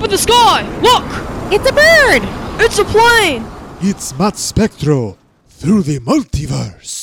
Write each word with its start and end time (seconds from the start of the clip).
Up 0.00 0.04
in 0.04 0.12
the 0.12 0.16
sky! 0.16 0.62
Look! 0.80 1.04
It's 1.52 1.68
a 1.68 1.74
bird! 1.74 2.22
It's 2.58 2.78
a 2.78 2.86
plane! 2.86 3.44
It's 3.82 4.18
Matt 4.18 4.38
Spectro 4.38 5.18
through 5.46 5.82
the 5.82 5.98
multiverse. 6.00 6.99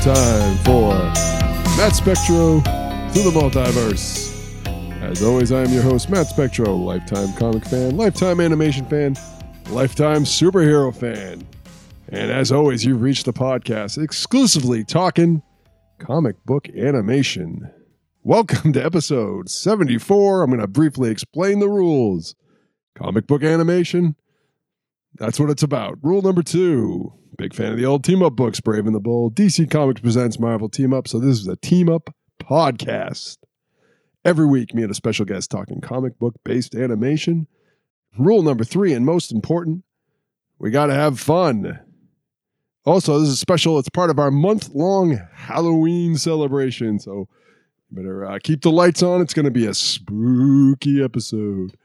Time 0.00 0.56
for 0.64 0.94
Matt 1.76 1.94
Spectro 1.94 2.60
through 3.10 3.30
the 3.30 3.38
multiverse. 3.38 4.30
As 5.02 5.22
always, 5.22 5.52
I 5.52 5.62
am 5.62 5.70
your 5.70 5.82
host, 5.82 6.08
Matt 6.08 6.26
Spectro, 6.26 6.74
lifetime 6.74 7.34
comic 7.34 7.66
fan, 7.66 7.98
lifetime 7.98 8.40
animation 8.40 8.86
fan, 8.86 9.14
lifetime 9.68 10.24
superhero 10.24 10.94
fan. 10.94 11.46
And 12.08 12.30
as 12.30 12.50
always, 12.50 12.82
you've 12.82 13.02
reached 13.02 13.26
the 13.26 13.34
podcast 13.34 14.02
exclusively 14.02 14.84
talking 14.84 15.42
comic 15.98 16.42
book 16.46 16.70
animation. 16.70 17.70
Welcome 18.22 18.72
to 18.72 18.82
episode 18.82 19.50
74. 19.50 20.42
I'm 20.42 20.50
going 20.50 20.62
to 20.62 20.66
briefly 20.66 21.10
explain 21.10 21.58
the 21.58 21.68
rules. 21.68 22.34
Comic 22.94 23.26
book 23.26 23.42
animation, 23.42 24.16
that's 25.14 25.38
what 25.40 25.50
it's 25.50 25.62
about. 25.62 25.98
Rule 26.02 26.22
number 26.22 26.42
two. 26.42 27.12
Big 27.36 27.54
fan 27.54 27.72
of 27.72 27.78
the 27.78 27.86
old 27.86 28.04
team 28.04 28.22
up 28.22 28.36
books, 28.36 28.60
Brave 28.60 28.86
and 28.86 28.94
the 28.94 29.00
Bold. 29.00 29.34
DC 29.34 29.70
Comics 29.70 30.00
presents 30.00 30.38
Marvel 30.38 30.68
Team 30.68 30.92
Up. 30.92 31.08
So 31.08 31.18
this 31.18 31.38
is 31.38 31.48
a 31.48 31.56
team 31.56 31.88
up 31.88 32.14
podcast. 32.38 33.38
Every 34.24 34.44
week, 34.44 34.74
me 34.74 34.82
and 34.82 34.90
a 34.90 34.94
special 34.94 35.24
guest 35.24 35.50
talking 35.50 35.80
comic 35.80 36.18
book 36.18 36.34
based 36.44 36.74
animation. 36.74 37.46
Rule 38.18 38.42
number 38.42 38.64
three, 38.64 38.92
and 38.92 39.06
most 39.06 39.32
important, 39.32 39.84
we 40.58 40.70
got 40.70 40.86
to 40.86 40.94
have 40.94 41.18
fun. 41.18 41.80
Also, 42.84 43.18
this 43.18 43.28
is 43.28 43.40
special. 43.40 43.78
It's 43.78 43.88
part 43.88 44.10
of 44.10 44.18
our 44.18 44.30
month 44.30 44.70
long 44.74 45.20
Halloween 45.34 46.16
celebration. 46.16 46.98
So 46.98 47.28
better 47.90 48.26
uh, 48.26 48.38
keep 48.42 48.62
the 48.62 48.70
lights 48.70 49.02
on. 49.02 49.20
It's 49.20 49.34
going 49.34 49.44
to 49.44 49.50
be 49.50 49.66
a 49.66 49.74
spooky 49.74 51.02
episode. 51.02 51.76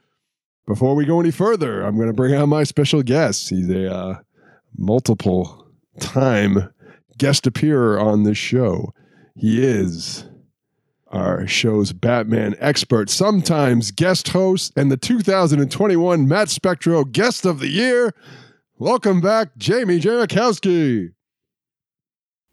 Before 0.67 0.95
we 0.95 1.05
go 1.05 1.19
any 1.19 1.29
further, 1.29 1.83
I'm 1.83 1.95
going 1.95 2.07
to 2.07 2.13
bring 2.13 2.33
out 2.33 2.47
my 2.47 2.63
special 2.63 3.03
guest. 3.03 3.49
He's 3.49 3.69
a 3.69 3.93
uh, 3.93 4.19
multiple 4.75 5.67
time 5.99 6.73
guest 7.19 7.45
appearer 7.45 7.99
on 7.99 8.23
this 8.23 8.37
show. 8.37 8.91
He 9.35 9.63
is 9.63 10.25
our 11.11 11.45
show's 11.45 11.93
Batman 11.93 12.55
expert, 12.59 13.11
sometimes 13.11 13.91
guest 13.91 14.29
host, 14.29 14.73
and 14.75 14.91
the 14.91 14.97
2021 14.97 16.27
Matt 16.27 16.49
Spectro 16.49 17.03
Guest 17.03 17.45
of 17.45 17.59
the 17.59 17.69
Year. 17.69 18.13
Welcome 18.77 19.21
back, 19.21 19.55
Jamie 19.57 19.99
Jamakowski. 19.99 21.11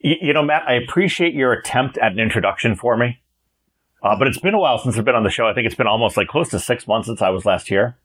You, 0.00 0.16
you 0.20 0.32
know, 0.34 0.42
Matt, 0.42 0.68
I 0.68 0.74
appreciate 0.74 1.32
your 1.32 1.52
attempt 1.52 1.96
at 1.96 2.12
an 2.12 2.20
introduction 2.20 2.76
for 2.76 2.94
me. 2.94 3.22
Uh, 4.02 4.18
but 4.18 4.28
it's 4.28 4.38
been 4.38 4.54
a 4.54 4.58
while 4.58 4.78
since 4.78 4.98
I've 4.98 5.04
been 5.04 5.14
on 5.14 5.22
the 5.22 5.30
show. 5.30 5.46
I 5.46 5.54
think 5.54 5.66
it's 5.66 5.76
been 5.76 5.86
almost 5.86 6.18
like 6.18 6.28
close 6.28 6.50
to 6.50 6.58
six 6.58 6.86
months 6.86 7.06
since 7.06 7.22
I 7.22 7.30
was 7.30 7.46
last 7.46 7.68
here. 7.68 7.96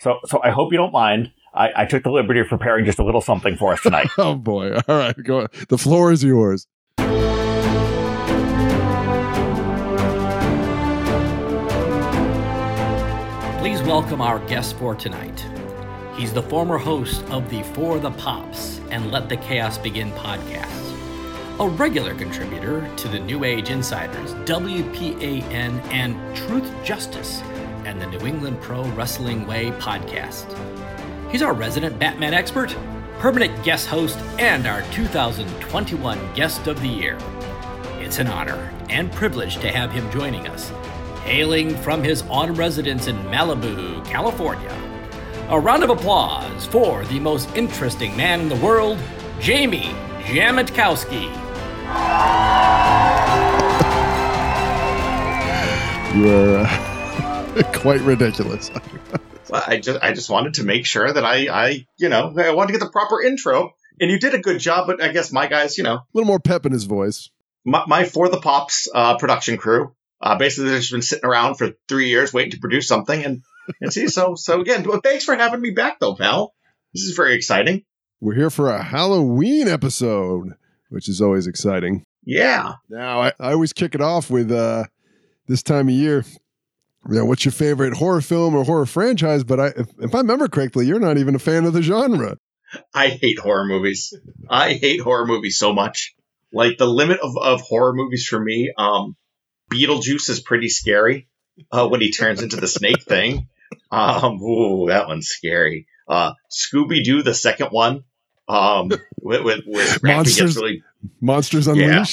So, 0.00 0.18
so 0.26 0.40
I 0.42 0.50
hope 0.50 0.72
you 0.72 0.78
don't 0.78 0.92
mind. 0.92 1.30
I, 1.52 1.82
I 1.82 1.84
took 1.84 2.04
the 2.04 2.10
liberty 2.10 2.40
of 2.40 2.48
preparing 2.48 2.86
just 2.86 2.98
a 2.98 3.04
little 3.04 3.20
something 3.20 3.56
for 3.56 3.72
us 3.72 3.82
tonight. 3.82 4.08
Oh 4.18 4.34
boy! 4.34 4.76
All 4.88 4.96
right, 4.96 5.14
go. 5.22 5.46
The 5.68 5.76
floor 5.78 6.10
is 6.10 6.24
yours. 6.24 6.66
Please 13.58 13.82
welcome 13.82 14.22
our 14.22 14.38
guest 14.46 14.76
for 14.76 14.94
tonight. 14.94 15.44
He's 16.16 16.32
the 16.32 16.42
former 16.42 16.78
host 16.78 17.22
of 17.24 17.50
the 17.50 17.62
For 17.62 17.98
the 17.98 18.10
Pops 18.12 18.80
and 18.90 19.10
Let 19.10 19.28
the 19.28 19.36
Chaos 19.36 19.76
Begin 19.76 20.12
podcasts, 20.12 20.94
a 21.58 21.68
regular 21.68 22.14
contributor 22.14 22.88
to 22.96 23.08
the 23.08 23.18
New 23.18 23.44
Age 23.44 23.68
Insiders, 23.68 24.32
WPAN, 24.46 25.82
and 25.92 26.36
Truth 26.36 26.72
Justice, 26.84 27.42
and 27.84 28.00
the 28.00 28.06
New 28.06 28.26
England 28.26 28.60
Pro 28.60 28.84
Wrestling 28.90 29.46
Way 29.46 29.70
podcast. 29.72 30.46
He's 31.30 31.42
our 31.42 31.52
resident 31.52 31.98
Batman 31.98 32.34
expert, 32.34 32.76
permanent 33.18 33.62
guest 33.62 33.86
host, 33.86 34.18
and 34.38 34.66
our 34.66 34.82
2021 34.92 36.34
Guest 36.34 36.66
of 36.66 36.80
the 36.80 36.88
Year. 36.88 37.18
It's 37.98 38.18
an 38.18 38.26
honor 38.26 38.72
and 38.88 39.12
privilege 39.12 39.58
to 39.58 39.68
have 39.68 39.92
him 39.92 40.10
joining 40.10 40.46
us, 40.48 40.70
hailing 41.24 41.76
from 41.76 42.02
his 42.02 42.24
autumn 42.28 42.56
residence 42.56 43.06
in 43.06 43.16
Malibu, 43.24 44.04
California. 44.06 44.76
A 45.50 45.58
round 45.58 45.84
of 45.84 45.90
applause 45.90 46.66
for 46.66 47.04
the 47.06 47.20
most 47.20 47.54
interesting 47.56 48.16
man 48.16 48.40
in 48.40 48.48
the 48.48 48.56
world, 48.56 48.98
Jamie 49.40 49.94
Jamatkowski. 50.24 51.28
You 56.14 56.28
are 56.28 56.58
uh, 56.58 56.89
quite 57.74 58.00
ridiculous. 58.00 58.70
Well, 59.48 59.64
I 59.66 59.78
just 59.80 59.98
I 60.00 60.12
just 60.12 60.30
wanted 60.30 60.54
to 60.54 60.62
make 60.64 60.86
sure 60.86 61.12
that 61.12 61.24
I 61.24 61.48
I 61.48 61.86
you 61.98 62.08
know 62.08 62.32
I 62.38 62.52
wanted 62.52 62.72
to 62.72 62.78
get 62.78 62.84
the 62.84 62.92
proper 62.92 63.20
intro, 63.20 63.72
and 64.00 64.08
you 64.08 64.16
did 64.20 64.32
a 64.32 64.38
good 64.38 64.60
job. 64.60 64.86
But 64.86 65.02
I 65.02 65.08
guess 65.10 65.32
my 65.32 65.48
guys, 65.48 65.76
you 65.76 65.82
know, 65.82 65.94
A 65.94 66.04
little 66.14 66.28
more 66.28 66.38
pep 66.38 66.66
in 66.66 66.70
his 66.72 66.84
voice. 66.84 67.30
my, 67.64 67.82
my 67.88 68.04
for 68.04 68.28
the 68.28 68.38
pops 68.40 68.88
uh, 68.94 69.16
production 69.18 69.56
crew, 69.56 69.92
uh, 70.20 70.38
basically 70.38 70.70
they've 70.70 70.78
just 70.78 70.92
been 70.92 71.02
sitting 71.02 71.24
around 71.24 71.56
for 71.56 71.72
three 71.88 72.10
years 72.10 72.32
waiting 72.32 72.52
to 72.52 72.60
produce 72.60 72.86
something, 72.86 73.24
and 73.24 73.42
and 73.80 73.92
see. 73.92 74.06
So 74.06 74.36
so 74.36 74.60
again, 74.60 74.84
well, 74.84 75.00
thanks 75.02 75.24
for 75.24 75.34
having 75.34 75.60
me 75.60 75.70
back 75.70 75.98
though, 75.98 76.14
pal. 76.14 76.54
This 76.94 77.02
is 77.02 77.16
very 77.16 77.34
exciting. 77.34 77.82
We're 78.20 78.36
here 78.36 78.50
for 78.50 78.70
a 78.70 78.80
Halloween 78.84 79.66
episode, 79.66 80.54
which 80.90 81.08
is 81.08 81.20
always 81.20 81.48
exciting. 81.48 82.04
Yeah. 82.24 82.74
Now, 82.88 83.22
I, 83.22 83.32
I 83.40 83.50
always 83.54 83.72
kick 83.72 83.96
it 83.96 84.00
off 84.00 84.30
with 84.30 84.52
uh, 84.52 84.84
this 85.48 85.64
time 85.64 85.88
of 85.88 85.94
year. 85.94 86.24
Know, 87.06 87.24
what's 87.24 87.44
your 87.44 87.52
favorite 87.52 87.94
horror 87.94 88.20
film 88.20 88.54
or 88.54 88.64
horror 88.64 88.86
franchise? 88.86 89.42
But 89.42 89.60
I, 89.60 89.66
if, 89.68 89.88
if 89.98 90.14
I 90.14 90.18
remember 90.18 90.48
correctly, 90.48 90.86
you're 90.86 91.00
not 91.00 91.18
even 91.18 91.34
a 91.34 91.38
fan 91.38 91.64
of 91.64 91.72
the 91.72 91.82
genre. 91.82 92.36
I 92.94 93.08
hate 93.08 93.38
horror 93.38 93.64
movies. 93.64 94.16
I 94.48 94.74
hate 94.74 95.00
horror 95.00 95.26
movies 95.26 95.58
so 95.58 95.72
much. 95.72 96.14
Like 96.52 96.78
the 96.78 96.86
limit 96.86 97.20
of, 97.20 97.36
of 97.40 97.62
horror 97.62 97.94
movies 97.94 98.26
for 98.26 98.38
me, 98.38 98.72
um, 98.76 99.16
Beetlejuice 99.72 100.28
is 100.28 100.40
pretty 100.40 100.68
scary 100.68 101.28
uh, 101.72 101.88
when 101.88 102.00
he 102.00 102.10
turns 102.12 102.42
into 102.42 102.56
the 102.56 102.68
snake 102.68 103.02
thing. 103.02 103.48
Um, 103.90 104.40
ooh, 104.42 104.88
that 104.88 105.06
one's 105.06 105.28
scary. 105.28 105.86
Uh, 106.08 106.32
Scooby 106.50 107.04
Doo, 107.04 107.22
the 107.22 107.34
second 107.34 107.68
one, 107.68 108.02
um, 108.48 108.90
with 109.22 109.42
with, 109.42 109.60
with 109.66 110.02
Monsters- 110.02 110.54
gets 110.54 110.56
really. 110.56 110.82
Monsters 111.20 111.66
Yeah. 111.66 112.04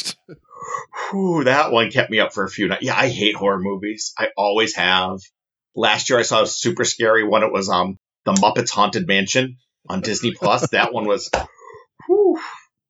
Whew, 1.10 1.44
that 1.46 1.72
one 1.72 1.92
kept 1.92 2.12
me 2.12 2.20
up 2.20 2.34
for 2.34 2.44
a 2.44 2.50
few 2.50 2.68
nights. 2.68 2.84
Yeah, 2.84 2.96
I 2.98 3.10
hate 3.10 3.36
horror 3.36 3.60
movies. 3.60 4.14
I 4.18 4.30
always 4.36 4.76
have. 4.76 5.20
Last 5.76 6.10
year 6.10 6.20
I 6.20 6.24
saw 6.24 6.42
a 6.42 6.48
super 6.48 6.86
scary 6.86 7.24
one. 7.24 7.44
It 7.44 7.52
was 7.52 7.70
um 7.70 7.98
the 8.26 8.34
Muppets 8.34 8.72
Haunted 8.72 9.08
Mansion 9.08 9.58
on 9.88 10.02
Disney 10.02 10.34
Plus. 10.34 10.70
that 10.72 10.94
one 10.94 11.06
was. 11.06 11.30
Whew. 12.08 12.40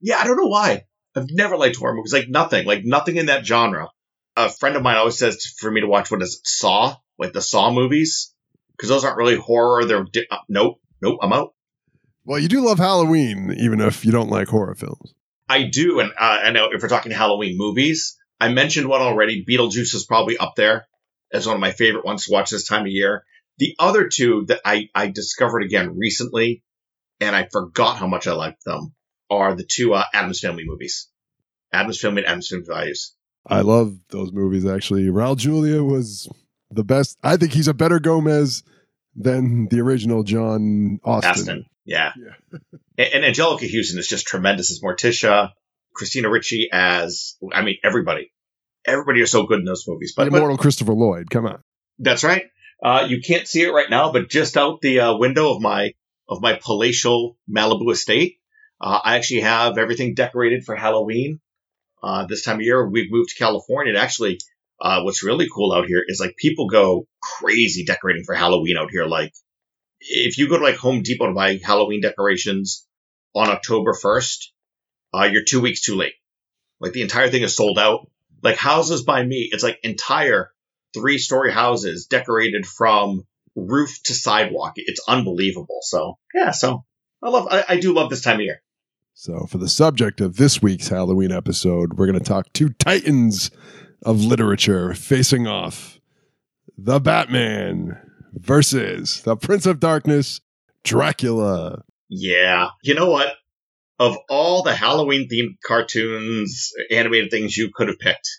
Yeah, 0.01 0.17
I 0.19 0.25
don't 0.25 0.37
know 0.37 0.47
why. 0.47 0.85
I've 1.15 1.31
never 1.31 1.57
liked 1.57 1.77
horror 1.77 1.95
movies. 1.95 2.13
Like 2.13 2.29
nothing. 2.29 2.65
Like 2.65 2.85
nothing 2.85 3.17
in 3.17 3.27
that 3.27 3.45
genre. 3.45 3.89
A 4.35 4.49
friend 4.49 4.75
of 4.75 4.83
mine 4.83 4.97
always 4.97 5.17
says 5.17 5.45
for 5.57 5.69
me 5.71 5.81
to 5.81 5.87
watch 5.87 6.11
what 6.11 6.21
is 6.21 6.35
it, 6.35 6.47
Saw, 6.47 6.95
like 7.17 7.33
the 7.33 7.41
Saw 7.41 7.71
movies, 7.71 8.33
because 8.75 8.89
those 8.89 9.03
aren't 9.03 9.17
really 9.17 9.35
horror. 9.35 9.85
They're 9.85 10.03
di- 10.03 10.27
uh, 10.29 10.37
nope, 10.47 10.79
nope. 11.01 11.19
I'm 11.23 11.33
out. 11.33 11.55
Well, 12.23 12.37
you 12.37 12.47
do 12.47 12.61
love 12.63 12.77
Halloween, 12.77 13.55
even 13.57 13.81
if 13.81 14.05
you 14.05 14.11
don't 14.11 14.29
like 14.29 14.47
horror 14.47 14.75
films. 14.75 15.15
I 15.49 15.63
do, 15.63 15.99
and 15.99 16.11
uh, 16.11 16.39
I 16.43 16.51
know 16.51 16.69
if 16.71 16.81
we're 16.81 16.89
talking 16.89 17.11
Halloween 17.11 17.57
movies, 17.57 18.17
I 18.39 18.49
mentioned 18.49 18.87
one 18.87 19.01
already. 19.01 19.45
Beetlejuice 19.45 19.95
is 19.95 20.05
probably 20.05 20.37
up 20.37 20.55
there 20.55 20.87
as 21.31 21.47
one 21.47 21.55
of 21.55 21.61
my 21.61 21.71
favorite 21.71 22.05
ones 22.05 22.25
to 22.25 22.33
watch 22.33 22.49
this 22.49 22.67
time 22.67 22.81
of 22.81 22.87
year. 22.91 23.23
The 23.57 23.75
other 23.79 24.07
two 24.07 24.45
that 24.47 24.61
I, 24.65 24.89
I 24.93 25.07
discovered 25.07 25.63
again 25.63 25.97
recently, 25.97 26.63
and 27.19 27.35
I 27.35 27.47
forgot 27.51 27.97
how 27.97 28.07
much 28.07 28.27
I 28.27 28.33
liked 28.33 28.63
them, 28.65 28.93
are 29.29 29.55
the 29.55 29.65
two 29.65 29.93
uh, 29.93 30.03
Addams 30.13 30.39
Family 30.39 30.63
movies. 30.65 31.09
Addams 31.73 31.99
Family 31.99 32.21
and 32.21 32.29
Addams 32.29 32.49
Family 32.49 32.65
Values. 32.67 33.15
I 33.45 33.61
love 33.61 33.97
those 34.09 34.31
movies, 34.31 34.65
actually. 34.65 35.05
Raul 35.05 35.37
Julia 35.37 35.83
was 35.83 36.29
the 36.69 36.83
best. 36.83 37.17
I 37.23 37.37
think 37.37 37.53
he's 37.53 37.69
a 37.69 37.73
better 37.73 37.99
Gomez 37.99 38.63
than 39.15 39.67
the 39.69 39.79
original 39.79 40.23
John 40.23 40.99
Austin. 41.03 41.31
Astin. 41.31 41.65
Yeah. 41.87 42.11
Yeah. 42.15 42.59
and, 42.97 43.23
and 43.23 43.35
Anjelica 43.35 43.67
Huston 43.67 43.97
is 43.97 44.07
just 44.07 44.27
tremendous 44.27 44.69
as 44.71 44.81
Morticia. 44.81 45.51
Christina 45.95 46.29
Ricci 46.29 46.69
as, 46.71 47.37
I 47.51 47.63
mean, 47.63 47.77
everybody. 47.83 48.31
Everybody 48.85 49.21
is 49.21 49.31
so 49.31 49.47
good 49.47 49.59
in 49.59 49.65
those 49.65 49.85
movies. 49.87 50.13
The 50.15 50.21
But, 50.21 50.31
but 50.31 50.37
immortal 50.37 50.57
Christopher 50.57 50.93
Lloyd. 50.93 51.31
Come 51.31 51.47
on. 51.47 51.61
that's 51.97 52.23
right. 52.23 52.43
Uh, 52.83 53.07
you 53.09 53.21
can't 53.21 53.47
see 53.47 53.63
it 53.63 53.71
right 53.71 53.89
now, 53.89 54.11
but 54.11 54.29
just 54.29 54.55
out 54.55 54.81
the 54.81 54.99
uh, 54.99 55.17
window 55.17 55.51
of 55.51 55.61
my 55.61 55.93
of 56.29 56.41
my 56.41 56.59
palatial 56.61 57.37
Malibu 57.49 57.91
estate, 57.91 58.37
uh, 58.79 58.99
I 59.03 59.15
actually 59.15 59.41
have 59.41 59.77
everything 59.77 60.13
decorated 60.13 60.63
for 60.65 60.75
Halloween. 60.75 61.39
Uh, 62.03 62.27
this 62.27 62.43
time 62.43 62.57
of 62.57 62.61
year, 62.61 62.87
we've 62.87 63.11
moved 63.11 63.29
to 63.29 63.43
California. 63.43 63.93
And 63.93 64.01
actually, 64.01 64.39
uh, 64.79 65.01
what's 65.01 65.23
really 65.23 65.47
cool 65.53 65.73
out 65.73 65.87
here 65.87 66.03
is 66.07 66.19
like 66.19 66.35
people 66.37 66.67
go 66.67 67.07
crazy 67.21 67.85
decorating 67.85 68.23
for 68.23 68.35
Halloween 68.35 68.77
out 68.77 68.91
here. 68.91 69.05
Like, 69.05 69.33
if 70.09 70.37
you 70.37 70.49
go 70.49 70.57
to 70.57 70.63
like 70.63 70.77
Home 70.77 71.01
Depot 71.01 71.27
to 71.27 71.33
buy 71.33 71.59
Halloween 71.63 72.01
decorations 72.01 72.85
on 73.35 73.49
October 73.49 73.93
1st, 73.93 74.47
uh, 75.13 75.29
you're 75.31 75.43
two 75.43 75.61
weeks 75.61 75.81
too 75.81 75.95
late. 75.95 76.13
Like 76.79 76.93
the 76.93 77.01
entire 77.01 77.29
thing 77.29 77.43
is 77.43 77.55
sold 77.55 77.79
out. 77.79 78.09
Like 78.43 78.57
houses 78.57 79.03
by 79.03 79.23
me, 79.23 79.49
it's 79.51 79.63
like 79.63 79.79
entire 79.83 80.51
three 80.93 81.17
story 81.17 81.51
houses 81.51 82.05
decorated 82.05 82.65
from 82.65 83.23
roof 83.55 84.01
to 84.03 84.13
sidewalk. 84.13 84.73
It's 84.75 85.01
unbelievable. 85.07 85.79
So 85.81 86.17
yeah, 86.33 86.51
so 86.51 86.85
I 87.23 87.29
love, 87.29 87.47
I, 87.49 87.63
I 87.69 87.79
do 87.79 87.93
love 87.93 88.09
this 88.09 88.21
time 88.21 88.35
of 88.35 88.41
year. 88.41 88.61
So, 89.19 89.47
for 89.47 89.57
the 89.57 89.67
subject 89.67 90.21
of 90.21 90.37
this 90.37 90.61
week's 90.61 90.89
Halloween 90.89 91.31
episode, 91.31 91.93
we're 91.93 92.05
going 92.05 92.19
to 92.19 92.23
talk 92.23 92.53
two 92.53 92.69
titans 92.69 93.49
of 94.03 94.23
literature 94.23 94.93
facing 94.93 95.47
off 95.47 95.99
the 96.77 96.99
Batman 96.99 97.99
versus 98.33 99.21
the 99.23 99.35
Prince 99.35 99.65
of 99.65 99.79
Darkness, 99.79 100.41
Dracula. 100.83 101.83
Yeah. 102.09 102.69
You 102.83 102.95
know 102.95 103.09
what? 103.09 103.35
Of 103.99 104.17
all 104.29 104.61
the 104.63 104.75
Halloween 104.75 105.27
themed 105.27 105.57
cartoons, 105.65 106.71
animated 106.91 107.31
things 107.31 107.57
you 107.57 107.71
could 107.73 107.87
have 107.87 107.99
picked, 107.99 108.29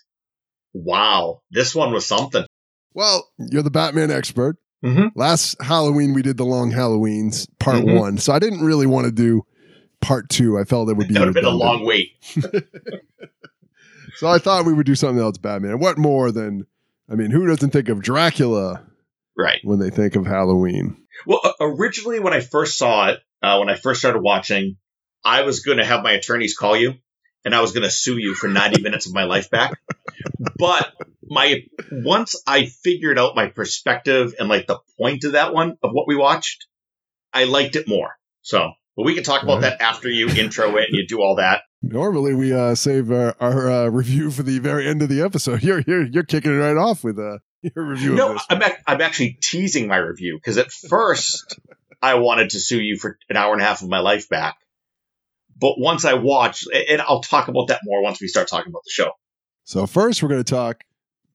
wow, 0.73 1.41
this 1.51 1.75
one 1.75 1.91
was 1.91 2.05
something. 2.05 2.45
Well, 2.93 3.27
you're 3.37 3.61
the 3.63 3.69
Batman 3.71 4.09
expert. 4.09 4.57
Mhm. 4.83 5.11
Last 5.15 5.61
Halloween, 5.61 6.13
we 6.13 6.21
did 6.21 6.37
the 6.37 6.45
Long 6.45 6.71
Halloweens, 6.71 7.47
part 7.59 7.83
Mhm. 7.83 7.99
one. 7.99 8.17
So, 8.17 8.31
I 8.31 8.39
didn't 8.39 8.61
really 8.61 8.87
want 8.87 9.05
to 9.05 9.11
do 9.11 9.41
part 9.99 10.29
two. 10.29 10.57
I 10.57 10.63
felt 10.63 10.89
it 10.89 10.95
would 10.95 11.09
be 11.09 11.13
That 11.13 11.19
would 11.19 11.27
have 11.27 11.35
been 11.35 11.43
a 11.45 11.49
long 11.49 11.85
wait. 11.85 12.11
So, 14.15 14.27
I 14.27 14.37
thought 14.37 14.65
we 14.65 14.73
would 14.73 14.85
do 14.85 14.95
something 14.95 15.19
else, 15.21 15.37
Batman. 15.37 15.79
What 15.79 15.97
more 15.97 16.31
than, 16.31 16.65
I 17.09 17.15
mean, 17.15 17.31
who 17.31 17.45
doesn't 17.47 17.69
think 17.69 17.87
of 17.87 18.01
Dracula 18.01 18.83
Right. 19.39 19.61
when 19.63 19.79
they 19.79 19.89
think 19.89 20.15
of 20.15 20.25
Halloween? 20.25 20.97
Well, 21.25 21.39
originally 21.61 22.19
when 22.19 22.33
I 22.33 22.41
first 22.41 22.77
saw 22.77 23.07
it, 23.09 23.19
uh, 23.41 23.57
when 23.57 23.69
I 23.69 23.75
first 23.75 24.01
started 24.01 24.21
watching, 24.21 24.77
I 25.23 25.43
was 25.43 25.61
going 25.61 25.77
to 25.77 25.85
have 25.85 26.03
my 26.03 26.11
attorneys 26.11 26.57
call 26.57 26.75
you 26.75 26.95
and 27.45 27.55
I 27.55 27.61
was 27.61 27.71
going 27.71 27.83
to 27.83 27.89
sue 27.89 28.17
you 28.17 28.35
for 28.35 28.47
90 28.47 28.81
minutes 28.83 29.07
of 29.07 29.13
my 29.13 29.23
life 29.23 29.49
back. 29.49 29.79
But 30.57 30.93
my 31.23 31.63
once 31.91 32.35
I 32.45 32.65
figured 32.65 33.17
out 33.17 33.35
my 33.35 33.47
perspective 33.47 34.33
and 34.39 34.49
like 34.49 34.67
the 34.67 34.79
point 34.99 35.23
of 35.23 35.33
that 35.33 35.53
one 35.53 35.77
of 35.83 35.91
what 35.91 36.07
we 36.07 36.15
watched, 36.15 36.67
I 37.33 37.45
liked 37.45 37.75
it 37.75 37.87
more. 37.87 38.11
So, 38.41 38.71
but 38.95 39.05
we 39.05 39.15
can 39.15 39.23
talk 39.23 39.43
about 39.43 39.61
that 39.61 39.81
after 39.81 40.09
you 40.09 40.29
intro 40.29 40.75
it 40.77 40.89
and 40.89 40.97
you 40.97 41.07
do 41.07 41.21
all 41.21 41.35
that. 41.35 41.61
Normally, 41.81 42.33
we 42.33 42.53
uh, 42.53 42.75
save 42.75 43.09
our, 43.09 43.35
our 43.39 43.71
uh, 43.71 43.87
review 43.87 44.31
for 44.31 44.43
the 44.43 44.59
very 44.59 44.87
end 44.87 45.01
of 45.01 45.07
the 45.07 45.21
episode. 45.21 45.63
You're 45.69 45.81
you're 45.87 46.05
you're 46.07 46.23
kicking 46.23 46.53
it 46.53 46.57
right 46.57 46.75
off 46.75 47.03
with 47.03 47.17
uh, 47.17 47.37
your 47.75 47.85
review. 47.85 48.15
No. 48.15 48.37
I'm, 48.49 48.61
ac- 48.61 48.75
I'm 48.87 49.01
actually 49.01 49.37
teasing 49.41 49.87
my 49.87 49.97
review 49.97 50.37
because 50.37 50.57
at 50.57 50.71
first 50.71 51.59
I 52.01 52.15
wanted 52.15 52.51
to 52.51 52.59
sue 52.59 52.81
you 52.81 52.97
for 52.97 53.17
an 53.29 53.37
hour 53.37 53.53
and 53.53 53.61
a 53.61 53.65
half 53.65 53.81
of 53.81 53.89
my 53.89 53.99
life 53.99 54.29
back. 54.29 54.57
But 55.59 55.73
once 55.77 56.05
I 56.05 56.13
watched, 56.13 56.69
and 56.71 57.01
I'll 57.01 57.21
talk 57.21 57.49
about 57.49 57.67
that 57.67 57.81
more 57.83 58.01
once 58.01 58.21
we 58.21 58.27
start 58.27 58.47
talking 58.47 58.71
about 58.71 58.83
the 58.85 58.91
show. 58.91 59.11
So 59.65 59.85
first, 59.85 60.23
we're 60.23 60.29
going 60.29 60.43
to 60.43 60.49
talk 60.49 60.85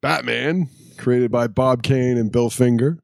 Batman, 0.00 0.70
created 0.96 1.30
by 1.30 1.46
Bob 1.46 1.82
Kane 1.82 2.16
and 2.16 2.32
Bill 2.32 2.48
Finger, 2.48 3.00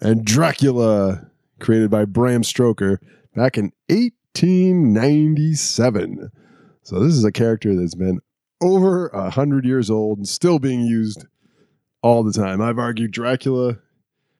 and 0.00 0.24
Dracula, 0.24 1.30
created 1.60 1.90
by 1.90 2.06
Bram 2.06 2.44
Stoker 2.44 2.98
back 3.34 3.58
in 3.58 3.72
1897. 3.88 6.30
So 6.82 6.98
this 6.98 7.12
is 7.12 7.24
a 7.24 7.32
character 7.32 7.76
that's 7.76 7.94
been 7.94 8.20
over 8.60 9.06
a 9.08 9.30
hundred 9.30 9.64
years 9.64 9.90
old 9.90 10.18
and 10.18 10.26
still 10.26 10.58
being 10.58 10.80
used 10.80 11.24
all 12.02 12.22
the 12.22 12.32
time. 12.32 12.60
I've 12.60 12.78
argued 12.78 13.12
Dracula, 13.12 13.78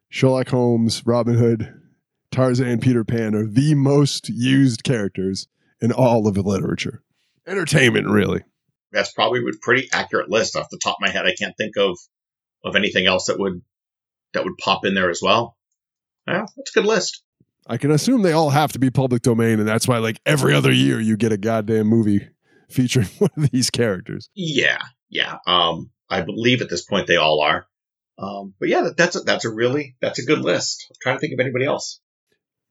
Sherlock 0.09 0.49
Holmes, 0.49 1.03
Robin 1.07 1.35
Hood, 1.35 1.81
Tarzan, 2.31 2.81
Peter 2.81 3.05
Pan 3.05 3.35
are 3.35 3.47
the 3.47 3.75
most 3.75 4.29
used 4.29 4.85
characters 4.85 5.49
in 5.81 5.93
all 5.93 6.27
of 6.27 6.37
literature. 6.37 7.03
Entertainment, 7.47 8.09
really. 8.09 8.43
That's 8.93 9.13
probably 9.13 9.41
a 9.41 9.59
pretty 9.61 9.89
accurate 9.93 10.31
list 10.31 10.57
off 10.57 10.69
the 10.71 10.79
top 10.83 10.97
of 10.97 11.01
my 11.01 11.11
head. 11.11 11.27
I 11.27 11.35
can't 11.35 11.57
think 11.57 11.77
of 11.77 11.99
of 12.65 12.77
anything 12.77 13.07
else 13.07 13.27
that 13.27 13.39
would 13.39 13.63
that 14.35 14.45
would 14.45 14.57
pop 14.59 14.85
in 14.85 14.95
there 14.95 15.11
as 15.11 15.21
well. 15.23 15.57
Yeah, 16.27 16.47
that's 16.57 16.75
a 16.77 16.81
good 16.81 16.87
list. 16.87 17.23
I 17.67 17.77
can 17.77 17.91
assume 17.91 18.23
they 18.23 18.33
all 18.33 18.51
have 18.51 18.73
to 18.73 18.79
be 18.79 18.91
public 18.91 19.23
domain, 19.23 19.61
and 19.61 19.69
that's 19.69 19.87
why, 19.87 19.99
like, 19.99 20.21
every 20.27 20.55
other 20.55 20.73
year 20.73 21.01
you 21.01 21.17
get 21.17 21.33
a 21.33 21.37
goddamn 21.37 21.87
movie 21.87 22.29
featuring 22.69 23.07
one 23.19 23.31
of 23.37 23.51
these 23.51 23.71
characters. 23.71 24.29
Yeah, 24.35 24.79
yeah. 25.11 25.39
Um, 25.47 25.91
I 26.13 26.21
believe 26.21 26.61
at 26.61 26.69
this 26.69 26.85
point 26.85 27.07
they 27.07 27.17
all 27.17 27.41
are. 27.41 27.67
Um, 28.19 28.55
but 28.61 28.69
yeah, 28.69 28.83
that, 28.83 28.97
that's 28.97 29.17
a, 29.17 29.21
that's 29.21 29.45
a 29.45 29.51
really 29.51 29.97
that's 30.01 30.19
a 30.19 30.25
good 30.25 30.41
list. 30.41 30.87
I'm 30.91 30.97
trying 31.01 31.17
to 31.17 31.21
think 31.21 31.33
of 31.33 31.41
anybody 31.41 31.65
else. 31.65 32.01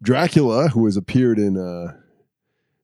Dracula, 0.01 0.69
who 0.69 0.85
has 0.85 0.97
appeared 0.97 1.39
in 1.39 1.57
uh, 1.57 1.93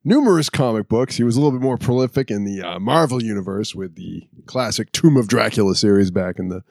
numerous 0.04 0.50
comic 0.50 0.88
books, 0.88 1.18
he 1.18 1.24
was 1.24 1.36
a 1.36 1.40
little 1.40 1.58
bit 1.58 1.64
more 1.64 1.78
prolific 1.78 2.30
in 2.30 2.44
the 2.44 2.62
uh, 2.62 2.80
Marvel 2.80 3.24
universe 3.24 3.74
with 3.74 3.96
the 3.96 4.24
classic 4.46 4.92
Tomb 4.92 5.18
of 5.18 5.28
Dracula 5.28 5.76
series 5.76 6.12
back 6.12 6.40
in 6.40 6.50
the 6.50 6.64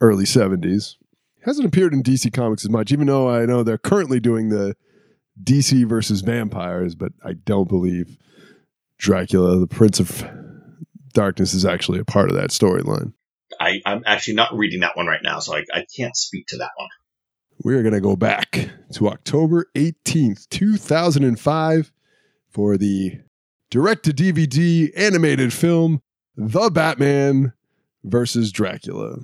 early 0.00 0.24
70s. 0.24 0.96
Hasn't 1.44 1.66
appeared 1.66 1.92
in 1.92 2.02
DC 2.02 2.32
Comics 2.32 2.64
as 2.64 2.70
much, 2.70 2.92
even 2.92 3.06
though 3.06 3.28
I 3.28 3.46
know 3.46 3.62
they're 3.62 3.78
currently 3.78 4.20
doing 4.20 4.48
the 4.48 4.76
DC 5.42 5.86
versus 5.88 6.20
vampires, 6.20 6.94
but 6.94 7.12
I 7.24 7.32
don't 7.32 7.68
believe 7.68 8.16
Dracula, 8.98 9.58
the 9.58 9.66
Prince 9.66 9.98
of 9.98 10.24
Darkness, 11.12 11.52
is 11.52 11.64
actually 11.64 11.98
a 11.98 12.04
part 12.04 12.30
of 12.30 12.36
that 12.36 12.50
storyline. 12.50 13.12
I, 13.62 13.80
I'm 13.86 14.02
actually 14.06 14.34
not 14.34 14.56
reading 14.56 14.80
that 14.80 14.96
one 14.96 15.06
right 15.06 15.22
now, 15.22 15.38
so 15.38 15.54
I, 15.54 15.64
I 15.72 15.86
can't 15.96 16.16
speak 16.16 16.48
to 16.48 16.56
that 16.58 16.70
one. 16.76 16.88
We're 17.62 17.82
going 17.82 17.94
to 17.94 18.00
go 18.00 18.16
back 18.16 18.70
to 18.94 19.08
October 19.08 19.70
18th, 19.76 20.48
2005 20.48 21.92
for 22.50 22.76
the 22.76 23.20
direct 23.70 24.04
to 24.06 24.10
DVD 24.10 24.90
animated 24.96 25.52
film 25.52 26.02
The 26.36 26.70
Batman 26.70 27.52
versus 28.02 28.50
Dracula. 28.50 29.18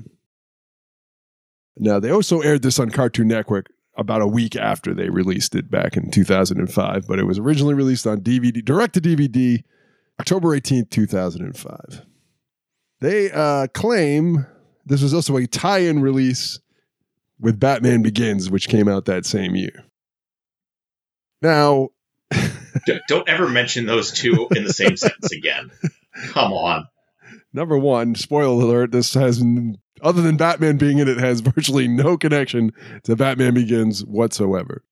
Now, 1.76 1.98
they 1.98 2.10
also 2.10 2.40
aired 2.40 2.62
this 2.62 2.78
on 2.78 2.90
Cartoon 2.90 3.26
Network 3.26 3.66
about 3.96 4.22
a 4.22 4.26
week 4.28 4.54
after 4.54 4.94
they 4.94 5.10
released 5.10 5.56
it 5.56 5.68
back 5.68 5.96
in 5.96 6.12
2005, 6.12 7.08
but 7.08 7.18
it 7.18 7.24
was 7.24 7.40
originally 7.40 7.74
released 7.74 8.06
on 8.06 8.20
DVD, 8.20 8.64
direct 8.64 8.94
to 8.94 9.00
DVD, 9.00 9.64
October 10.20 10.56
18th, 10.56 10.90
2005. 10.90 12.04
They 13.00 13.30
uh, 13.30 13.68
claim 13.68 14.46
this 14.86 15.02
was 15.02 15.14
also 15.14 15.36
a 15.36 15.46
tie 15.46 15.78
in 15.80 16.00
release 16.00 16.58
with 17.38 17.60
Batman 17.60 18.02
Begins, 18.02 18.50
which 18.50 18.68
came 18.68 18.88
out 18.88 19.04
that 19.04 19.24
same 19.26 19.54
year. 19.54 19.84
Now, 21.40 21.90
don't 23.08 23.28
ever 23.28 23.48
mention 23.48 23.86
those 23.86 24.12
two 24.12 24.48
in 24.54 24.64
the 24.64 24.72
same 24.72 24.96
sentence 24.96 25.32
again. 25.32 25.70
Come 26.28 26.52
on. 26.52 26.88
number 27.52 27.78
one, 27.78 28.14
spoiler 28.16 28.64
alert, 28.64 28.90
this 28.90 29.14
has, 29.14 29.44
other 30.02 30.22
than 30.22 30.36
Batman 30.36 30.78
being 30.78 30.98
in 30.98 31.06
it, 31.06 31.18
has 31.18 31.40
virtually 31.40 31.86
no 31.86 32.16
connection 32.16 32.72
to 33.04 33.14
Batman 33.14 33.54
Begins 33.54 34.04
whatsoever. 34.04 34.82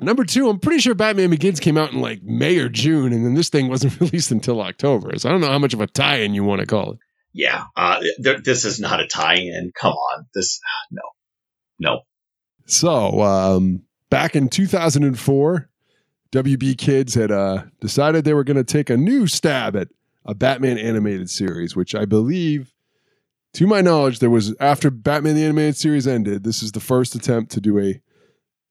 Number 0.00 0.24
two, 0.24 0.48
I'm 0.48 0.60
pretty 0.60 0.80
sure 0.80 0.94
Batman 0.94 1.30
Begins 1.30 1.58
came 1.58 1.76
out 1.76 1.92
in 1.92 2.00
like 2.00 2.22
May 2.22 2.58
or 2.58 2.68
June, 2.68 3.12
and 3.12 3.24
then 3.26 3.34
this 3.34 3.48
thing 3.48 3.68
wasn't 3.68 3.98
released 4.00 4.30
until 4.30 4.60
October. 4.60 5.18
So 5.18 5.28
I 5.28 5.32
don't 5.32 5.40
know 5.40 5.50
how 5.50 5.58
much 5.58 5.74
of 5.74 5.80
a 5.80 5.86
tie 5.86 6.18
in 6.18 6.34
you 6.34 6.44
want 6.44 6.60
to 6.60 6.66
call 6.66 6.92
it. 6.92 6.98
Yeah, 7.32 7.64
uh, 7.76 8.00
th- 8.22 8.42
this 8.44 8.64
is 8.64 8.80
not 8.80 9.00
a 9.00 9.06
tie-in. 9.06 9.72
Come 9.74 9.92
on, 9.92 10.26
this 10.34 10.60
no, 10.90 11.02
no. 11.78 12.00
So, 12.66 13.22
um, 13.22 13.82
back 14.10 14.34
in 14.34 14.48
2004, 14.48 15.70
WB 16.32 16.78
Kids 16.78 17.14
had 17.14 17.30
uh, 17.30 17.64
decided 17.80 18.24
they 18.24 18.34
were 18.34 18.44
going 18.44 18.56
to 18.56 18.64
take 18.64 18.90
a 18.90 18.96
new 18.96 19.26
stab 19.26 19.76
at 19.76 19.88
a 20.24 20.34
Batman 20.34 20.78
animated 20.78 21.30
series, 21.30 21.76
which 21.76 21.94
I 21.94 22.04
believe, 22.04 22.72
to 23.54 23.66
my 23.66 23.80
knowledge, 23.80 24.18
there 24.18 24.30
was 24.30 24.54
after 24.60 24.90
Batman 24.90 25.34
the 25.34 25.44
animated 25.44 25.76
series 25.76 26.06
ended. 26.06 26.44
This 26.44 26.62
is 26.62 26.72
the 26.72 26.80
first 26.80 27.14
attempt 27.14 27.52
to 27.52 27.60
do 27.60 27.78
a 27.78 28.00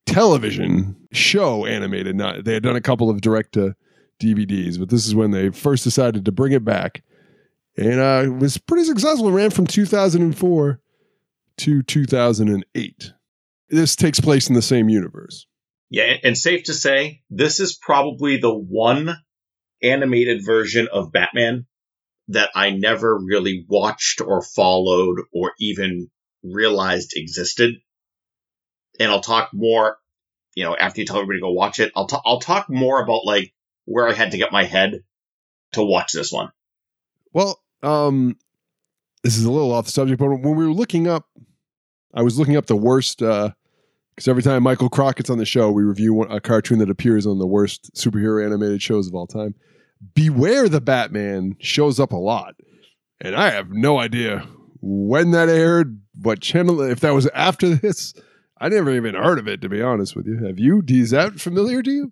television 0.07 0.95
show 1.11 1.65
animated. 1.65 2.15
Not 2.15 2.43
they 2.43 2.53
had 2.55 2.63
done 2.63 2.75
a 2.75 2.81
couple 2.81 3.09
of 3.09 3.21
direct 3.21 3.53
to 3.53 3.75
DVDs, 4.19 4.79
but 4.79 4.89
this 4.89 5.05
is 5.05 5.13
when 5.13 5.31
they 5.31 5.49
first 5.49 5.83
decided 5.83 6.25
to 6.25 6.31
bring 6.31 6.53
it 6.53 6.65
back, 6.65 7.03
and 7.77 7.99
uh, 7.99 8.23
it 8.25 8.39
was 8.39 8.57
pretty 8.57 8.85
successful. 8.85 9.27
It 9.29 9.33
ran 9.33 9.51
from 9.51 9.67
2004 9.67 10.79
to 11.57 11.81
2008 11.83 13.13
this 13.69 13.95
takes 13.95 14.19
place 14.19 14.47
in 14.47 14.55
the 14.55 14.61
same 14.61 14.89
universe. 14.89 15.45
Yeah, 15.89 16.03
and- 16.03 16.19
and 16.23 16.37
safe 16.37 16.63
to 16.65 16.73
say, 16.73 17.21
this 17.29 17.59
is 17.59 17.75
probably 17.77 18.37
the 18.37 18.53
one 18.53 19.17
animated 19.83 20.45
version 20.45 20.87
of 20.91 21.11
Batman 21.11 21.65
that 22.29 22.49
I 22.55 22.71
never 22.71 23.17
really 23.17 23.65
watched 23.67 24.21
or 24.21 24.41
followed 24.41 25.17
or 25.33 25.53
even 25.59 26.09
realized 26.43 27.13
existed. 27.15 27.75
And 28.99 29.11
I'll 29.11 29.21
talk 29.21 29.49
more, 29.53 29.97
you 30.55 30.63
know, 30.63 30.75
after 30.75 31.01
you 31.01 31.07
tell 31.07 31.17
everybody 31.17 31.39
to 31.39 31.43
go 31.43 31.51
watch 31.51 31.79
it. 31.79 31.91
I'll, 31.95 32.07
ta- 32.07 32.21
I'll 32.25 32.39
talk 32.39 32.69
more 32.69 33.01
about 33.01 33.25
like 33.25 33.53
where 33.85 34.07
I 34.07 34.13
had 34.13 34.31
to 34.31 34.37
get 34.37 34.51
my 34.51 34.63
head 34.63 35.03
to 35.73 35.83
watch 35.83 36.13
this 36.13 36.31
one. 36.31 36.51
Well, 37.33 37.61
um, 37.83 38.37
this 39.23 39.37
is 39.37 39.45
a 39.45 39.51
little 39.51 39.71
off 39.71 39.85
the 39.85 39.91
subject, 39.91 40.19
but 40.19 40.27
when 40.29 40.55
we 40.55 40.65
were 40.65 40.73
looking 40.73 41.07
up, 41.07 41.25
I 42.13 42.21
was 42.21 42.39
looking 42.39 42.57
up 42.57 42.65
the 42.65 42.75
worst. 42.75 43.21
uh, 43.21 43.51
Because 44.15 44.27
every 44.27 44.41
time 44.41 44.63
Michael 44.63 44.89
Crockett's 44.89 45.29
on 45.29 45.37
the 45.37 45.45
show, 45.45 45.69
we 45.69 45.83
review 45.83 46.23
a 46.23 46.39
cartoon 46.41 46.79
that 46.79 46.89
appears 46.89 47.27
on 47.27 47.37
the 47.37 47.45
worst 47.45 47.93
superhero 47.93 48.43
animated 48.43 48.81
shows 48.81 49.07
of 49.07 49.13
all 49.13 49.27
time. 49.27 49.53
Beware 50.15 50.69
the 50.69 50.81
Batman 50.81 51.55
shows 51.59 51.99
up 51.99 52.11
a 52.11 52.17
lot, 52.17 52.55
and 53.21 53.35
I 53.35 53.49
have 53.51 53.69
no 53.71 53.99
idea 53.99 54.47
when 54.81 55.31
that 55.31 55.49
aired, 55.49 55.99
what 56.21 56.39
channel, 56.39 56.81
if 56.81 56.99
that 57.01 57.13
was 57.13 57.27
after 57.27 57.75
this. 57.75 58.13
I 58.59 58.69
never 58.69 58.91
even 58.91 59.15
heard 59.15 59.39
of 59.39 59.47
it, 59.47 59.61
to 59.61 59.69
be 59.69 59.81
honest 59.81 60.15
with 60.15 60.27
you. 60.27 60.45
Have 60.45 60.59
you? 60.59 60.83
Is 60.87 61.11
that 61.11 61.39
familiar 61.39 61.81
to 61.81 61.91
you? 61.91 62.11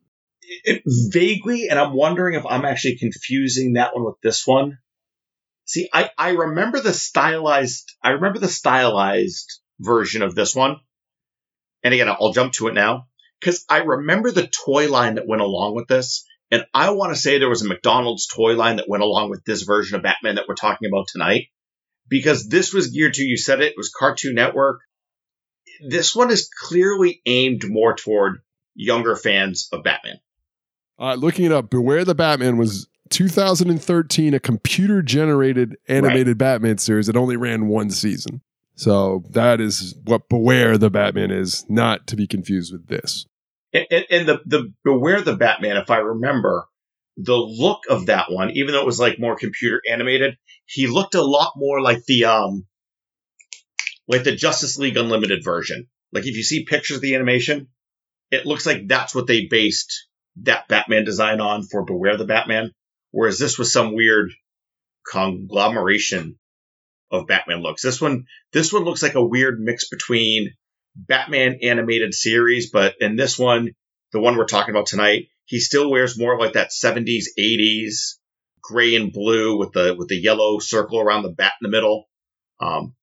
It, 0.63 0.83
vaguely, 0.85 1.69
and 1.69 1.79
I'm 1.79 1.93
wondering 1.93 2.35
if 2.35 2.45
I'm 2.45 2.65
actually 2.65 2.97
confusing 2.97 3.73
that 3.73 3.95
one 3.95 4.05
with 4.05 4.21
this 4.21 4.45
one. 4.45 4.77
See, 5.65 5.89
I, 5.91 6.11
I 6.17 6.29
remember 6.29 6.79
the 6.79 6.93
stylized, 6.93 7.95
I 8.03 8.11
remember 8.11 8.39
the 8.39 8.47
stylized 8.47 9.59
version 9.79 10.21
of 10.21 10.35
this 10.35 10.55
one. 10.55 10.77
And 11.83 11.93
again, 11.93 12.09
I'll 12.09 12.33
jump 12.33 12.53
to 12.53 12.67
it 12.67 12.73
now 12.73 13.07
because 13.39 13.65
I 13.69 13.79
remember 13.79 14.31
the 14.31 14.47
toy 14.47 14.89
line 14.89 15.15
that 15.15 15.27
went 15.27 15.41
along 15.41 15.75
with 15.75 15.87
this. 15.87 16.25
And 16.51 16.65
I 16.73 16.91
want 16.91 17.13
to 17.13 17.19
say 17.19 17.39
there 17.39 17.49
was 17.49 17.63
a 17.63 17.67
McDonald's 17.67 18.27
toy 18.27 18.55
line 18.55 18.75
that 18.75 18.87
went 18.87 19.03
along 19.03 19.31
with 19.31 19.43
this 19.43 19.63
version 19.63 19.95
of 19.95 20.03
Batman 20.03 20.35
that 20.35 20.45
we're 20.47 20.55
talking 20.55 20.87
about 20.87 21.07
tonight 21.07 21.47
because 22.07 22.47
this 22.47 22.71
was 22.71 22.91
geared 22.91 23.15
to, 23.15 23.23
you 23.23 23.37
said 23.37 23.61
it, 23.61 23.71
it 23.71 23.77
was 23.77 23.91
Cartoon 23.97 24.35
Network. 24.35 24.81
This 25.81 26.15
one 26.15 26.31
is 26.31 26.49
clearly 26.49 27.21
aimed 27.25 27.63
more 27.67 27.95
toward 27.95 28.41
younger 28.75 29.15
fans 29.15 29.69
of 29.71 29.83
Batman. 29.83 30.19
Uh, 30.99 31.15
looking 31.15 31.45
it 31.45 31.51
up, 31.51 31.69
Beware 31.69 32.05
the 32.05 32.15
Batman 32.15 32.57
was 32.57 32.87
2013, 33.09 34.33
a 34.33 34.39
computer 34.39 35.01
generated 35.01 35.77
animated 35.87 36.37
Batman 36.37 36.77
series 36.77 37.07
that 37.07 37.17
only 37.17 37.35
ran 37.35 37.67
one 37.67 37.89
season. 37.89 38.41
So 38.75 39.23
that 39.29 39.61
is 39.61 39.95
what 40.03 40.29
Beware 40.29 40.77
the 40.77 40.89
Batman 40.89 41.31
is, 41.31 41.65
not 41.69 42.07
to 42.07 42.15
be 42.15 42.27
confused 42.27 42.73
with 42.73 42.87
this. 42.87 43.25
And, 43.73 43.85
and, 43.89 44.05
and 44.09 44.27
the, 44.27 44.41
the 44.45 44.73
Beware 44.83 45.21
the 45.21 45.35
Batman, 45.35 45.77
if 45.77 45.89
I 45.89 45.97
remember, 45.97 46.67
the 47.17 47.35
look 47.35 47.83
of 47.89 48.07
that 48.07 48.31
one, 48.31 48.51
even 48.51 48.73
though 48.73 48.81
it 48.81 48.85
was 48.85 48.99
like 48.99 49.19
more 49.19 49.37
computer 49.37 49.81
animated, 49.89 50.37
he 50.65 50.87
looked 50.87 51.15
a 51.15 51.23
lot 51.23 51.53
more 51.55 51.81
like 51.81 52.03
the 52.05 52.25
um 52.25 52.65
like 54.07 54.23
the 54.23 54.35
Justice 54.35 54.77
League 54.77 54.97
Unlimited 54.97 55.43
version. 55.43 55.87
Like 56.11 56.25
if 56.25 56.35
you 56.35 56.43
see 56.43 56.65
pictures 56.65 56.97
of 56.97 57.01
the 57.01 57.15
animation, 57.15 57.67
it 58.31 58.45
looks 58.45 58.65
like 58.65 58.87
that's 58.87 59.15
what 59.15 59.27
they 59.27 59.45
based 59.45 60.07
that 60.43 60.67
Batman 60.67 61.05
design 61.05 61.39
on 61.39 61.63
for 61.63 61.85
Beware 61.85 62.17
the 62.17 62.25
Batman. 62.25 62.71
Whereas 63.11 63.39
this 63.39 63.57
was 63.57 63.71
some 63.71 63.95
weird 63.95 64.33
conglomeration 65.09 66.37
of 67.11 67.27
Batman 67.27 67.61
looks. 67.61 67.81
This 67.81 68.01
one, 68.01 68.25
this 68.51 68.73
one 68.73 68.83
looks 68.83 69.01
like 69.01 69.15
a 69.15 69.23
weird 69.23 69.59
mix 69.59 69.87
between 69.87 70.53
Batman 70.95 71.59
animated 71.61 72.13
series, 72.13 72.71
but 72.71 72.95
in 72.99 73.15
this 73.15 73.39
one, 73.39 73.71
the 74.11 74.19
one 74.19 74.37
we're 74.37 74.45
talking 74.45 74.73
about 74.73 74.87
tonight, 74.87 75.27
he 75.45 75.59
still 75.59 75.89
wears 75.89 76.17
more 76.17 76.33
of 76.33 76.39
like 76.39 76.53
that 76.53 76.71
70s, 76.71 77.25
80s 77.39 78.15
gray 78.61 78.95
and 78.95 79.13
blue 79.13 79.57
with 79.57 79.73
the 79.73 79.95
with 79.97 80.07
the 80.07 80.17
yellow 80.17 80.59
circle 80.59 80.99
around 80.99 81.23
the 81.23 81.29
bat 81.29 81.53
in 81.61 81.69
the 81.69 81.75
middle. 81.75 82.09
Um, 82.59 82.95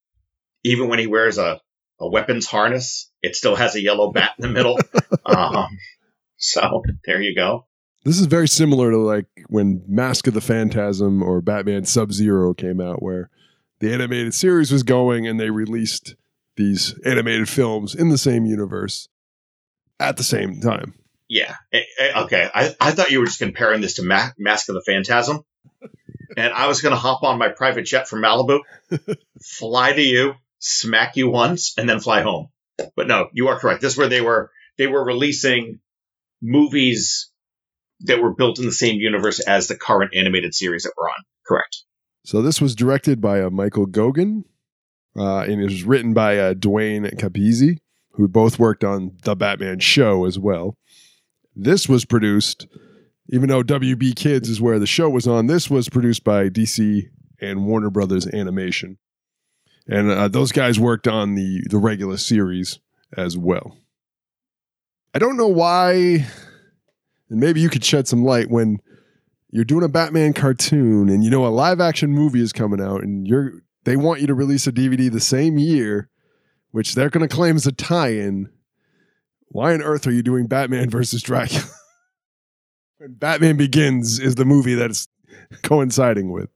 even 0.64 0.88
when 0.88 0.98
he 0.98 1.06
wears 1.06 1.38
a, 1.38 1.60
a 2.00 2.08
weapons 2.08 2.46
harness, 2.46 3.10
it 3.22 3.36
still 3.36 3.56
has 3.56 3.74
a 3.74 3.82
yellow 3.82 4.12
bat 4.12 4.32
in 4.38 4.42
the 4.42 4.48
middle. 4.48 4.78
um, 5.24 5.78
so 6.36 6.82
there 7.04 7.20
you 7.20 7.34
go. 7.34 7.66
This 8.04 8.18
is 8.18 8.26
very 8.26 8.48
similar 8.48 8.90
to 8.90 8.98
like 8.98 9.26
when 9.48 9.84
Mask 9.86 10.26
of 10.26 10.34
the 10.34 10.40
Phantasm 10.40 11.22
or 11.22 11.40
Batman 11.40 11.84
Sub 11.84 12.12
Zero 12.12 12.52
came 12.52 12.80
out, 12.80 13.02
where 13.02 13.30
the 13.78 13.92
animated 13.92 14.34
series 14.34 14.72
was 14.72 14.82
going 14.82 15.26
and 15.26 15.38
they 15.38 15.50
released 15.50 16.16
these 16.56 16.98
animated 17.04 17.48
films 17.48 17.94
in 17.94 18.08
the 18.08 18.18
same 18.18 18.44
universe 18.44 19.08
at 20.00 20.16
the 20.16 20.24
same 20.24 20.60
time. 20.60 20.94
Yeah. 21.28 21.54
Eh, 21.72 21.82
eh, 21.98 22.20
Okay. 22.22 22.48
I, 22.52 22.74
I 22.80 22.90
thought 22.90 23.10
you 23.10 23.20
were 23.20 23.26
just 23.26 23.38
comparing 23.38 23.80
this 23.80 23.94
to 23.94 24.02
Ma- 24.02 24.30
Mask 24.36 24.68
of 24.68 24.74
the 24.74 24.82
Phantasm. 24.84 25.44
And 26.34 26.50
I 26.50 26.66
was 26.66 26.80
going 26.80 26.92
to 26.92 26.98
hop 26.98 27.22
on 27.24 27.38
my 27.38 27.50
private 27.50 27.82
jet 27.82 28.08
from 28.08 28.22
Malibu, 28.22 28.60
fly 29.42 29.92
to 29.92 30.00
you, 30.00 30.32
smack 30.62 31.16
you 31.16 31.28
once, 31.28 31.74
and 31.76 31.88
then 31.88 32.00
fly 32.00 32.22
home. 32.22 32.48
But 32.96 33.06
no, 33.06 33.28
you 33.32 33.48
are 33.48 33.58
correct. 33.58 33.82
This 33.82 33.92
is 33.92 33.98
where 33.98 34.08
they 34.08 34.20
were, 34.20 34.50
they 34.78 34.86
were 34.86 35.04
releasing 35.04 35.80
movies 36.40 37.30
that 38.00 38.20
were 38.20 38.34
built 38.34 38.58
in 38.58 38.64
the 38.64 38.72
same 38.72 38.96
universe 38.96 39.40
as 39.40 39.68
the 39.68 39.76
current 39.76 40.12
animated 40.14 40.54
series 40.54 40.84
that 40.84 40.92
we're 40.96 41.08
on. 41.08 41.24
Correct. 41.46 41.84
So 42.24 42.42
this 42.42 42.60
was 42.60 42.74
directed 42.74 43.20
by 43.20 43.42
uh, 43.42 43.50
Michael 43.50 43.86
Goguen, 43.86 44.44
uh, 45.16 45.40
and 45.40 45.60
it 45.60 45.64
was 45.64 45.84
written 45.84 46.14
by 46.14 46.38
uh, 46.38 46.54
Duane 46.54 47.04
Capizzi, 47.04 47.78
who 48.12 48.28
both 48.28 48.58
worked 48.58 48.84
on 48.84 49.18
the 49.24 49.34
Batman 49.34 49.80
show 49.80 50.24
as 50.24 50.38
well. 50.38 50.76
This 51.54 51.88
was 51.88 52.04
produced, 52.04 52.66
even 53.28 53.48
though 53.48 53.62
WB 53.62 54.14
Kids 54.16 54.48
is 54.48 54.60
where 54.60 54.78
the 54.78 54.86
show 54.86 55.10
was 55.10 55.26
on. 55.26 55.46
This 55.46 55.68
was 55.68 55.88
produced 55.88 56.24
by 56.24 56.48
DC 56.48 57.02
and 57.40 57.66
Warner 57.66 57.90
Brothers 57.90 58.26
Animation, 58.28 58.98
and 59.88 60.10
uh, 60.10 60.28
those 60.28 60.52
guys 60.52 60.78
worked 60.78 61.08
on 61.08 61.34
the 61.34 61.62
the 61.68 61.78
regular 61.78 62.16
series 62.16 62.78
as 63.16 63.36
well. 63.36 63.76
I 65.14 65.18
don't 65.18 65.36
know 65.36 65.48
why, 65.48 66.26
and 67.28 67.40
maybe 67.40 67.60
you 67.60 67.68
could 67.68 67.84
shed 67.84 68.08
some 68.08 68.24
light 68.24 68.50
when 68.50 68.78
you're 69.50 69.64
doing 69.64 69.84
a 69.84 69.88
Batman 69.88 70.32
cartoon 70.32 71.08
and 71.08 71.22
you 71.22 71.30
know 71.30 71.46
a 71.46 71.48
live 71.48 71.80
action 71.80 72.10
movie 72.10 72.42
is 72.42 72.52
coming 72.52 72.80
out 72.80 73.02
and 73.02 73.26
you're 73.26 73.62
they 73.84 73.96
want 73.96 74.20
you 74.20 74.26
to 74.28 74.34
release 74.34 74.66
a 74.66 74.72
DVD 74.72 75.10
the 75.10 75.20
same 75.20 75.58
year, 75.58 76.08
which 76.70 76.94
they're 76.94 77.10
going 77.10 77.26
to 77.26 77.34
claim 77.34 77.56
is 77.56 77.66
a 77.66 77.72
tie-in. 77.72 78.48
Why 79.48 79.74
on 79.74 79.82
earth 79.82 80.06
are 80.06 80.12
you 80.12 80.22
doing 80.22 80.46
Batman 80.46 80.88
versus 80.88 81.22
Dracula? 81.22 81.64
Batman 83.08 83.56
Begins 83.56 84.20
is 84.20 84.36
the 84.36 84.44
movie 84.44 84.74
that 84.74 84.90
it's 84.90 85.08
coinciding 85.62 86.30
with. 86.30 86.48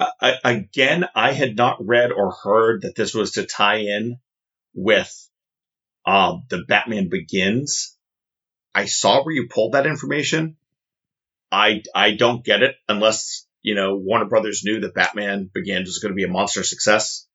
I, 0.00 0.34
again, 0.44 1.06
I 1.14 1.32
had 1.32 1.56
not 1.56 1.84
read 1.84 2.12
or 2.12 2.30
heard 2.30 2.82
that 2.82 2.94
this 2.94 3.14
was 3.14 3.32
to 3.32 3.44
tie 3.44 3.78
in 3.78 4.18
with 4.74 5.28
um, 6.06 6.44
the 6.48 6.64
Batman 6.66 7.08
Begins. 7.08 7.96
I 8.74 8.84
saw 8.84 9.24
where 9.24 9.34
you 9.34 9.48
pulled 9.48 9.72
that 9.72 9.86
information. 9.86 10.56
I 11.50 11.82
I 11.94 12.12
don't 12.12 12.44
get 12.44 12.62
it 12.62 12.76
unless 12.88 13.46
you 13.62 13.74
know 13.74 13.96
Warner 13.96 14.26
Brothers 14.26 14.62
knew 14.64 14.80
that 14.80 14.94
Batman 14.94 15.50
Begins 15.52 15.88
was 15.88 15.98
going 15.98 16.12
to 16.12 16.16
be 16.16 16.24
a 16.24 16.28
monster 16.28 16.62
success. 16.62 17.26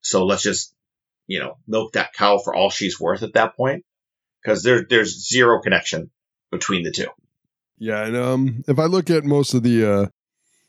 So 0.00 0.24
let's 0.24 0.42
just 0.42 0.74
you 1.26 1.38
know 1.38 1.58
milk 1.68 1.92
that 1.92 2.14
cow 2.14 2.38
for 2.38 2.54
all 2.54 2.70
she's 2.70 2.98
worth 2.98 3.22
at 3.22 3.34
that 3.34 3.56
point, 3.56 3.84
because 4.42 4.62
there 4.62 4.84
there's 4.88 5.28
zero 5.28 5.60
connection 5.60 6.10
between 6.50 6.82
the 6.82 6.90
two. 6.90 7.08
Yeah, 7.78 8.06
and 8.06 8.16
um, 8.16 8.64
if 8.66 8.78
I 8.78 8.86
look 8.86 9.10
at 9.10 9.24
most 9.24 9.54
of 9.54 9.62
the 9.62 9.84
uh, 9.84 10.06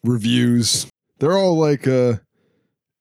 reviews, 0.04 0.88
they're 1.24 1.38
all 1.38 1.58
like 1.58 1.88
uh, 1.88 2.16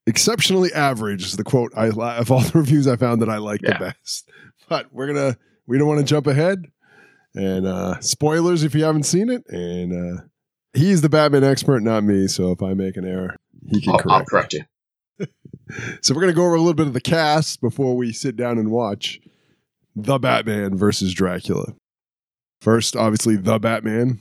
exceptionally 0.07 0.73
average. 0.73 1.25
Is 1.25 1.37
the 1.37 1.45
quote 1.45 1.73
I 1.77 1.89
of 1.89 2.31
all 2.31 2.41
the 2.41 2.53
reviews 2.59 2.87
I 2.87 2.97
found 2.97 3.21
that 3.23 3.29
I 3.29 3.39
like 3.39 3.61
Yeah. 3.63 3.79
the 3.79 3.85
best. 3.87 4.31
But 4.69 4.87
we're 4.93 5.09
gonna 5.09 5.37
we 5.67 5.77
don't 5.79 5.89
want 5.89 6.01
to 6.01 6.07
jump 6.07 6.27
ahead, 6.27 6.67
and 7.35 7.67
uh, 7.67 8.01
spoilers 8.01 8.63
if 8.63 8.75
you 8.75 8.85
haven't 8.85 9.03
seen 9.05 9.29
it. 9.29 9.43
And 9.49 10.19
uh, 10.19 10.23
he's 10.73 11.01
the 11.03 11.09
Batman 11.09 11.45
expert, 11.45 11.81
not 11.83 12.05
me. 12.05 12.29
So 12.29 12.53
if 12.53 12.63
I 12.63 12.75
make 12.75 12.97
an 12.97 13.05
error, 13.05 13.37
he 13.69 13.81
can 13.81 13.93
I'll, 13.93 13.99
correct. 13.99 14.11
I'll 14.13 14.25
correct 14.25 14.53
you. 14.55 14.65
So 16.03 16.15
we're 16.15 16.21
gonna 16.21 16.35
go 16.35 16.45
over 16.45 16.55
a 16.55 16.59
little 16.59 16.75
bit 16.75 16.87
of 16.87 16.93
the 16.93 17.01
cast 17.01 17.61
before 17.63 17.97
we 17.97 18.13
sit 18.13 18.37
down 18.37 18.59
and 18.59 18.71
watch 18.71 19.21
the 19.97 20.19
Batman 20.19 20.77
versus 20.77 21.15
Dracula. 21.15 21.75
First, 22.61 22.95
obviously, 22.95 23.37
the 23.37 23.59
Batman, 23.59 24.21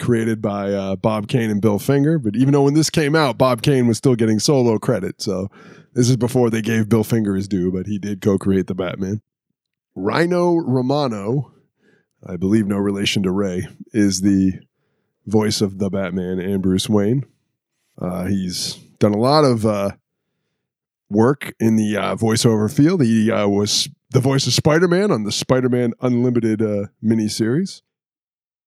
created 0.00 0.42
by 0.42 0.72
uh, 0.72 0.96
Bob 0.96 1.28
Kane 1.28 1.50
and 1.50 1.60
Bill 1.60 1.78
Finger. 1.78 2.18
But 2.18 2.36
even 2.36 2.52
though 2.52 2.62
when 2.62 2.74
this 2.74 2.90
came 2.90 3.14
out, 3.14 3.38
Bob 3.38 3.62
Kane 3.62 3.86
was 3.86 3.98
still 3.98 4.14
getting 4.14 4.38
solo 4.38 4.78
credit, 4.78 5.20
so 5.22 5.48
this 5.92 6.08
is 6.08 6.16
before 6.16 6.50
they 6.50 6.62
gave 6.62 6.88
Bill 6.88 7.04
Finger 7.04 7.34
his 7.34 7.48
due. 7.48 7.70
But 7.70 7.86
he 7.86 7.98
did 7.98 8.20
co-create 8.20 8.66
the 8.66 8.74
Batman. 8.74 9.22
Rino 9.94 10.56
Romano, 10.56 11.52
I 12.26 12.36
believe 12.36 12.66
no 12.66 12.76
relation 12.76 13.22
to 13.22 13.30
Ray, 13.30 13.68
is 13.92 14.20
the 14.20 14.54
voice 15.26 15.60
of 15.60 15.78
the 15.78 15.90
Batman 15.90 16.38
and 16.40 16.62
Bruce 16.62 16.88
Wayne. 16.88 17.24
Uh, 17.96 18.26
he's 18.26 18.74
done 18.98 19.14
a 19.14 19.18
lot 19.18 19.44
of 19.44 19.64
uh, 19.64 19.92
work 21.08 21.54
in 21.60 21.76
the 21.76 21.96
uh, 21.96 22.16
voiceover 22.16 22.74
field. 22.74 23.02
He 23.02 23.30
uh, 23.30 23.46
was 23.46 23.88
the 24.10 24.20
voice 24.20 24.46
of 24.46 24.52
Spider 24.52 24.88
Man 24.88 25.10
on 25.10 25.24
the 25.24 25.32
Spider 25.32 25.68
Man 25.68 25.92
Unlimited 26.00 26.60
uh, 26.60 26.86
miniseries, 27.02 27.82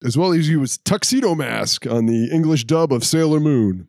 as 0.04 0.16
well 0.16 0.32
as 0.32 0.46
he 0.46 0.56
was 0.56 0.78
Tuxedo 0.78 1.34
Mask 1.34 1.86
on 1.86 2.06
the 2.06 2.30
English 2.32 2.64
dub 2.64 2.92
of 2.92 3.04
Sailor 3.04 3.40
Moon. 3.40 3.88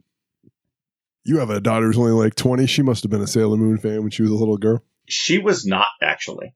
You 1.23 1.37
have 1.39 1.49
a 1.49 1.61
daughter 1.61 1.85
who's 1.87 1.97
only 1.97 2.11
like 2.11 2.35
20. 2.35 2.65
She 2.65 2.81
must 2.81 3.03
have 3.03 3.11
been 3.11 3.21
a 3.21 3.27
Sailor 3.27 3.57
Moon 3.57 3.77
fan 3.77 4.01
when 4.01 4.09
she 4.09 4.23
was 4.23 4.31
a 4.31 4.35
little 4.35 4.57
girl. 4.57 4.83
She 5.07 5.37
was 5.37 5.65
not 5.65 5.87
actually. 6.01 6.55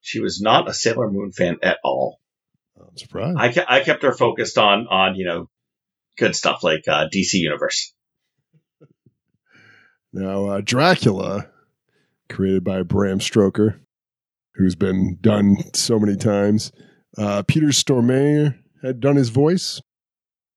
She 0.00 0.20
was 0.20 0.40
not 0.40 0.68
a 0.68 0.74
Sailor 0.74 1.10
Moon 1.10 1.32
fan 1.32 1.58
at 1.62 1.78
all. 1.84 2.18
I'm 2.78 2.96
surprised. 2.96 3.38
I, 3.38 3.52
ke- 3.52 3.66
I 3.68 3.80
kept 3.80 4.02
her 4.02 4.12
focused 4.12 4.58
on 4.58 4.86
on 4.88 5.14
you 5.14 5.24
know 5.24 5.48
good 6.18 6.34
stuff 6.34 6.62
like 6.62 6.86
uh, 6.88 7.06
DC 7.08 7.34
Universe. 7.34 7.94
Now, 10.12 10.46
uh, 10.46 10.60
Dracula, 10.62 11.48
created 12.28 12.64
by 12.64 12.82
Bram 12.82 13.20
Stoker, 13.20 13.80
who's 14.56 14.74
been 14.74 15.16
done 15.20 15.56
so 15.72 15.98
many 15.98 16.16
times. 16.16 16.70
Uh, 17.16 17.42
Peter 17.42 17.68
Stormare 17.68 18.58
had 18.82 19.00
done 19.00 19.16
his 19.16 19.28
voice. 19.28 19.80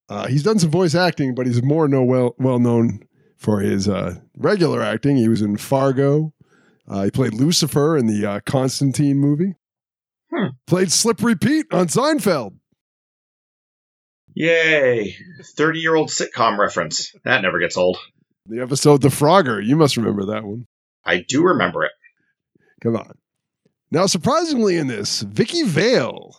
Uh, 0.10 0.27
he's 0.27 0.44
done 0.44 0.60
some 0.60 0.70
voice 0.70 0.94
acting, 0.94 1.34
but 1.34 1.48
he's 1.48 1.63
more 1.63 1.88
no 1.88 2.03
well 2.03 2.36
well 2.38 2.60
known 2.60 3.00
for 3.38 3.60
his 3.60 3.88
uh, 3.88 4.15
regular 4.38 4.82
acting. 4.82 5.17
He 5.17 5.29
was 5.29 5.41
in 5.41 5.58
Fargo. 5.58 6.34
Uh, 6.88 7.05
he 7.05 7.12
played 7.12 7.34
Lucifer 7.34 7.98
in 7.98 8.05
the 8.05 8.25
uh, 8.25 8.39
Constantine 8.46 9.17
movie. 9.17 9.55
Hmm. 10.32 10.50
Played 10.67 10.91
Slippery 10.91 11.36
Pete 11.36 11.65
on 11.72 11.88
Seinfeld. 11.88 12.58
Yay! 14.36 15.15
Thirty 15.55 15.79
year 15.79 15.96
old 15.96 16.10
sitcom 16.10 16.58
reference 16.58 17.13
that 17.24 17.41
never 17.41 17.60
gets 17.60 17.77
old. 17.77 17.98
The 18.48 18.62
episode 18.62 19.01
The 19.01 19.08
Frogger. 19.08 19.65
You 19.65 19.75
must 19.75 19.98
remember 19.98 20.25
that 20.25 20.44
one. 20.44 20.65
I 21.03 21.25
do 21.27 21.44
remember 21.44 21.84
it. 21.84 21.91
Come 22.82 22.96
on. 22.96 23.13
Now, 23.91 24.08
surprisingly, 24.08 24.77
in 24.77 24.88
this, 24.88 25.22
Vicki 25.22 25.63
Vale, 25.63 26.36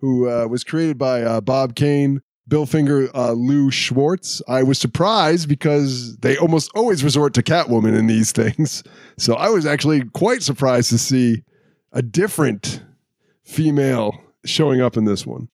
who 0.00 0.28
uh, 0.28 0.46
was 0.46 0.64
created 0.64 0.98
by 0.98 1.22
uh, 1.22 1.40
Bob 1.40 1.74
Kane, 1.74 2.22
Bill 2.46 2.66
Finger, 2.66 3.14
uh, 3.14 3.32
Lew 3.32 3.70
Schwartz, 3.70 4.40
I 4.48 4.62
was 4.62 4.78
surprised 4.78 5.48
because 5.48 6.16
they 6.18 6.38
almost 6.38 6.70
always 6.74 7.04
resort 7.04 7.34
to 7.34 7.42
Catwoman 7.42 7.96
in 7.96 8.06
these 8.06 8.32
things. 8.40 8.82
So 9.18 9.34
I 9.34 9.50
was 9.50 9.66
actually 9.66 10.04
quite 10.04 10.42
surprised 10.42 10.90
to 10.90 10.98
see 10.98 11.42
a 11.92 12.02
different 12.02 12.82
female 13.44 14.18
showing 14.44 14.80
up 14.80 14.96
in 14.96 15.04
this 15.04 15.26
one. 15.26 15.48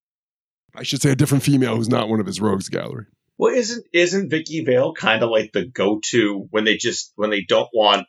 I 0.77 0.83
should 0.83 1.03
say 1.03 1.11
a 1.11 1.17
different 1.17 1.45
female 1.45 1.77
who's 1.77 1.89
not 1.89 2.09
one 2.09 2.21
of 2.21 2.27
his 2.27 2.41
rogues 2.41 2.69
gallery. 2.69 3.07
Well, 3.39 3.55
isn't 3.55 3.85
isn't 3.93 4.31
Vicki 4.31 4.65
Vale 4.65 4.95
kind 4.95 5.23
of 5.23 5.31
like 5.31 5.53
the 5.53 5.67
go 5.67 6.01
to 6.11 6.47
when 6.51 6.65
they 6.65 6.77
just 6.77 7.13
when 7.17 7.31
they 7.31 7.43
don't 7.43 7.69
want 7.73 8.07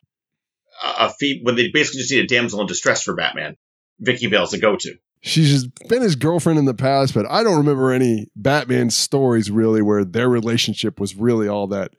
a, 0.82 1.06
a 1.06 1.10
fee 1.10 1.40
when 1.42 1.56
they 1.56 1.70
basically 1.72 2.00
just 2.00 2.12
need 2.12 2.24
a 2.24 2.26
damsel 2.26 2.60
in 2.60 2.66
distress 2.66 3.02
for 3.02 3.14
Batman? 3.14 3.56
Vicki 3.98 4.26
Vale's 4.26 4.50
the 4.50 4.58
go 4.58 4.76
to. 4.76 4.96
She's 5.26 5.66
been 5.88 6.02
his 6.02 6.14
girlfriend 6.14 6.56
in 6.56 6.66
the 6.66 6.74
past, 6.74 7.12
but 7.12 7.26
I 7.28 7.42
don't 7.42 7.58
remember 7.58 7.90
any 7.90 8.28
Batman 8.36 8.90
stories 8.90 9.50
really 9.50 9.82
where 9.82 10.04
their 10.04 10.28
relationship 10.28 11.00
was 11.00 11.16
really 11.16 11.48
all 11.48 11.66
that 11.66 11.94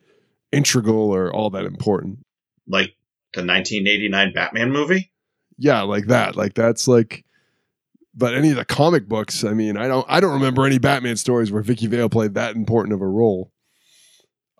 integral 0.54 1.14
or 1.14 1.34
all 1.34 1.50
that 1.50 1.66
important. 1.66 2.20
Like 2.68 2.96
the 3.34 3.42
1989 3.42 4.32
Batman 4.34 4.72
movie. 4.72 5.12
Yeah, 5.58 5.82
like 5.82 6.08
that. 6.08 6.38
Like 6.38 6.54
that's 6.54 6.88
like 6.88 7.26
but 8.16 8.34
any 8.34 8.50
of 8.50 8.56
the 8.56 8.64
comic 8.64 9.10
books, 9.10 9.44
I 9.44 9.54
mean, 9.54 9.76
I 9.76 9.90
don't 9.90 10.06
I 10.08 10.22
don't 10.22 10.34
remember 10.34 10.66
any 10.66 10.80
Batman 10.80 11.18
stories 11.18 11.52
where 11.52 11.62
Vicki 11.62 11.88
Vale 11.88 12.08
played 12.08 12.34
that 12.36 12.56
important 12.56 12.94
of 12.94 13.02
a 13.02 13.08
role. 13.08 13.52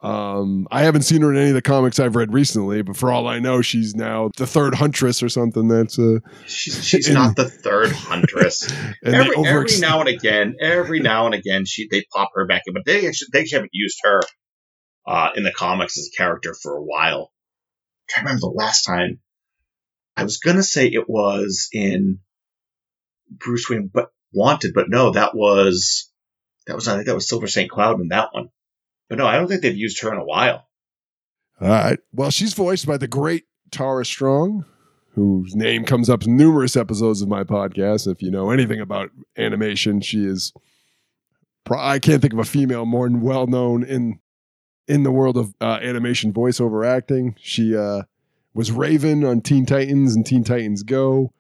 Um, 0.02 0.68
I 0.70 0.84
haven't 0.84 1.02
seen 1.02 1.22
her 1.24 1.32
in 1.32 1.38
any 1.38 1.50
of 1.50 1.56
the 1.56 1.62
comics 1.62 2.00
I've 2.00 2.16
read 2.16 2.32
recently, 2.32 2.84
but 2.84 2.96
for 2.96 3.12
all 3.12 3.28
I 3.28 3.40
know, 3.40 3.62
she's 3.62 3.96
now 3.96 4.30
the 4.38 4.46
third 4.46 4.76
huntress 4.76 5.24
or 5.24 5.30
something. 5.30 5.68
That's 5.68 5.98
uh, 5.98 6.20
She's, 6.46 6.84
she's 6.86 7.08
In- 7.08 7.16
not 7.16 7.36
the 7.36 7.50
third 7.50 7.92
huntress. 7.92 8.72
every, 9.04 9.36
every 9.44 9.80
now 9.80 10.02
and 10.02 10.10
again, 10.10 10.56
every 10.62 11.00
now 11.00 11.26
and 11.26 11.34
again, 11.34 11.66
she 11.66 11.88
they 11.90 12.04
pop 12.14 12.30
her 12.36 12.46
back 12.46 12.64
in, 12.68 12.74
but 12.74 12.84
they 12.86 13.08
actually 13.08 13.30
they 13.34 13.42
actually 13.42 13.58
haven't 13.58 13.72
used 13.74 13.98
her 14.04 14.22
uh, 15.08 15.30
in 15.36 15.44
the 15.44 15.52
comics 15.52 15.98
as 15.98 16.10
a 16.14 16.16
character 16.16 16.54
for 16.54 16.76
a 16.76 16.84
while. 16.84 17.32
Trying 18.08 18.26
to 18.26 18.30
remember 18.30 18.42
the 18.42 18.56
last 18.56 18.84
time. 18.84 19.20
I 20.16 20.24
was 20.24 20.38
gonna 20.38 20.64
say 20.64 20.88
it 20.88 21.10
was 21.10 21.70
in 21.74 22.20
Bruce 23.30 23.70
Wayne, 23.70 23.90
but 23.92 24.10
Wanted, 24.34 24.74
but 24.74 24.90
no, 24.90 25.12
that 25.12 25.34
was 25.34 26.12
that 26.68 26.76
was 26.76 26.88
I 26.88 26.96
think 26.96 27.08
that 27.08 27.16
was 27.16 27.30
Silver 27.30 27.48
St. 27.48 27.72
Cloud 27.72 28.02
in 28.02 28.10
that 28.10 28.30
one. 28.34 28.50
But 29.10 29.18
no, 29.18 29.26
I 29.26 29.36
don't 29.36 29.48
think 29.48 29.62
they've 29.62 29.76
used 29.76 30.02
her 30.02 30.12
in 30.12 30.20
a 30.20 30.26
while. 30.26 30.68
All 31.60 31.70
right. 31.70 32.00
Well, 32.14 32.32
she's 32.32 32.54
voiced 32.54 32.86
by 32.86 32.98
the 32.98 33.08
great 33.08 33.46
Tara 33.72 34.06
Strong, 34.06 34.66
whose 35.14 35.56
name 35.56 35.86
comes 35.86 36.10
up 36.10 36.24
in 36.24 36.38
numerous 36.38 36.76
episodes 36.76 37.22
of 37.22 37.30
my 37.30 37.44
podcast. 37.44 38.12
If 38.12 38.22
you 38.22 38.30
know 38.30 38.52
anything 38.52 38.80
about 38.80 39.10
animation, 39.38 40.02
she 40.02 40.26
is. 40.26 40.54
I 41.70 42.00
can't 42.00 42.22
think 42.22 42.34
of 42.34 42.40
a 42.40 42.46
female 42.46 42.86
more 42.86 43.10
well 43.10 43.48
known 43.48 43.84
in 43.84 44.20
in 44.88 45.04
the 45.04 45.12
world 45.12 45.38
of 45.38 45.54
uh, 45.60 45.80
animation 45.82 46.32
voiceover 46.32 46.86
acting. 46.86 47.36
She 47.40 47.76
uh, 47.76 48.04
was 48.54 48.72
Raven 48.72 49.24
on 49.24 49.42
Teen 49.42 49.66
Titans 49.66 50.16
and 50.16 50.26
Teen 50.26 50.44
Titans 50.44 50.84
Go. 50.84 51.34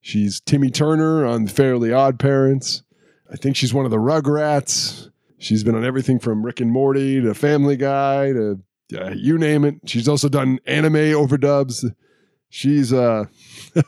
She's 0.00 0.40
Timmy 0.40 0.70
Turner 0.70 1.24
on 1.24 1.46
Fairly 1.46 1.92
Odd 1.92 2.18
Parents. 2.18 2.82
I 3.30 3.36
think 3.36 3.56
she's 3.56 3.74
one 3.74 3.84
of 3.84 3.90
the 3.90 3.98
Rugrats. 3.98 5.10
She's 5.42 5.64
been 5.64 5.74
on 5.74 5.84
everything 5.84 6.20
from 6.20 6.44
Rick 6.46 6.60
and 6.60 6.70
Morty 6.70 7.20
to 7.20 7.34
Family 7.34 7.76
Guy 7.76 8.32
to 8.32 8.60
you 9.14 9.38
name 9.38 9.64
it. 9.64 9.76
She's 9.86 10.06
also 10.06 10.28
done 10.28 10.60
anime 10.66 10.94
overdubs. 10.94 11.84
She's 12.48 12.92
uh 12.92 13.24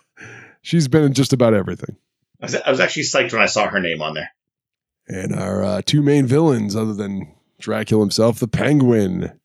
she's 0.62 0.88
been 0.88 1.04
in 1.04 1.12
just 1.12 1.32
about 1.32 1.54
everything. 1.54 1.96
I 2.40 2.46
was, 2.46 2.54
I 2.56 2.70
was 2.70 2.80
actually 2.80 3.04
psyched 3.04 3.32
when 3.32 3.42
I 3.42 3.46
saw 3.46 3.68
her 3.68 3.78
name 3.78 4.02
on 4.02 4.14
there. 4.14 4.30
And 5.06 5.34
our 5.34 5.62
uh, 5.62 5.82
two 5.84 6.02
main 6.02 6.26
villains, 6.26 6.74
other 6.74 6.94
than 6.94 7.32
Dracula 7.60 8.02
himself, 8.02 8.40
the 8.40 8.48
Penguin, 8.48 9.38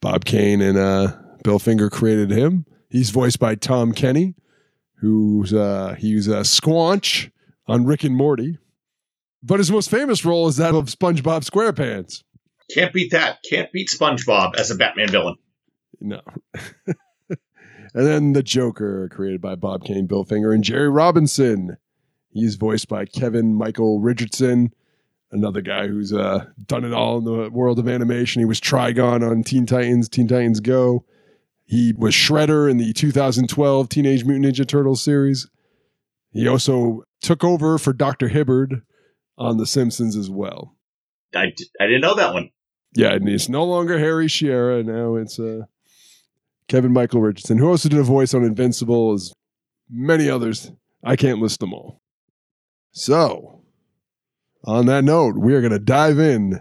Bob 0.00 0.24
Kane 0.24 0.60
and 0.60 0.78
uh, 0.78 1.16
Bill 1.42 1.58
Finger 1.58 1.90
created 1.90 2.30
him. 2.30 2.64
He's 2.90 3.10
voiced 3.10 3.40
by 3.40 3.56
Tom 3.56 3.92
Kenny, 3.92 4.34
who's 5.00 5.52
uh, 5.52 5.96
he's 5.98 6.28
a 6.28 6.40
Squanch 6.40 7.32
on 7.66 7.86
Rick 7.86 8.04
and 8.04 8.16
Morty. 8.16 8.58
But 9.42 9.58
his 9.58 9.70
most 9.70 9.90
famous 9.90 10.24
role 10.24 10.48
is 10.48 10.56
that 10.56 10.74
of 10.74 10.86
SpongeBob 10.86 11.48
SquarePants. 11.48 12.22
Can't 12.72 12.92
beat 12.92 13.10
that. 13.12 13.38
Can't 13.48 13.72
beat 13.72 13.88
SpongeBob 13.88 14.54
as 14.56 14.70
a 14.70 14.76
Batman 14.76 15.08
villain. 15.08 15.36
No. 16.00 16.20
and 17.28 17.38
then 17.94 18.32
the 18.32 18.42
Joker, 18.42 19.08
created 19.08 19.40
by 19.40 19.54
Bob 19.54 19.84
Kane, 19.84 20.06
Bill 20.06 20.24
Finger, 20.24 20.52
and 20.52 20.62
Jerry 20.62 20.88
Robinson. 20.88 21.78
He's 22.30 22.54
voiced 22.54 22.88
by 22.88 23.06
Kevin 23.06 23.54
Michael 23.54 24.00
Richardson, 24.00 24.72
another 25.32 25.62
guy 25.62 25.88
who's 25.88 26.12
uh, 26.12 26.46
done 26.66 26.84
it 26.84 26.92
all 26.92 27.18
in 27.18 27.24
the 27.24 27.50
world 27.50 27.78
of 27.78 27.88
animation. 27.88 28.40
He 28.40 28.46
was 28.46 28.60
Trigon 28.60 29.28
on 29.28 29.42
Teen 29.42 29.66
Titans, 29.66 30.08
Teen 30.08 30.28
Titans 30.28 30.60
Go. 30.60 31.04
He 31.64 31.92
was 31.96 32.14
Shredder 32.14 32.70
in 32.70 32.76
the 32.76 32.92
2012 32.92 33.88
Teenage 33.88 34.24
Mutant 34.24 34.54
Ninja 34.54 34.66
Turtles 34.66 35.02
series. 35.02 35.48
He 36.32 36.46
also 36.46 37.04
took 37.20 37.42
over 37.42 37.78
for 37.78 37.92
Dr. 37.92 38.28
Hibbert 38.28 38.82
on 39.40 39.56
The 39.56 39.66
Simpsons 39.66 40.16
as 40.16 40.30
well. 40.30 40.76
I, 41.34 41.52
I 41.80 41.86
didn't 41.86 42.02
know 42.02 42.14
that 42.14 42.34
one. 42.34 42.50
Yeah, 42.94 43.14
and 43.14 43.28
it's 43.28 43.48
no 43.48 43.64
longer 43.64 43.98
Harry 43.98 44.28
Shearer. 44.28 44.82
Now 44.82 45.16
it's 45.16 45.38
uh, 45.40 45.62
Kevin 46.68 46.92
Michael 46.92 47.22
Richardson, 47.22 47.58
who 47.58 47.68
also 47.68 47.88
did 47.88 47.98
a 47.98 48.04
voice 48.04 48.34
on 48.34 48.44
Invincible, 48.44 49.14
as 49.14 49.32
many 49.88 50.28
others. 50.28 50.70
I 51.02 51.16
can't 51.16 51.40
list 51.40 51.60
them 51.60 51.72
all. 51.72 52.02
So, 52.92 53.62
on 54.64 54.86
that 54.86 55.04
note, 55.04 55.36
we 55.38 55.54
are 55.54 55.60
going 55.60 55.72
to 55.72 55.78
dive 55.78 56.18
in 56.18 56.60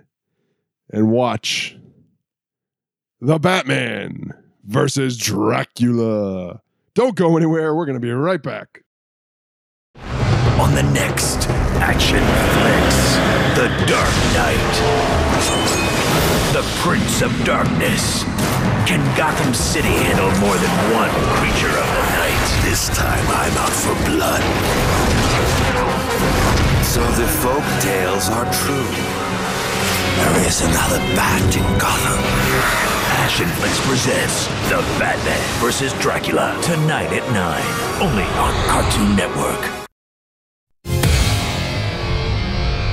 and 0.92 1.12
watch 1.12 1.76
The 3.20 3.40
Batman 3.40 4.34
versus 4.64 5.18
Dracula. 5.18 6.62
Don't 6.94 7.16
go 7.16 7.36
anywhere. 7.36 7.76
We're 7.76 7.86
going 7.86 8.00
to 8.00 8.06
be 8.06 8.12
right 8.12 8.42
back. 8.42 8.84
On 10.60 10.76
the 10.76 10.84
next 10.92 11.48
Action 11.80 12.20
Flicks, 12.20 13.00
The 13.56 13.72
Dark 13.88 14.14
Knight. 14.36 14.76
The 16.52 16.64
Prince 16.84 17.22
of 17.22 17.32
Darkness. 17.46 18.24
Can 18.86 19.00
Gotham 19.16 19.54
City 19.54 19.88
handle 19.88 20.28
more 20.44 20.58
than 20.58 20.74
one 20.92 21.12
creature 21.40 21.72
of 21.72 21.88
the 21.88 22.06
night? 22.20 22.44
This 22.68 22.90
time 22.90 23.26
I'm 23.30 23.56
out 23.56 23.72
for 23.72 23.96
blood. 24.04 24.44
So 26.84 27.00
the 27.16 27.28
folk 27.40 27.64
tales 27.80 28.30
are 28.30 28.48
true. 28.52 28.90
There 30.20 30.46
is 30.46 30.62
another 30.62 31.00
bat 31.16 31.56
in 31.56 31.64
Gotham. 31.80 32.20
Action 33.24 33.48
Flicks 33.58 33.80
presents 33.88 34.48
The 34.68 34.84
Batman 35.00 35.40
vs. 35.62 35.94
Dracula 36.02 36.60
tonight 36.62 37.14
at 37.14 37.24
9, 37.32 38.02
only 38.04 38.28
on 38.36 38.54
Cartoon 38.68 39.16
Network. 39.16 39.89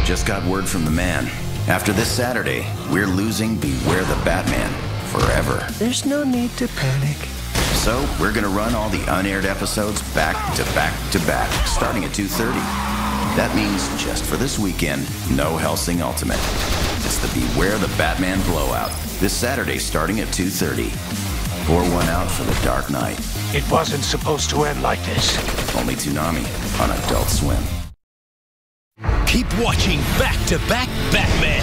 Just 0.07 0.25
got 0.25 0.45
word 0.45 0.69
from 0.69 0.85
the 0.85 0.91
man. 0.93 1.27
After 1.67 1.93
this 1.93 2.09
Saturday, 2.09 2.65
we're 2.93 3.09
losing 3.09 3.57
Beware 3.57 4.05
the 4.05 4.15
Batman 4.25 4.71
forever. 5.09 5.67
There's 5.81 6.07
no 6.07 6.23
need 6.23 6.53
to 6.59 6.69
panic. 6.69 7.17
So 7.75 7.99
we're 8.21 8.33
going 8.33 8.45
to 8.45 8.49
run 8.49 8.73
all 8.77 8.89
the 8.89 9.05
unaired 9.19 9.47
episodes 9.47 10.01
back 10.15 10.37
to 10.55 10.63
back 10.77 10.95
to 11.11 11.19
back, 11.27 11.51
starting 11.67 12.05
at 12.05 12.13
2.30. 12.13 12.55
That 13.35 13.53
means 13.57 13.89
just 14.01 14.23
for 14.23 14.37
this 14.37 14.61
weekend, 14.61 15.03
no 15.37 15.57
Hellsing 15.57 16.01
Ultimate. 16.01 16.39
It's 17.05 17.19
the 17.19 17.41
Beware 17.41 17.77
the 17.77 17.93
Batman 17.99 18.41
blowout, 18.43 18.93
this 19.19 19.33
Saturday 19.33 19.79
starting 19.79 20.21
at 20.21 20.29
2.30. 20.29 20.87
Pour 21.67 21.83
one 21.83 22.07
out 22.11 22.31
for 22.31 22.45
the 22.45 22.65
Dark 22.65 22.93
Knight. 22.93 23.19
It 23.53 23.69
wasn't 23.73 24.05
supposed 24.05 24.51
to 24.51 24.67
end 24.67 24.83
like 24.83 25.05
this. 25.05 25.37
Only 25.75 25.97
Toonami 25.97 26.47
on 26.81 26.93
Adult 26.93 27.29
Swim. 27.29 27.86
Keep 29.27 29.59
watching 29.59 29.99
Back 30.23 30.39
to 30.47 30.59
Back 30.71 30.89
Batman. 31.11 31.63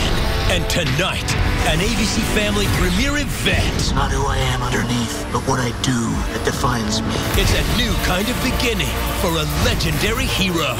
And 0.51 0.67
tonight, 0.69 1.25
an 1.71 1.79
ABC 1.79 2.19
Family 2.35 2.67
premiere 2.75 3.17
event. 3.17 3.75
It's 3.75 3.93
not 3.93 4.11
who 4.11 4.25
I 4.27 4.37
am 4.37 4.61
underneath, 4.61 5.25
but 5.31 5.41
what 5.47 5.59
I 5.59 5.71
do 5.81 6.11
that 6.35 6.43
defines 6.43 7.01
me. 7.01 7.15
It's 7.39 7.55
a 7.55 7.63
new 7.79 7.93
kind 8.03 8.27
of 8.27 8.35
beginning 8.43 8.91
for 9.23 9.31
a 9.31 9.47
legendary 9.63 10.27
hero. 10.27 10.75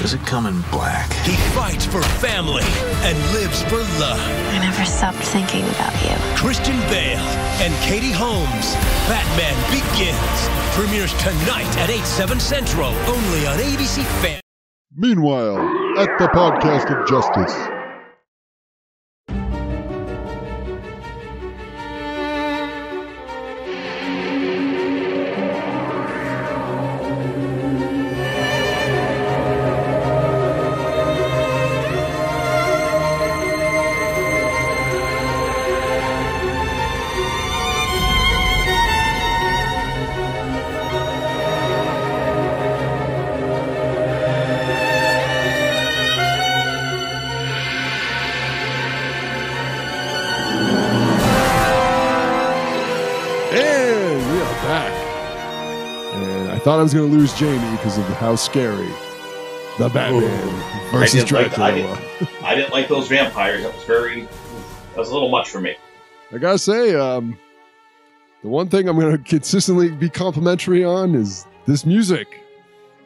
Does 0.00 0.14
it 0.14 0.24
come 0.24 0.46
in 0.46 0.62
black? 0.72 1.12
He 1.28 1.36
fights 1.52 1.84
for 1.84 2.00
family 2.24 2.64
and 3.04 3.14
lives 3.36 3.62
for 3.68 3.84
love. 4.00 4.18
I 4.18 4.58
never 4.64 4.84
stopped 4.88 5.18
thinking 5.18 5.68
about 5.76 5.92
you. 6.02 6.16
Christian 6.40 6.80
Bale 6.88 7.20
and 7.60 7.76
Katie 7.84 8.16
Holmes. 8.16 8.74
Batman 9.12 9.54
Begins. 9.68 10.38
Premieres 10.72 11.12
tonight 11.20 11.68
at 11.76 11.90
8, 11.90 12.02
7 12.02 12.40
Central, 12.40 12.88
only 13.12 13.46
on 13.46 13.58
ABC 13.58 14.02
Family. 14.24 14.40
Meanwhile, 14.96 16.00
at 16.00 16.18
the 16.18 16.26
podcast 16.34 16.90
of 16.90 17.08
justice. 17.08 17.79
I 56.80 56.82
thought 56.82 56.94
I 56.94 56.94
was 56.94 56.94
going 56.94 57.10
to 57.10 57.16
lose 57.18 57.34
Jamie 57.34 57.76
because 57.76 57.98
of 57.98 58.04
how 58.16 58.36
scary 58.36 58.88
the 59.78 59.90
Batman 59.92 60.22
versus 60.90 61.14
I 61.14 61.18
didn't 61.18 61.32
like- 61.32 61.54
Dracula 61.54 61.66
I 61.66 61.74
didn't- 61.74 62.42
I 62.44 62.54
didn't 62.54 62.72
like 62.72 62.88
those 62.88 63.06
vampires. 63.06 63.62
That 63.64 63.74
was 63.74 63.84
very. 63.84 64.22
That 64.22 64.96
was 64.96 65.10
a 65.10 65.12
little 65.12 65.28
much 65.28 65.50
for 65.50 65.60
me. 65.60 65.76
I 66.32 66.38
gotta 66.38 66.58
say, 66.58 66.94
um, 66.94 67.38
the 68.42 68.48
one 68.48 68.68
thing 68.70 68.88
I'm 68.88 68.98
gonna 68.98 69.18
consistently 69.18 69.90
be 69.90 70.08
complimentary 70.08 70.82
on 70.82 71.14
is 71.14 71.44
this 71.66 71.84
music. 71.84 72.40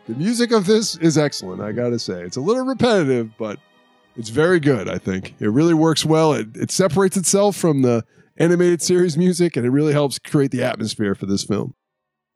The 0.07 0.15
music 0.15 0.53
of 0.53 0.67
this 0.67 0.97
is 0.99 1.19
excellent. 1.19 1.61
I 1.61 1.73
gotta 1.73 1.99
say, 1.99 2.23
it's 2.23 2.37
a 2.37 2.41
little 2.41 2.65
repetitive, 2.65 3.37
but 3.39 3.59
it's 4.15 4.29
very 4.29 4.61
good. 4.61 4.89
I 4.89 4.99
think 4.99 5.35
it 5.41 5.49
really 5.51 5.75
works 5.75 6.05
well. 6.05 6.33
It, 6.33 6.57
it 6.57 6.71
separates 6.71 7.17
itself 7.17 7.57
from 7.57 7.83
the 7.83 8.05
animated 8.37 8.83
series 8.83 9.17
music, 9.19 9.57
and 9.57 9.67
it 9.67 9.71
really 9.71 9.93
helps 9.93 10.21
create 10.21 10.53
the 10.53 10.63
atmosphere 10.63 11.17
for 11.17 11.27
this 11.27 11.43
film. 11.43 11.75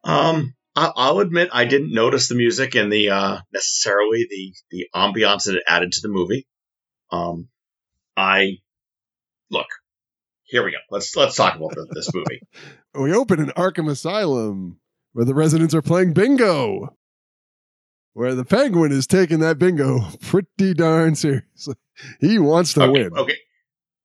Um, 0.03 0.35
I, 0.45 0.58
I'll 0.95 1.19
admit 1.19 1.49
I 1.51 1.65
didn't 1.65 1.93
notice 1.93 2.27
the 2.27 2.35
music 2.35 2.75
and 2.75 2.91
the 2.91 3.09
uh, 3.09 3.37
necessarily 3.53 4.27
the 4.29 4.53
the 4.71 4.87
ambiance 4.95 5.45
that 5.45 5.55
it 5.55 5.63
added 5.67 5.91
to 5.93 6.01
the 6.01 6.09
movie. 6.09 6.47
Um, 7.11 7.49
I 8.15 8.57
look. 9.49 9.67
Here 10.43 10.63
we 10.63 10.71
go. 10.71 10.77
Let's 10.89 11.15
let's 11.15 11.35
talk 11.35 11.55
about 11.55 11.71
the, 11.71 11.87
this 11.93 12.13
movie. 12.13 12.41
We 12.95 13.13
open 13.13 13.39
in 13.39 13.49
Arkham 13.49 13.87
Asylum, 13.87 14.79
where 15.13 15.23
the 15.23 15.35
residents 15.35 15.75
are 15.75 15.81
playing 15.81 16.13
bingo, 16.13 16.95
where 18.13 18.33
the 18.33 18.43
Penguin 18.43 18.91
is 18.91 19.05
taking 19.05 19.41
that 19.41 19.59
bingo 19.59 19.99
pretty 20.21 20.73
darn 20.73 21.13
seriously. 21.13 21.75
He 22.19 22.39
wants 22.39 22.73
to 22.73 22.83
okay, 22.85 22.91
win. 22.91 23.13
okay. 23.15 23.37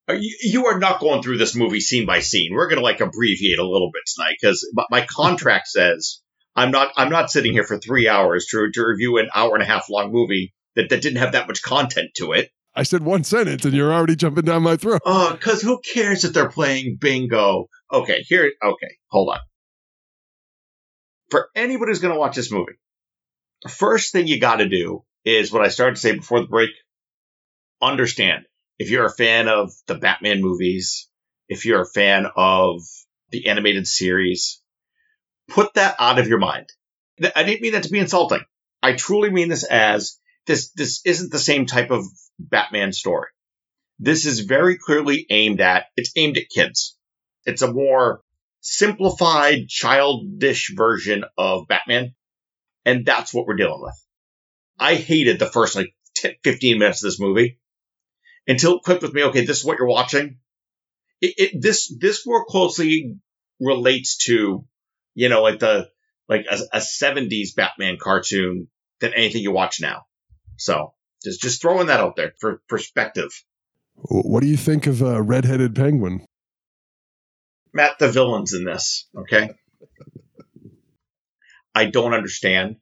Are 0.07 0.17
you, 0.17 0.37
you 0.43 0.67
are 0.67 0.79
not 0.79 1.01
going 1.01 1.23
through 1.23 1.39
this 1.39 1.57
movie 1.57 1.81
scene 1.81 2.05
by 2.05 2.21
scene. 2.21 2.53
We're 2.53 2.69
going 2.69 2.79
to 2.79 2.85
like 2.85 3.01
abbreviate 3.01 3.59
a 3.59 3.67
little 3.67 3.91
bit 3.91 4.03
tonight 4.15 4.37
because 4.39 4.69
my, 4.75 4.85
my 4.91 5.07
contract 5.09 5.67
says 5.69 6.21
I'm 6.57 6.71
not 6.71 6.93
I'm 6.97 7.11
not 7.11 7.31
sitting 7.31 7.53
here 7.53 7.64
for 7.64 7.79
three 7.79 8.09
hours 8.09 8.47
to 8.47 8.71
to 8.73 8.87
review 8.87 9.19
an 9.19 9.29
hour 9.35 9.55
and 9.55 9.62
a 9.62 9.67
half 9.67 9.90
long 9.90 10.12
movie 10.12 10.55
that, 10.77 10.88
that 10.90 11.03
didn't 11.03 11.19
have 11.19 11.33
that 11.33 11.49
much 11.49 11.62
content 11.62 12.11
to 12.17 12.33
it. 12.33 12.51
I 12.77 12.83
said 12.83 13.03
one 13.03 13.23
sentence, 13.23 13.64
and 13.64 13.75
you're 13.75 13.93
already 13.93 14.17
jumping 14.17 14.45
down 14.45 14.64
my 14.64 14.77
throat. 14.77 15.03
Oh, 15.07 15.33
because 15.33 15.62
who 15.62 15.81
cares 15.81 16.25
if 16.25 16.33
they're 16.33 16.51
playing 16.51 16.99
bingo? 17.01 17.69
Okay, 17.93 18.23
here. 18.23 18.53
Okay, 18.62 18.97
hold 19.09 19.31
on. 19.31 19.38
For 21.31 21.49
anybody 21.55 21.90
who's 21.90 22.01
going 22.01 22.14
to 22.14 22.19
watch 22.19 22.35
this 22.35 22.51
movie, 22.51 22.75
the 23.62 23.69
first 23.69 24.12
thing 24.12 24.27
you 24.27 24.40
got 24.40 24.57
to 24.57 24.69
do 24.69 25.05
is 25.25 25.53
what 25.53 25.64
I 25.64 25.69
started 25.69 25.95
to 25.95 26.01
say 26.01 26.17
before 26.17 26.40
the 26.40 26.49
break. 26.49 26.71
Understand 27.81 28.45
if 28.79 28.90
you're 28.90 29.07
a 29.07 29.12
fan 29.12 29.49
of 29.49 29.73
the 29.87 29.95
Batman 29.95 30.40
movies, 30.40 31.09
if 31.49 31.64
you're 31.64 31.83
a 31.83 31.87
fan 31.87 32.27
of 32.35 32.83
the 33.31 33.47
animated 33.47 33.87
series, 33.87 34.61
put 35.49 35.75
that 35.75 35.97
out 35.99 36.19
of 36.19 36.29
your 36.29 36.39
mind. 36.39 36.69
I 37.35 37.45
didn't 37.45 37.63
mean 37.63 37.73
that 37.73 37.85
to 37.85 37.91
be 37.91 37.99
insulting. 37.99 38.41
I 38.83 38.93
truly 38.93 39.31
mean 39.31 39.49
this 39.49 39.65
as 39.65 40.19
this. 40.47 40.71
This 40.73 41.01
isn't 41.05 41.31
the 41.31 41.39
same 41.39 41.67
type 41.67 41.91
of 41.91 42.05
Batman 42.39 42.93
story. 42.93 43.29
This 43.99 44.27
is 44.27 44.41
very 44.41 44.77
clearly 44.77 45.27
aimed 45.31 45.61
at, 45.61 45.87
it's 45.97 46.13
aimed 46.17 46.37
at 46.37 46.49
kids. 46.49 46.97
It's 47.45 47.63
a 47.63 47.73
more 47.73 48.23
simplified, 48.61 49.69
childish 49.69 50.73
version 50.75 51.25
of 51.39 51.69
Batman. 51.69 52.15
And 52.85 53.07
that's 53.07 53.33
what 53.33 53.47
we're 53.47 53.57
dealing 53.57 53.81
with. 53.81 53.95
I 54.79 54.97
hated 54.97 55.39
the 55.39 55.47
first 55.47 55.77
like 55.77 55.95
10, 56.17 56.35
15 56.43 56.79
minutes 56.79 57.03
of 57.03 57.09
this 57.09 57.21
movie 57.21 57.59
until 58.47 58.77
it 58.77 58.83
clicked 58.83 59.03
with 59.03 59.15
me. 59.15 59.25
Okay, 59.25 59.45
this 59.45 59.61
is 59.61 59.65
what 59.65 59.79
you're 59.79 59.87
watching. 59.87 60.39
It, 61.21 61.35
it 61.39 61.63
this, 61.63 61.95
this 61.99 62.27
more 62.27 62.45
closely 62.45 63.17
relates 63.61 64.17
to, 64.27 64.67
you 65.14 65.29
know, 65.29 65.42
like 65.42 65.59
the, 65.59 65.88
like 66.29 66.46
a, 66.50 66.59
a 66.72 66.79
70s 66.79 67.55
Batman 67.55 67.96
cartoon 68.00 68.68
than 69.00 69.14
anything 69.14 69.42
you 69.42 69.53
watch 69.53 69.81
now. 69.81 70.03
So 70.57 70.94
just, 71.22 71.40
just 71.40 71.61
throwing 71.61 71.88
that 71.88 72.00
out 72.00 72.16
there 72.16 72.35
for 72.40 72.62
perspective. 72.68 73.31
What 73.94 74.40
do 74.40 74.48
you 74.48 74.57
think 74.57 74.87
of 74.87 75.03
uh, 75.03 75.22
redheaded 75.22 75.74
penguin? 75.74 76.27
Matt, 77.72 77.98
the 77.98 78.11
villains 78.11 78.55
in 78.55 78.64
this, 78.64 79.09
okay? 79.16 79.50
I 81.74 81.87
don't 81.87 82.14
understand. 82.14 82.77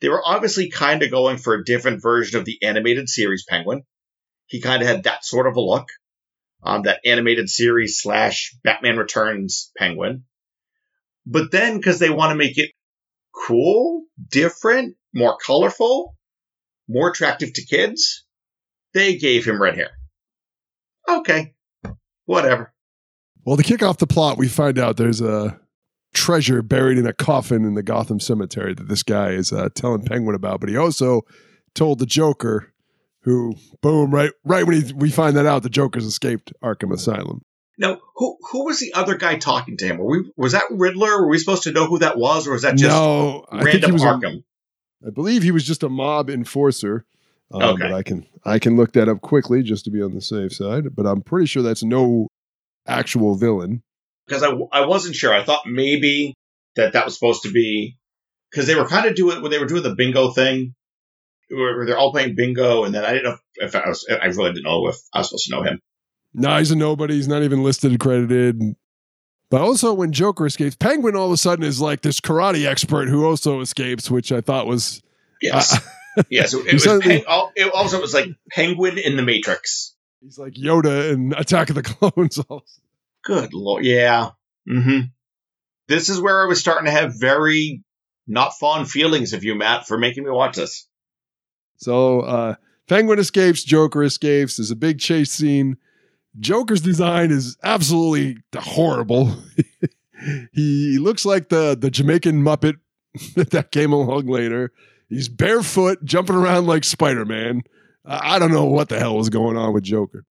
They 0.00 0.08
were 0.08 0.22
obviously 0.24 0.68
kind 0.68 1.02
of 1.02 1.10
going 1.10 1.38
for 1.38 1.54
a 1.54 1.64
different 1.64 2.02
version 2.02 2.38
of 2.38 2.44
the 2.44 2.58
animated 2.62 3.08
series 3.08 3.44
Penguin. 3.48 3.84
He 4.46 4.60
kind 4.60 4.82
of 4.82 4.88
had 4.88 5.04
that 5.04 5.24
sort 5.24 5.46
of 5.46 5.56
a 5.56 5.60
look. 5.60 5.88
Um, 6.64 6.82
that 6.82 7.00
animated 7.04 7.48
series 7.50 7.98
slash 8.00 8.54
Batman 8.62 8.96
Returns 8.96 9.72
Penguin. 9.76 10.24
But 11.26 11.52
then, 11.52 11.76
because 11.76 11.98
they 11.98 12.10
want 12.10 12.30
to 12.30 12.36
make 12.36 12.58
it 12.58 12.70
cool, 13.34 14.04
different, 14.30 14.96
more 15.14 15.36
colorful, 15.36 16.16
more 16.88 17.10
attractive 17.10 17.52
to 17.54 17.64
kids, 17.64 18.24
they 18.94 19.16
gave 19.16 19.44
him 19.44 19.60
red 19.60 19.76
hair. 19.76 19.90
Okay, 21.08 21.54
whatever. 22.24 22.72
Well, 23.44 23.56
to 23.56 23.62
kick 23.62 23.82
off 23.82 23.98
the 23.98 24.06
plot, 24.06 24.38
we 24.38 24.48
find 24.48 24.78
out 24.78 24.96
there's 24.96 25.20
a 25.20 25.58
treasure 26.14 26.62
buried 26.62 26.98
in 26.98 27.06
a 27.06 27.12
coffin 27.12 27.64
in 27.64 27.74
the 27.74 27.82
Gotham 27.82 28.20
cemetery 28.20 28.74
that 28.74 28.88
this 28.88 29.02
guy 29.02 29.30
is 29.30 29.52
uh, 29.52 29.68
telling 29.74 30.04
Penguin 30.04 30.36
about. 30.36 30.60
But 30.60 30.68
he 30.68 30.76
also 30.76 31.22
told 31.74 31.98
the 31.98 32.06
Joker, 32.06 32.72
who, 33.22 33.54
boom, 33.80 34.12
right, 34.12 34.32
right 34.44 34.66
when 34.66 34.82
he, 34.82 34.92
we 34.92 35.10
find 35.10 35.36
that 35.36 35.46
out, 35.46 35.62
the 35.62 35.70
Joker's 35.70 36.04
escaped 36.04 36.52
Arkham 36.62 36.92
Asylum. 36.92 37.42
Now, 37.78 38.00
who 38.16 38.36
who 38.50 38.66
was 38.66 38.80
the 38.80 38.92
other 38.94 39.16
guy 39.16 39.36
talking 39.36 39.76
to 39.78 39.86
him? 39.86 39.98
Were 39.98 40.10
we 40.10 40.30
was 40.36 40.52
that 40.52 40.64
Riddler? 40.70 41.22
Were 41.22 41.28
we 41.28 41.38
supposed 41.38 41.64
to 41.64 41.72
know 41.72 41.86
who 41.86 41.98
that 42.00 42.18
was, 42.18 42.46
or 42.46 42.52
was 42.52 42.62
that 42.62 42.76
just 42.76 42.94
no, 42.94 43.44
random 43.50 43.92
Arkham? 43.96 44.44
I 45.06 45.10
believe 45.10 45.42
he 45.42 45.50
was 45.50 45.64
just 45.64 45.82
a 45.82 45.88
mob 45.88 46.30
enforcer. 46.30 47.04
Um, 47.50 47.62
Okay. 47.62 47.82
But 47.82 47.92
I 47.94 48.02
can 48.02 48.26
I 48.44 48.58
can 48.58 48.76
look 48.76 48.92
that 48.92 49.08
up 49.08 49.20
quickly 49.20 49.62
just 49.62 49.84
to 49.86 49.90
be 49.90 50.02
on 50.02 50.14
the 50.14 50.20
safe 50.20 50.52
side. 50.52 50.94
But 50.94 51.06
I'm 51.06 51.22
pretty 51.22 51.46
sure 51.46 51.62
that's 51.62 51.82
no 51.82 52.28
actual 52.86 53.34
villain. 53.34 53.82
Because 54.26 54.42
I, 54.42 54.50
I 54.72 54.86
wasn't 54.86 55.16
sure. 55.16 55.34
I 55.34 55.42
thought 55.42 55.66
maybe 55.66 56.34
that 56.76 56.92
that 56.92 57.04
was 57.04 57.14
supposed 57.14 57.42
to 57.42 57.50
be 57.50 57.96
because 58.50 58.66
they 58.66 58.74
were 58.74 58.86
kind 58.86 59.06
of 59.06 59.14
doing 59.14 59.42
when 59.42 59.50
they 59.50 59.58
were 59.58 59.66
doing 59.66 59.82
the 59.82 59.94
bingo 59.94 60.30
thing, 60.30 60.74
where 61.50 61.84
they're 61.86 61.98
all 61.98 62.12
playing 62.12 62.34
bingo, 62.34 62.84
and 62.84 62.94
then 62.94 63.04
I 63.04 63.12
didn't 63.12 63.24
know 63.24 63.36
if, 63.56 63.74
if 63.74 63.76
I 63.76 63.88
was 63.88 64.06
I 64.08 64.26
really 64.26 64.52
didn't 64.52 64.64
know 64.64 64.86
if 64.88 64.96
I 65.12 65.18
was 65.18 65.28
supposed 65.28 65.46
to 65.46 65.52
know 65.52 65.62
him. 65.62 65.80
No, 66.34 66.56
he's 66.58 66.70
a 66.70 66.76
nobody. 66.76 67.14
He's 67.14 67.28
not 67.28 67.42
even 67.42 67.62
listed, 67.62 67.98
credited. 68.00 68.60
But 69.50 69.60
also, 69.60 69.92
when 69.92 70.12
Joker 70.12 70.46
escapes, 70.46 70.76
Penguin 70.76 71.14
all 71.14 71.26
of 71.26 71.32
a 71.32 71.36
sudden 71.36 71.64
is 71.64 71.80
like 71.80 72.00
this 72.00 72.20
karate 72.20 72.66
expert 72.66 73.08
who 73.08 73.26
also 73.26 73.60
escapes, 73.60 74.10
which 74.10 74.32
I 74.32 74.40
thought 74.40 74.66
was 74.66 75.02
Yes. 75.42 75.74
uh, 76.16 76.22
yes. 76.30 76.54
It, 76.54 76.64
He 76.66 76.74
was 76.74 76.84
suddenly- 76.84 77.16
Pen- 77.18 77.24
al- 77.28 77.52
it 77.54 77.70
also 77.72 78.00
was 78.00 78.14
like 78.14 78.28
Penguin 78.50 78.96
in 78.96 79.16
the 79.16 79.22
Matrix. 79.22 79.94
he's 80.22 80.38
like 80.38 80.54
Yoda 80.54 81.12
in 81.12 81.34
Attack 81.36 81.68
of 81.68 81.74
the 81.74 81.82
Clones. 81.82 82.40
Good 83.24 83.52
lord. 83.52 83.84
Yeah. 83.84 84.30
hmm 84.66 85.00
This 85.88 86.08
is 86.08 86.18
where 86.20 86.42
I 86.42 86.46
was 86.46 86.58
starting 86.60 86.86
to 86.86 86.90
have 86.92 87.12
very 87.20 87.82
not 88.26 88.54
fond 88.58 88.88
feelings 88.90 89.34
of 89.34 89.44
you, 89.44 89.54
Matt, 89.54 89.86
for 89.86 89.98
making 89.98 90.24
me 90.24 90.30
watch 90.30 90.56
this. 90.56 90.86
So 91.76 92.20
uh, 92.20 92.54
Penguin 92.88 93.18
escapes, 93.18 93.64
Joker 93.64 94.02
escapes. 94.02 94.56
There's 94.56 94.70
a 94.70 94.76
big 94.76 94.98
chase 94.98 95.30
scene. 95.32 95.76
Joker's 96.38 96.80
design 96.80 97.30
is 97.30 97.56
absolutely 97.62 98.38
horrible. 98.56 99.34
he 100.52 100.98
looks 100.98 101.24
like 101.24 101.48
the 101.48 101.76
the 101.78 101.90
Jamaican 101.90 102.42
Muppet 102.42 102.76
that 103.36 103.70
came 103.70 103.92
along 103.92 104.26
later. 104.26 104.72
He's 105.08 105.28
barefoot, 105.28 106.04
jumping 106.04 106.36
around 106.36 106.66
like 106.66 106.84
Spider 106.84 107.24
Man. 107.24 107.62
I 108.04 108.38
don't 108.38 108.52
know 108.52 108.64
what 108.64 108.88
the 108.88 108.98
hell 108.98 109.16
was 109.16 109.28
going 109.28 109.56
on 109.56 109.72
with 109.72 109.84
Joker. 109.84 110.24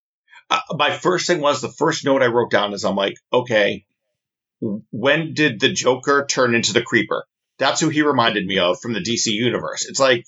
Uh, 0.50 0.60
my 0.72 0.92
first 0.92 1.28
thing 1.28 1.40
was 1.40 1.62
the 1.62 1.70
first 1.72 2.04
note 2.04 2.22
I 2.22 2.28
wrote 2.28 2.52
down 2.52 2.74
is 2.74 2.84
I'm 2.84 2.96
like, 2.96 3.16
okay, 3.32 3.86
when 4.60 5.34
did 5.34 5.60
the 5.60 5.72
Joker 5.72 6.26
turn 6.28 6.54
into 6.54 6.74
the 6.74 6.82
Creeper? 6.82 7.26
That's 7.58 7.80
who 7.80 7.90
he 7.90 8.02
reminded 8.02 8.46
me 8.46 8.60
of 8.60 8.80
from 8.82 8.94
the 8.94 9.00
DC 9.00 9.28
universe. 9.28 9.86
It's 9.88 10.00
like 10.00 10.26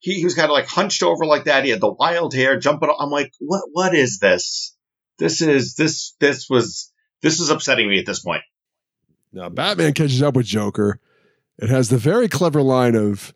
he, 0.00 0.14
he 0.14 0.24
was 0.24 0.34
kind 0.34 0.50
of 0.50 0.54
like 0.54 0.66
hunched 0.66 1.02
over 1.02 1.24
like 1.24 1.44
that. 1.44 1.64
He 1.64 1.70
had 1.70 1.80
the 1.80 1.90
wild 1.90 2.34
hair 2.34 2.58
jumping. 2.58 2.90
I'm 2.98 3.10
like, 3.10 3.32
what? 3.38 3.62
What 3.72 3.94
is 3.94 4.18
this? 4.18 4.73
This 5.18 5.40
is 5.40 5.74
this 5.76 6.14
this 6.20 6.48
was 6.48 6.92
this 7.22 7.40
is 7.40 7.50
upsetting 7.50 7.88
me 7.88 7.98
at 7.98 8.06
this 8.06 8.20
point. 8.20 8.42
Now 9.32 9.48
Batman 9.48 9.92
catches 9.92 10.22
up 10.22 10.36
with 10.36 10.46
Joker. 10.46 11.00
It 11.58 11.68
has 11.68 11.88
the 11.88 11.98
very 11.98 12.28
clever 12.28 12.62
line 12.62 12.94
of 12.94 13.34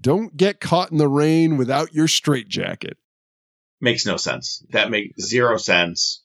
"Don't 0.00 0.36
get 0.36 0.60
caught 0.60 0.90
in 0.90 0.98
the 0.98 1.08
rain 1.08 1.56
without 1.56 1.92
your 1.92 2.08
straitjacket." 2.08 2.96
Makes 3.80 4.06
no 4.06 4.16
sense. 4.16 4.64
That 4.70 4.90
makes 4.90 5.22
zero 5.22 5.56
sense. 5.56 6.24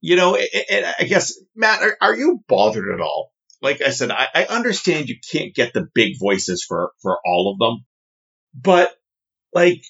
You 0.00 0.16
know, 0.16 0.34
it, 0.34 0.48
it, 0.52 0.94
I 0.98 1.04
guess 1.04 1.34
Matt, 1.54 1.82
are, 1.82 1.96
are 2.00 2.16
you 2.16 2.42
bothered 2.48 2.94
at 2.94 3.00
all? 3.00 3.32
Like 3.60 3.82
I 3.82 3.90
said, 3.90 4.10
I, 4.10 4.28
I 4.34 4.44
understand 4.44 5.08
you 5.08 5.16
can't 5.30 5.54
get 5.54 5.74
the 5.74 5.86
big 5.94 6.18
voices 6.18 6.64
for 6.66 6.92
for 7.02 7.18
all 7.24 7.52
of 7.52 7.58
them, 7.58 7.84
but 8.54 8.94
like 9.52 9.82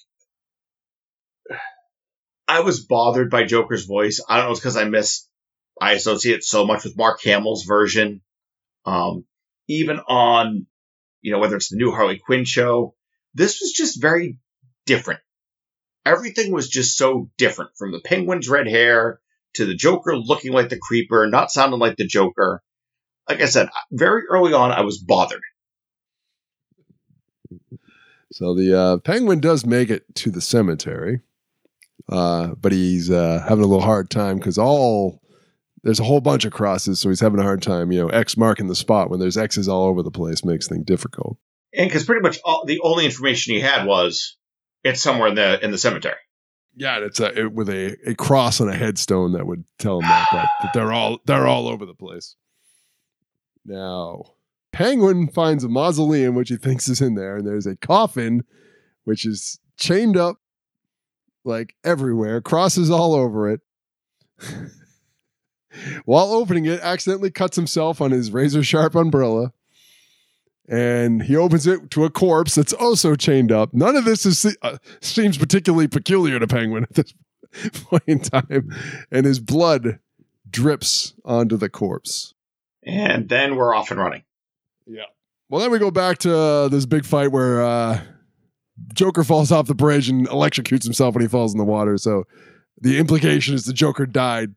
I 2.51 2.59
was 2.59 2.83
bothered 2.83 3.29
by 3.29 3.45
Joker's 3.45 3.85
voice. 3.85 4.19
I 4.27 4.35
don't 4.35 4.47
know, 4.47 4.51
it's 4.51 4.59
because 4.59 4.75
I 4.75 4.83
miss 4.83 5.25
I 5.79 5.93
associate 5.93 6.43
so 6.43 6.65
much 6.65 6.83
with 6.83 6.97
Mark 6.97 7.21
Hamill's 7.23 7.63
version. 7.63 8.21
Um, 8.85 9.23
even 9.69 9.99
on, 9.99 10.67
you 11.21 11.31
know, 11.31 11.39
whether 11.39 11.55
it's 11.55 11.69
the 11.69 11.77
new 11.77 11.91
Harley 11.91 12.19
Quinn 12.19 12.43
show, 12.43 12.93
this 13.33 13.61
was 13.61 13.71
just 13.71 14.01
very 14.01 14.37
different. 14.85 15.21
Everything 16.05 16.51
was 16.51 16.67
just 16.67 16.97
so 16.97 17.29
different 17.37 17.71
from 17.77 17.93
the 17.93 18.01
penguin's 18.01 18.49
red 18.49 18.67
hair 18.67 19.21
to 19.53 19.65
the 19.65 19.75
Joker 19.75 20.17
looking 20.17 20.51
like 20.51 20.67
the 20.67 20.77
creeper, 20.77 21.27
not 21.27 21.51
sounding 21.51 21.79
like 21.79 21.95
the 21.95 22.05
Joker. 22.05 22.61
Like 23.29 23.39
I 23.39 23.45
said, 23.45 23.69
very 23.93 24.23
early 24.29 24.51
on, 24.51 24.71
I 24.71 24.81
was 24.81 24.97
bothered. 24.97 25.43
So 28.33 28.53
the 28.55 28.77
uh, 28.77 28.97
penguin 28.97 29.39
does 29.39 29.65
make 29.65 29.89
it 29.89 30.13
to 30.15 30.31
the 30.31 30.41
cemetery, 30.41 31.21
uh, 32.09 32.55
but 32.59 32.71
he's 32.71 33.09
uh, 33.09 33.43
having 33.47 33.63
a 33.63 33.67
little 33.67 33.83
hard 33.83 34.09
time 34.09 34.37
because 34.37 34.57
all 34.57 35.21
there's 35.83 35.99
a 35.99 36.03
whole 36.03 36.21
bunch 36.21 36.45
of 36.45 36.53
crosses, 36.53 36.99
so 36.99 37.09
he's 37.09 37.19
having 37.19 37.39
a 37.39 37.43
hard 37.43 37.61
time. 37.61 37.91
You 37.91 38.01
know, 38.01 38.09
X 38.09 38.37
marking 38.37 38.67
the 38.67 38.75
spot 38.75 39.09
when 39.09 39.19
there's 39.19 39.37
X's 39.37 39.67
all 39.67 39.87
over 39.87 40.03
the 40.03 40.11
place 40.11 40.45
makes 40.45 40.67
things 40.67 40.85
difficult. 40.85 41.37
And 41.73 41.87
because 41.87 42.05
pretty 42.05 42.21
much 42.21 42.39
all, 42.43 42.65
the 42.65 42.79
only 42.81 43.05
information 43.05 43.53
he 43.53 43.61
had 43.61 43.85
was 43.85 44.37
it's 44.83 45.01
somewhere 45.01 45.29
in 45.29 45.35
the 45.35 45.63
in 45.63 45.71
the 45.71 45.77
cemetery. 45.77 46.15
Yeah, 46.75 46.97
and 46.97 47.05
it's 47.05 47.19
a, 47.19 47.37
it, 47.37 47.51
with 47.51 47.69
a, 47.69 47.97
a 48.05 48.15
cross 48.15 48.61
on 48.61 48.69
a 48.69 48.75
headstone 48.75 49.33
that 49.33 49.45
would 49.45 49.65
tell 49.77 49.99
him 49.99 50.07
that, 50.07 50.27
but 50.31 50.47
that 50.61 50.73
they're 50.73 50.93
all 50.93 51.19
they're 51.25 51.47
all 51.47 51.67
over 51.67 51.85
the 51.85 51.93
place. 51.93 52.35
Now, 53.65 54.23
Penguin 54.71 55.27
finds 55.27 55.63
a 55.63 55.69
mausoleum 55.69 56.35
which 56.35 56.49
he 56.49 56.57
thinks 56.57 56.87
is 56.87 57.01
in 57.01 57.15
there, 57.15 57.37
and 57.37 57.47
there's 57.47 57.67
a 57.67 57.75
coffin 57.77 58.43
which 59.03 59.25
is 59.25 59.59
chained 59.77 60.15
up 60.15 60.37
like 61.43 61.75
everywhere, 61.83 62.41
crosses 62.41 62.89
all 62.89 63.13
over 63.13 63.49
it. 63.49 63.61
While 66.05 66.31
opening 66.33 66.65
it, 66.65 66.79
accidentally 66.81 67.31
cuts 67.31 67.55
himself 67.55 68.01
on 68.01 68.11
his 68.11 68.31
razor 68.31 68.63
sharp 68.63 68.95
umbrella. 68.95 69.53
And 70.67 71.23
he 71.23 71.35
opens 71.35 71.67
it 71.67 71.91
to 71.91 72.05
a 72.05 72.09
corpse 72.09 72.55
that's 72.55 72.73
also 72.73 73.15
chained 73.15 73.51
up. 73.51 73.73
None 73.73 73.95
of 73.95 74.05
this 74.05 74.25
is, 74.25 74.57
uh, 74.61 74.77
seems 75.01 75.37
particularly 75.37 75.87
peculiar 75.87 76.39
to 76.39 76.47
Penguin 76.47 76.83
at 76.83 76.93
this 76.93 77.13
point 77.83 78.03
in 78.07 78.19
time. 78.19 78.73
And 79.11 79.25
his 79.25 79.39
blood 79.39 79.99
drips 80.49 81.13
onto 81.25 81.57
the 81.57 81.69
corpse. 81.69 82.33
And 82.83 83.27
then 83.29 83.55
we're 83.55 83.75
off 83.75 83.91
and 83.91 83.99
running. 83.99 84.23
Yeah. 84.85 85.03
Well, 85.49 85.61
then 85.61 85.71
we 85.71 85.79
go 85.79 85.91
back 85.91 86.19
to 86.19 86.35
uh, 86.35 86.67
this 86.69 86.85
big 86.85 87.05
fight 87.05 87.31
where 87.31 87.61
uh, 87.61 88.01
Joker 88.93 89.23
falls 89.23 89.51
off 89.51 89.67
the 89.67 89.75
bridge 89.75 90.09
and 90.09 90.27
electrocutes 90.27 90.83
himself 90.83 91.15
when 91.15 91.21
he 91.21 91.27
falls 91.27 91.53
in 91.53 91.57
the 91.57 91.65
water. 91.65 91.97
So 91.97 92.25
the 92.79 92.97
implication 92.97 93.55
is 93.55 93.65
the 93.65 93.73
Joker 93.73 94.05
died 94.05 94.55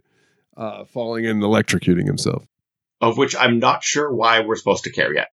uh, 0.56 0.84
falling 0.84 1.24
in 1.24 1.32
and 1.32 1.42
electrocuting 1.42 2.06
himself. 2.06 2.46
Of 3.00 3.18
which 3.18 3.36
I'm 3.36 3.58
not 3.58 3.82
sure 3.82 4.12
why 4.12 4.40
we're 4.40 4.56
supposed 4.56 4.84
to 4.84 4.92
care 4.92 5.12
yet. 5.12 5.28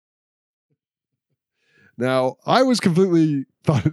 Now, 1.97 2.37
I 2.47 2.63
was 2.63 2.81
completely 2.81 3.45
thought 3.65 3.87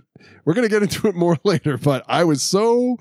we're 0.46 0.54
going 0.54 0.68
to 0.68 0.74
get 0.74 0.84
into 0.84 1.08
it 1.08 1.16
more 1.16 1.38
later, 1.44 1.78
but 1.78 2.04
I 2.08 2.24
was 2.24 2.42
so 2.42 2.98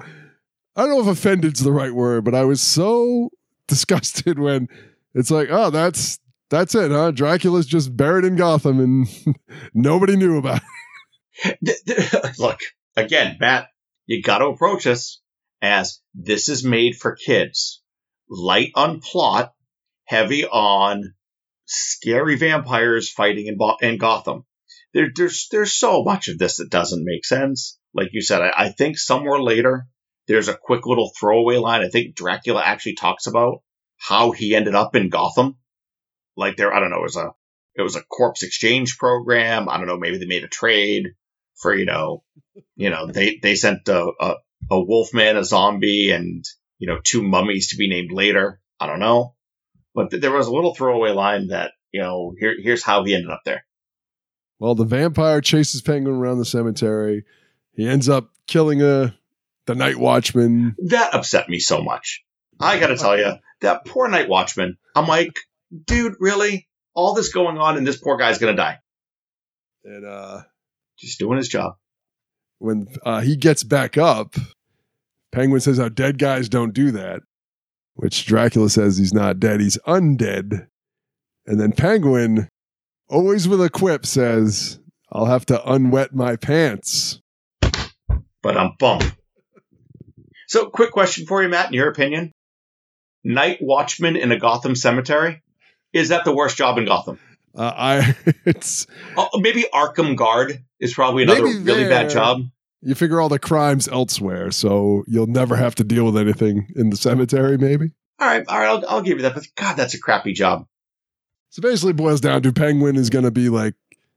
I 0.75 0.83
don't 0.83 0.91
know 0.91 1.01
if 1.01 1.07
offended's 1.07 1.61
the 1.61 1.73
right 1.73 1.95
word, 1.95 2.25
but 2.25 2.35
I 2.35 2.45
was 2.45 2.61
so 2.61 3.31
disgusted 3.69 4.39
when 4.39 4.69
it's 5.15 5.31
like, 5.31 5.49
oh, 5.51 5.71
that's 5.71 6.19
that's 6.51 6.75
it, 6.75 6.91
huh? 6.91 7.11
Dracula's 7.11 7.67
just 7.67 7.97
buried 7.97 8.25
in 8.25 8.37
Gotham 8.37 8.79
and 8.79 9.37
nobody 9.75 10.17
knew 10.17 10.37
about 10.37 10.59
it. 10.59 10.63
Look, 12.39 12.61
again, 12.97 13.37
Matt, 13.41 13.69
you 14.07 14.23
got 14.23 14.39
to 14.39 14.47
approach 14.47 14.85
this 14.85 15.21
as 15.63 16.01
this 16.15 16.49
is 16.49 16.65
made 16.65 16.97
for 16.97 17.17
kids. 17.17 17.83
Light 18.29 18.73
on 18.75 19.01
plot, 19.01 19.53
heavy 20.05 20.47
on 20.47 21.15
scary 21.67 22.37
vampires 22.37 23.11
fighting 23.11 23.47
in, 23.47 23.57
Bo- 23.57 23.77
in 23.81 23.99
Gotham. 23.99 24.45
There, 24.95 25.11
there's 25.15 25.49
there's 25.51 25.73
so 25.73 26.03
much 26.03 26.29
of 26.29 26.39
this 26.39 26.57
that 26.57 26.71
doesn't 26.71 27.05
make 27.05 27.25
sense. 27.25 27.79
Like 27.93 28.11
you 28.13 28.23
said, 28.23 28.41
I, 28.41 28.53
I 28.57 28.69
think 28.71 28.99
somewhere 28.99 29.41
later 29.41 29.87
there's 30.27 30.49
a 30.49 30.57
quick 30.57 30.87
little 30.87 31.13
throwaway 31.19 31.57
line. 31.57 31.83
I 31.83 31.89
think 31.89 32.15
Dracula 32.15 32.63
actually 32.65 32.95
talks 32.95 33.27
about 33.27 33.63
how 33.99 34.33
he 34.33 34.55
ended 34.55 34.75
up 34.75 34.95
in 34.97 35.09
Gotham. 35.09 35.57
Like 36.37 36.57
there, 36.57 36.75
I 36.75 36.81
don't 36.81 36.91
know, 36.91 37.01
it 37.01 37.03
was 37.03 37.17
a 37.17 37.33
it 37.75 37.83
was 37.83 37.97
a 37.97 38.03
corpse 38.03 38.43
exchange 38.43 38.99
program. 38.99 39.69
I 39.69 39.77
don't 39.77 39.87
know, 39.87 39.99
maybe 39.99 40.19
they 40.19 40.27
made 40.27 40.45
a 40.45 40.49
trade 40.49 41.09
for 41.57 41.75
you 41.75 41.87
know, 41.87 42.23
you 42.77 42.91
know, 42.91 43.07
they 43.07 43.39
they 43.43 43.55
sent 43.55 43.89
a 43.89 44.11
a, 44.21 44.35
a 44.71 44.81
wolfman, 44.81 45.37
a 45.37 45.45
zombie, 45.45 46.11
and 46.11 46.45
you 46.79 46.89
know, 46.89 46.99
two 47.03 47.23
mummies 47.23 47.69
to 47.69 47.77
be 47.77 47.89
named 47.89 48.13
later. 48.13 48.61
I 48.79 48.87
don't 48.87 49.01
know, 49.01 49.35
but 49.95 50.11
th- 50.11 50.21
there 50.21 50.33
was 50.33 50.47
a 50.47 50.53
little 50.53 50.75
throwaway 50.75 51.11
line 51.11 51.49
that 51.49 51.73
you 51.93 52.01
know, 52.01 52.35
here 52.39 52.55
here's 52.63 52.83
how 52.83 53.05
he 53.05 53.15
ended 53.15 53.31
up 53.31 53.43
there. 53.45 53.65
Well, 54.59 54.75
the 54.75 54.85
vampire 54.85 55.41
chases 55.41 55.83
Penguin 55.83 56.17
around 56.17 56.39
the 56.39 56.45
cemetery. 56.45 57.25
He 57.73 57.87
ends 57.87 58.09
up 58.09 58.31
killing 58.47 58.83
a 58.83 59.17
the 59.67 59.75
night 59.75 59.97
watchman. 59.97 60.77
That 60.87 61.15
upset 61.15 61.49
me 61.49 61.59
so 61.59 61.83
much. 61.83 62.25
I 62.59 62.79
got 62.79 62.87
to 62.87 62.97
tell 62.97 63.19
you, 63.19 63.35
that 63.61 63.85
poor 63.85 64.09
night 64.09 64.29
watchman. 64.29 64.79
I'm 64.95 65.07
like, 65.07 65.33
dude, 65.85 66.15
really? 66.21 66.69
All 66.95 67.15
this 67.15 67.33
going 67.33 67.59
on, 67.59 67.77
and 67.77 67.87
this 67.87 67.99
poor 67.99 68.17
guy's 68.17 68.39
gonna 68.39 68.57
die. 68.57 68.79
And 69.85 70.07
uh 70.07 70.43
Just 70.99 71.19
doing 71.19 71.37
his 71.39 71.49
job. 71.49 71.75
when 72.59 72.89
uh, 73.05 73.21
he 73.21 73.37
gets 73.37 73.63
back 73.63 73.99
up, 73.99 74.35
Penguin 75.33 75.61
says 75.61 75.79
how 75.79 75.89
dead 75.89 76.19
guys 76.19 76.49
don't 76.49 76.73
do 76.73 76.91
that, 76.93 77.21
which 77.95 78.27
Dracula 78.27 78.71
says 78.71 78.97
he's 78.97 79.13
not 79.13 79.39
dead, 79.39 79.61
he's 79.61 79.79
undead. 79.87 80.67
And 81.47 81.61
then 81.61 81.73
Penguin, 81.73 82.49
always 83.09 83.47
with 83.47 83.61
a 83.61 83.71
quip, 83.71 84.07
says, 84.07 84.81
I'll 85.13 85.27
have 85.27 85.47
to 85.47 85.59
unwet 85.59 86.15
my 86.15 86.37
pants. 86.37 87.21
But 87.61 88.57
I'm 88.57 88.73
bummed. 88.79 89.15
So, 90.49 90.67
quick 90.71 90.93
question 90.93 91.27
for 91.27 91.43
you, 91.43 91.49
Matt. 91.49 91.69
In 91.69 91.75
your 91.75 91.89
opinion, 91.89 92.33
night 93.25 93.59
watchman 93.61 94.17
in 94.17 94.33
a 94.33 94.39
Gotham 94.39 94.75
cemetery 94.75 95.43
is 95.93 96.11
that 96.11 96.25
the 96.25 96.35
worst 96.35 96.57
job 96.57 96.79
in 96.79 96.85
Gotham? 96.85 97.19
Uh, 97.57 97.73
I 97.77 98.17
it's 98.45 98.87
Oh, 99.17 99.29
maybe 99.37 99.65
Arkham 99.73 100.17
Guard 100.17 100.63
is 100.81 100.93
probably 100.95 101.23
another 101.25 101.45
really 101.45 101.85
bad 101.89 102.11
job. 102.11 102.43
you 102.83 102.95
figure 102.95 103.21
all 103.21 103.29
the 103.29 103.39
crimes 103.39 103.89
elsewhere, 103.89 104.51
so 104.51 105.05
you'll 105.07 105.27
never 105.27 105.57
have 105.57 105.75
to 105.77 105.85
deal 105.85 106.05
with 106.05 106.17
anything 106.19 106.69
in 106.77 106.91
the 106.91 106.97
cemetery, 106.97 107.57
maybe. 107.59 107.93
all 108.21 108.27
right, 108.29 108.45
all 108.49 108.59
right, 108.59 108.67
I'll, 108.69 108.85
I'll 108.89 109.03
give 109.03 109.17
you 109.19 109.23
that. 109.23 109.35
But 109.35 109.47
God, 109.57 109.75
that's 109.77 109.95
a 109.95 109.99
crappy 110.01 110.33
job. 110.33 110.67
So 111.51 111.63
basically, 111.63 111.91
it 111.93 111.97
boils 111.97 112.21
down 112.21 112.43
to 112.43 112.53
Penguin 112.53 112.97
is 112.97 113.09
going 113.11 113.25
to 113.25 113.31
be 113.31 113.49
like 113.49 113.75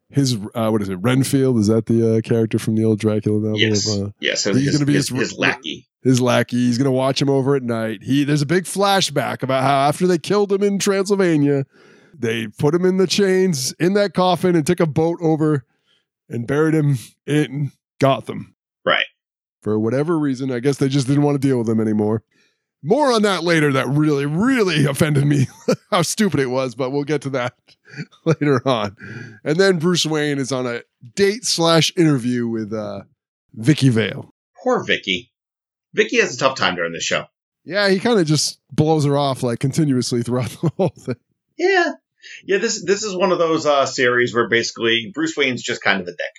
his 0.09 0.35
uh, 0.55 0.69
what 0.69 0.81
is 0.81 0.89
it? 0.89 0.95
Renfield 0.97 1.57
is 1.59 1.67
that 1.67 1.85
the 1.85 2.17
uh, 2.17 2.21
character 2.21 2.59
from 2.59 2.75
the 2.75 2.83
old 2.83 2.99
Dracula 2.99 3.39
novel? 3.39 3.59
Yes, 3.59 3.87
Of, 3.87 4.07
uh, 4.07 4.09
yes. 4.19 4.41
So 4.43 4.53
he's 4.53 4.71
gonna 4.73 4.85
be 4.85 4.93
his, 4.95 5.09
his- 5.09 5.19
his 5.29 5.37
lackey. 5.37 5.87
his 6.03 6.19
lackey. 6.19 6.57
He's 6.57 6.77
going 6.77 6.85
to 6.85 6.91
watch 6.91 7.21
him 7.21 7.29
over 7.29 7.55
at 7.55 7.63
night. 7.63 8.01
He 8.03 8.23
there's 8.25 8.41
a 8.41 8.45
big 8.47 8.63
flashback 8.65 9.43
about 9.43 9.63
how 9.63 9.87
after 9.87 10.07
they 10.07 10.17
killed 10.17 10.51
him 10.51 10.63
in 10.63 10.79
Transylvania, 10.79 11.65
they 12.19 12.47
put 12.47 12.75
him 12.75 12.85
in 12.85 12.97
the 12.97 13.07
chains 13.07 13.73
in 13.79 13.93
that 13.93 14.13
coffin 14.13 14.55
and 14.55 14.67
took 14.67 14.81
a 14.81 14.85
boat 14.85 15.17
over 15.21 15.65
and 16.27 16.45
buried 16.45 16.75
him 16.75 16.97
in 17.25 17.71
Gotham. 17.99 18.55
Right. 18.85 19.05
For 19.61 19.79
whatever 19.79 20.19
reason, 20.19 20.51
I 20.51 20.59
guess 20.59 20.77
they 20.77 20.89
just 20.89 21.07
didn't 21.07 21.23
want 21.23 21.41
to 21.41 21.47
deal 21.47 21.57
with 21.57 21.69
him 21.69 21.79
anymore. 21.79 22.23
More 22.81 23.11
on 23.11 23.23
that 23.23 23.43
later. 23.43 23.73
That 23.73 23.87
really, 23.87 24.25
really 24.25 24.85
offended 24.85 25.25
me. 25.25 25.47
how 25.91 26.01
stupid 26.01 26.39
it 26.39 26.47
was, 26.47 26.75
but 26.75 26.91
we'll 26.91 27.03
get 27.03 27.21
to 27.23 27.29
that 27.31 27.55
later 28.25 28.61
on. 28.67 28.95
And 29.43 29.57
then 29.57 29.79
Bruce 29.79 30.05
Wayne 30.05 30.37
is 30.37 30.51
on 30.51 30.67
a 30.67 30.81
date 31.15 31.45
slash 31.45 31.91
interview 31.97 32.47
with 32.47 32.73
uh, 32.73 33.03
Vicki 33.53 33.89
Vale. 33.89 34.33
Poor 34.63 34.83
Vicki. 34.83 35.31
Vicki 35.93 36.19
has 36.19 36.35
a 36.35 36.37
tough 36.37 36.57
time 36.57 36.75
during 36.75 36.93
this 36.93 37.03
show. 37.03 37.25
Yeah, 37.65 37.89
he 37.89 37.99
kind 37.99 38.19
of 38.19 38.25
just 38.25 38.59
blows 38.71 39.05
her 39.05 39.17
off 39.17 39.43
like 39.43 39.59
continuously 39.59 40.23
throughout 40.23 40.49
the 40.61 40.71
whole 40.77 40.89
thing. 40.89 41.15
Yeah. 41.57 41.93
Yeah, 42.45 42.57
this 42.57 42.83
this 42.83 43.03
is 43.03 43.15
one 43.15 43.31
of 43.31 43.39
those 43.39 43.65
uh, 43.65 43.85
series 43.85 44.33
where 44.33 44.49
basically 44.49 45.11
Bruce 45.13 45.35
Wayne's 45.35 45.63
just 45.63 45.81
kind 45.81 46.01
of 46.01 46.07
a 46.07 46.11
dick. 46.11 46.35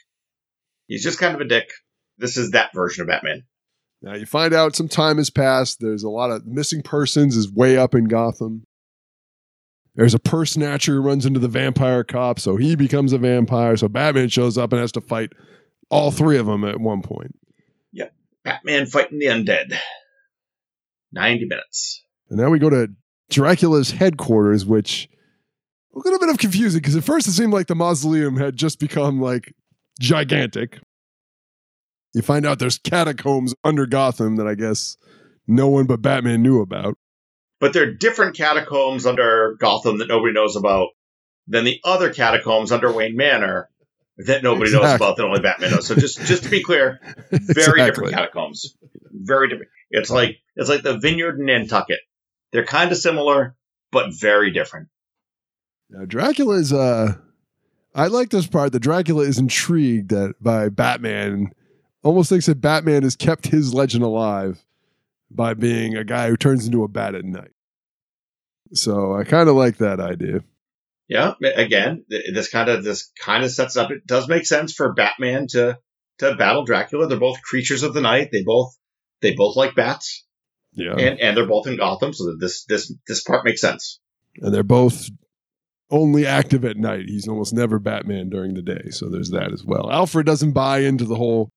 He's 0.86 1.02
just 1.02 1.18
kind 1.18 1.34
of 1.34 1.40
a 1.40 1.46
dick. 1.46 1.70
This 2.18 2.36
is 2.36 2.50
that 2.52 2.72
version 2.74 3.02
of 3.02 3.08
Batman. 3.08 3.44
Now 4.02 4.14
you 4.14 4.26
find 4.26 4.54
out 4.54 4.76
some 4.76 4.88
time 4.88 5.18
has 5.18 5.30
passed. 5.30 5.78
There's 5.80 6.02
a 6.02 6.10
lot 6.10 6.30
of 6.30 6.46
missing 6.46 6.82
persons 6.82 7.36
is 7.36 7.52
way 7.52 7.76
up 7.76 7.94
in 7.94 8.04
Gotham. 8.04 8.64
There's 9.94 10.14
a 10.14 10.18
purse 10.18 10.52
snatcher 10.52 10.94
who 10.94 11.00
runs 11.00 11.26
into 11.26 11.40
the 11.40 11.48
vampire 11.48 12.04
cop, 12.04 12.38
so 12.38 12.56
he 12.56 12.76
becomes 12.76 13.12
a 13.12 13.18
vampire. 13.18 13.76
So 13.76 13.88
Batman 13.88 14.28
shows 14.28 14.56
up 14.56 14.72
and 14.72 14.80
has 14.80 14.92
to 14.92 15.00
fight 15.00 15.30
all 15.90 16.10
three 16.10 16.38
of 16.38 16.46
them 16.46 16.64
at 16.64 16.80
one 16.80 17.02
point. 17.02 17.34
Yeah, 17.92 18.08
Batman 18.44 18.86
fighting 18.86 19.18
the 19.18 19.26
undead. 19.26 19.76
90 21.12 21.46
minutes. 21.46 22.04
And 22.28 22.38
now 22.38 22.50
we 22.50 22.58
go 22.58 22.70
to 22.70 22.88
Dracula's 23.30 23.90
headquarters, 23.90 24.64
which 24.64 25.08
a 26.00 26.04
little 26.04 26.18
bit 26.18 26.28
of 26.30 26.38
confusing 26.38 26.80
because 26.80 26.96
at 26.96 27.04
first 27.04 27.26
it 27.28 27.32
seemed 27.32 27.52
like 27.52 27.66
the 27.66 27.74
mausoleum 27.74 28.36
had 28.36 28.56
just 28.56 28.78
become 28.80 29.20
like 29.20 29.52
gigantic. 30.00 30.78
You 32.14 32.22
find 32.22 32.44
out 32.44 32.58
there's 32.58 32.78
catacombs 32.78 33.54
under 33.62 33.86
Gotham 33.86 34.36
that 34.36 34.46
I 34.46 34.54
guess 34.54 34.96
no 35.46 35.68
one 35.68 35.86
but 35.86 36.02
Batman 36.02 36.42
knew 36.42 36.60
about. 36.60 36.96
But 37.60 37.72
there 37.72 37.82
are 37.84 37.92
different 37.92 38.36
catacombs 38.36 39.06
under 39.06 39.56
Gotham 39.60 39.98
that 39.98 40.08
nobody 40.08 40.32
knows 40.32 40.56
about 40.56 40.88
than 41.46 41.64
the 41.64 41.80
other 41.84 42.12
catacombs 42.12 42.72
under 42.72 42.90
Wayne 42.92 43.16
Manor 43.16 43.68
that 44.18 44.42
nobody 44.42 44.72
knows 44.72 44.92
about 44.94 45.16
that 45.16 45.24
only 45.24 45.40
Batman 45.40 45.70
knows. 45.72 45.86
So 45.86 45.94
just 45.94 46.20
just 46.26 46.44
to 46.44 46.48
be 46.50 46.62
clear, 46.62 47.00
very 47.30 47.38
Exactly. 47.40 47.84
different 47.86 48.12
catacombs. 48.14 48.76
Very 49.12 49.48
different. 49.48 49.70
It's 49.90 50.10
like 50.10 50.38
it's 50.56 50.68
like 50.68 50.82
the 50.82 50.98
Vineyard 50.98 51.38
in 51.38 51.46
Nantucket. 51.46 52.00
They're 52.52 52.64
kind 52.64 52.90
of 52.90 52.98
similar, 52.98 53.54
but 53.92 54.12
very 54.12 54.52
different. 54.52 54.88
Now 55.90 56.04
Dracula 56.04 56.54
is 56.56 56.72
uh 56.72 57.14
I 57.94 58.06
like 58.06 58.30
this 58.30 58.46
part 58.46 58.72
that 58.72 58.80
Dracula 58.80 59.24
is 59.24 59.38
intrigued 59.38 60.10
that 60.10 60.34
by 60.40 60.68
Batman 60.68 61.50
almost 62.02 62.28
thinks 62.30 62.46
that 62.46 62.60
Batman 62.60 63.02
has 63.02 63.16
kept 63.16 63.48
his 63.48 63.74
legend 63.74 64.04
alive 64.04 64.64
by 65.30 65.54
being 65.54 65.96
a 65.96 66.04
guy 66.04 66.28
who 66.28 66.36
turns 66.36 66.66
into 66.66 66.84
a 66.84 66.88
bat 66.88 67.14
at 67.14 67.24
night. 67.24 67.50
So 68.72 69.14
I 69.16 69.24
kind 69.24 69.48
of 69.48 69.56
like 69.56 69.78
that 69.78 70.00
idea. 70.00 70.44
Yeah, 71.08 71.34
again, 71.56 72.04
this 72.08 72.48
kind 72.50 72.68
of 72.70 72.84
this 72.84 73.10
kind 73.18 73.42
of 73.44 73.50
sets 73.50 73.76
up. 73.76 73.90
It 73.90 74.06
does 74.06 74.28
make 74.28 74.46
sense 74.46 74.72
for 74.72 74.92
Batman 74.94 75.48
to 75.48 75.78
to 76.18 76.36
battle 76.36 76.64
Dracula. 76.64 77.08
They're 77.08 77.18
both 77.18 77.42
creatures 77.42 77.82
of 77.82 77.94
the 77.94 78.00
night. 78.00 78.28
They 78.30 78.44
both 78.44 78.76
they 79.20 79.34
both 79.34 79.56
like 79.56 79.74
bats, 79.74 80.24
Yeah. 80.72 80.92
and 80.92 81.18
and 81.20 81.36
they're 81.36 81.48
both 81.48 81.66
in 81.66 81.76
Gotham. 81.76 82.12
So 82.12 82.36
this 82.38 82.64
this 82.66 82.94
this 83.08 83.24
part 83.24 83.44
makes 83.44 83.60
sense. 83.60 83.98
and 84.36 84.54
they're 84.54 84.62
both 84.62 85.10
only 85.90 86.26
active 86.26 86.64
at 86.64 86.76
night. 86.76 87.06
He's 87.08 87.28
almost 87.28 87.52
never 87.52 87.78
Batman 87.78 88.28
during 88.30 88.54
the 88.54 88.62
day, 88.62 88.90
so 88.90 89.08
there's 89.08 89.30
that 89.30 89.52
as 89.52 89.64
well. 89.64 89.90
Alfred 89.90 90.26
doesn't 90.26 90.52
buy 90.52 90.78
into 90.80 91.04
the 91.04 91.16
whole 91.16 91.50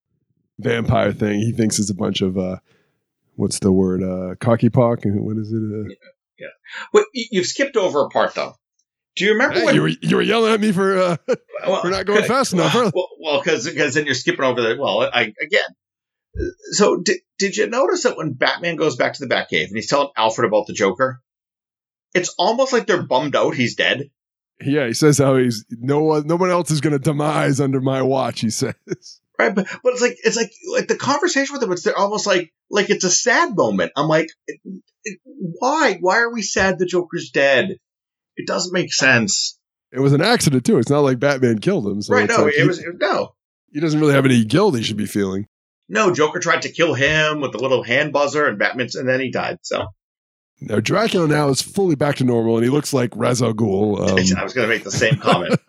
vampire 0.60 1.14
thing. 1.14 1.40
He 1.40 1.52
thinks 1.52 1.80
it's 1.80 1.90
a 1.90 1.96
bunch 1.96 2.22
of 2.22 2.38
uh, 2.38 2.58
what's 3.36 3.60
the 3.60 3.72
word? 3.72 4.04
Uh, 4.04 4.36
cocky 4.40 4.70
pock. 4.70 5.00
What 5.04 5.38
is 5.38 5.52
it? 5.52 5.58
Uh, 5.58 5.94
Wait, 6.94 7.06
y- 7.16 7.26
you've 7.32 7.46
skipped 7.46 7.78
over 7.78 8.02
a 8.02 8.10
part 8.10 8.34
though. 8.36 8.54
Do 9.16 9.26
you 9.26 9.34
remember 9.34 9.60
hey, 9.60 9.66
when 9.66 9.76
you 9.76 9.82
were 9.84 9.88
you 9.90 10.16
were 10.16 10.22
yelling 10.22 10.54
at 10.54 10.60
me 10.60 10.72
for 10.72 10.98
uh, 10.98 11.18
well, 11.68 11.82
for 11.82 11.90
not 11.90 12.06
going 12.06 12.24
fast 12.24 12.54
enough. 12.54 12.72
huh? 12.72 12.92
Well, 12.94 13.10
well, 13.20 13.42
because 13.42 13.66
then 13.94 14.06
you're 14.06 14.16
skipping 14.16 14.44
over 14.44 14.62
the 14.62 14.76
well. 14.80 15.02
I 15.14 15.34
again. 15.40 15.62
So 16.72 16.98
did 16.98 17.20
did 17.38 17.56
you 17.56 17.68
notice 17.68 18.04
that 18.04 18.18
when 18.18 18.34
Batman 18.34 18.76
goes 18.76 18.96
back 18.96 19.14
to 19.14 19.26
the 19.26 19.34
Batcave 19.34 19.68
and 19.68 19.76
he's 19.76 19.88
telling 19.88 20.10
Alfred 20.18 20.48
about 20.48 20.66
the 20.66 20.74
Joker, 20.74 21.22
it's 22.16 22.34
almost 22.40 22.74
like 22.74 22.88
they're 22.88 23.04
bummed 23.04 23.36
out 23.36 23.54
he's 23.54 23.76
dead. 23.76 24.10
Yeah, 24.66 24.88
he 24.88 24.94
says 24.94 25.18
how 25.18 25.36
he's 25.38 25.66
no 25.70 26.02
one, 26.02 26.28
no 26.28 26.36
one 26.36 26.50
else 26.50 26.72
is 26.72 26.82
going 26.82 26.94
to 26.94 27.00
demise 27.00 27.60
under 27.60 27.82
my 27.82 28.02
watch. 28.02 28.42
He 28.42 28.50
says. 28.50 28.74
right? 29.40 29.54
But 29.54 29.68
but 29.84 29.94
it's 29.94 30.02
like 30.02 30.18
it's 30.24 30.38
like 30.38 30.52
like 30.72 30.88
the 30.88 30.96
conversation 30.96 31.54
with 31.54 31.64
him. 31.64 31.72
It's 31.72 31.84
they're 31.84 31.98
almost 31.98 32.28
like 32.28 32.54
like 32.70 32.90
it's 32.90 33.04
a 33.04 33.12
sad 33.12 33.56
moment. 33.56 33.92
I'm 33.96 34.08
like, 34.08 34.30
it, 34.48 34.60
it, 35.04 35.20
why 35.26 35.98
why 36.00 36.20
are 36.20 36.34
we 36.34 36.42
sad 36.42 36.80
the 36.80 36.86
Joker's 36.86 37.32
dead? 37.32 37.78
It 38.36 38.48
doesn't 38.48 38.74
make 38.74 38.94
sense. 38.94 39.60
It 39.92 40.00
was 40.00 40.14
an 40.14 40.22
accident 40.22 40.66
too. 40.66 40.80
It's 40.80 40.90
not 40.90 41.02
like 41.02 41.20
Batman 41.20 41.60
killed 41.60 41.88
him. 41.88 42.02
So 42.02 42.16
right? 42.16 42.28
No, 42.28 42.46
like 42.46 42.54
it 42.54 42.62
he, 42.62 42.68
was 42.68 42.84
no 43.00 43.36
he 43.74 43.80
doesn't 43.80 44.00
really 44.00 44.14
have 44.14 44.26
any 44.26 44.46
guilt 44.46 44.78
he 44.78 44.84
should 44.84 44.98
be 44.98 45.06
feeling. 45.06 45.48
no. 45.90 46.14
Joker 46.14 46.40
tried 46.40 46.62
to 46.62 46.72
kill 46.72 46.94
him 46.94 47.42
with 47.42 47.52
the 47.52 47.58
little 47.58 47.84
hand 47.84 48.14
buzzer, 48.14 48.48
and 48.48 48.60
Batman's, 48.60 48.96
and 48.96 49.10
then 49.10 49.20
he 49.20 49.32
died. 49.32 49.60
So 49.64 49.88
Now 50.62 50.80
Dracula 50.80 51.28
now 51.28 51.50
is 51.50 51.62
fully 51.62 51.96
back 51.96 52.18
to 52.18 52.24
normal, 52.24 52.56
and 52.56 52.64
he 52.64 52.70
looks 52.70 52.94
like 52.94 53.16
Ra's 53.16 53.42
al 53.42 53.54
Ghul. 53.54 54.00
Um, 54.04 54.38
I 54.38 54.44
was 54.44 54.54
going 54.54 54.68
to 54.68 54.74
make 54.74 54.84
the 54.84 54.92
same 54.92 55.18
comment. 55.18 55.60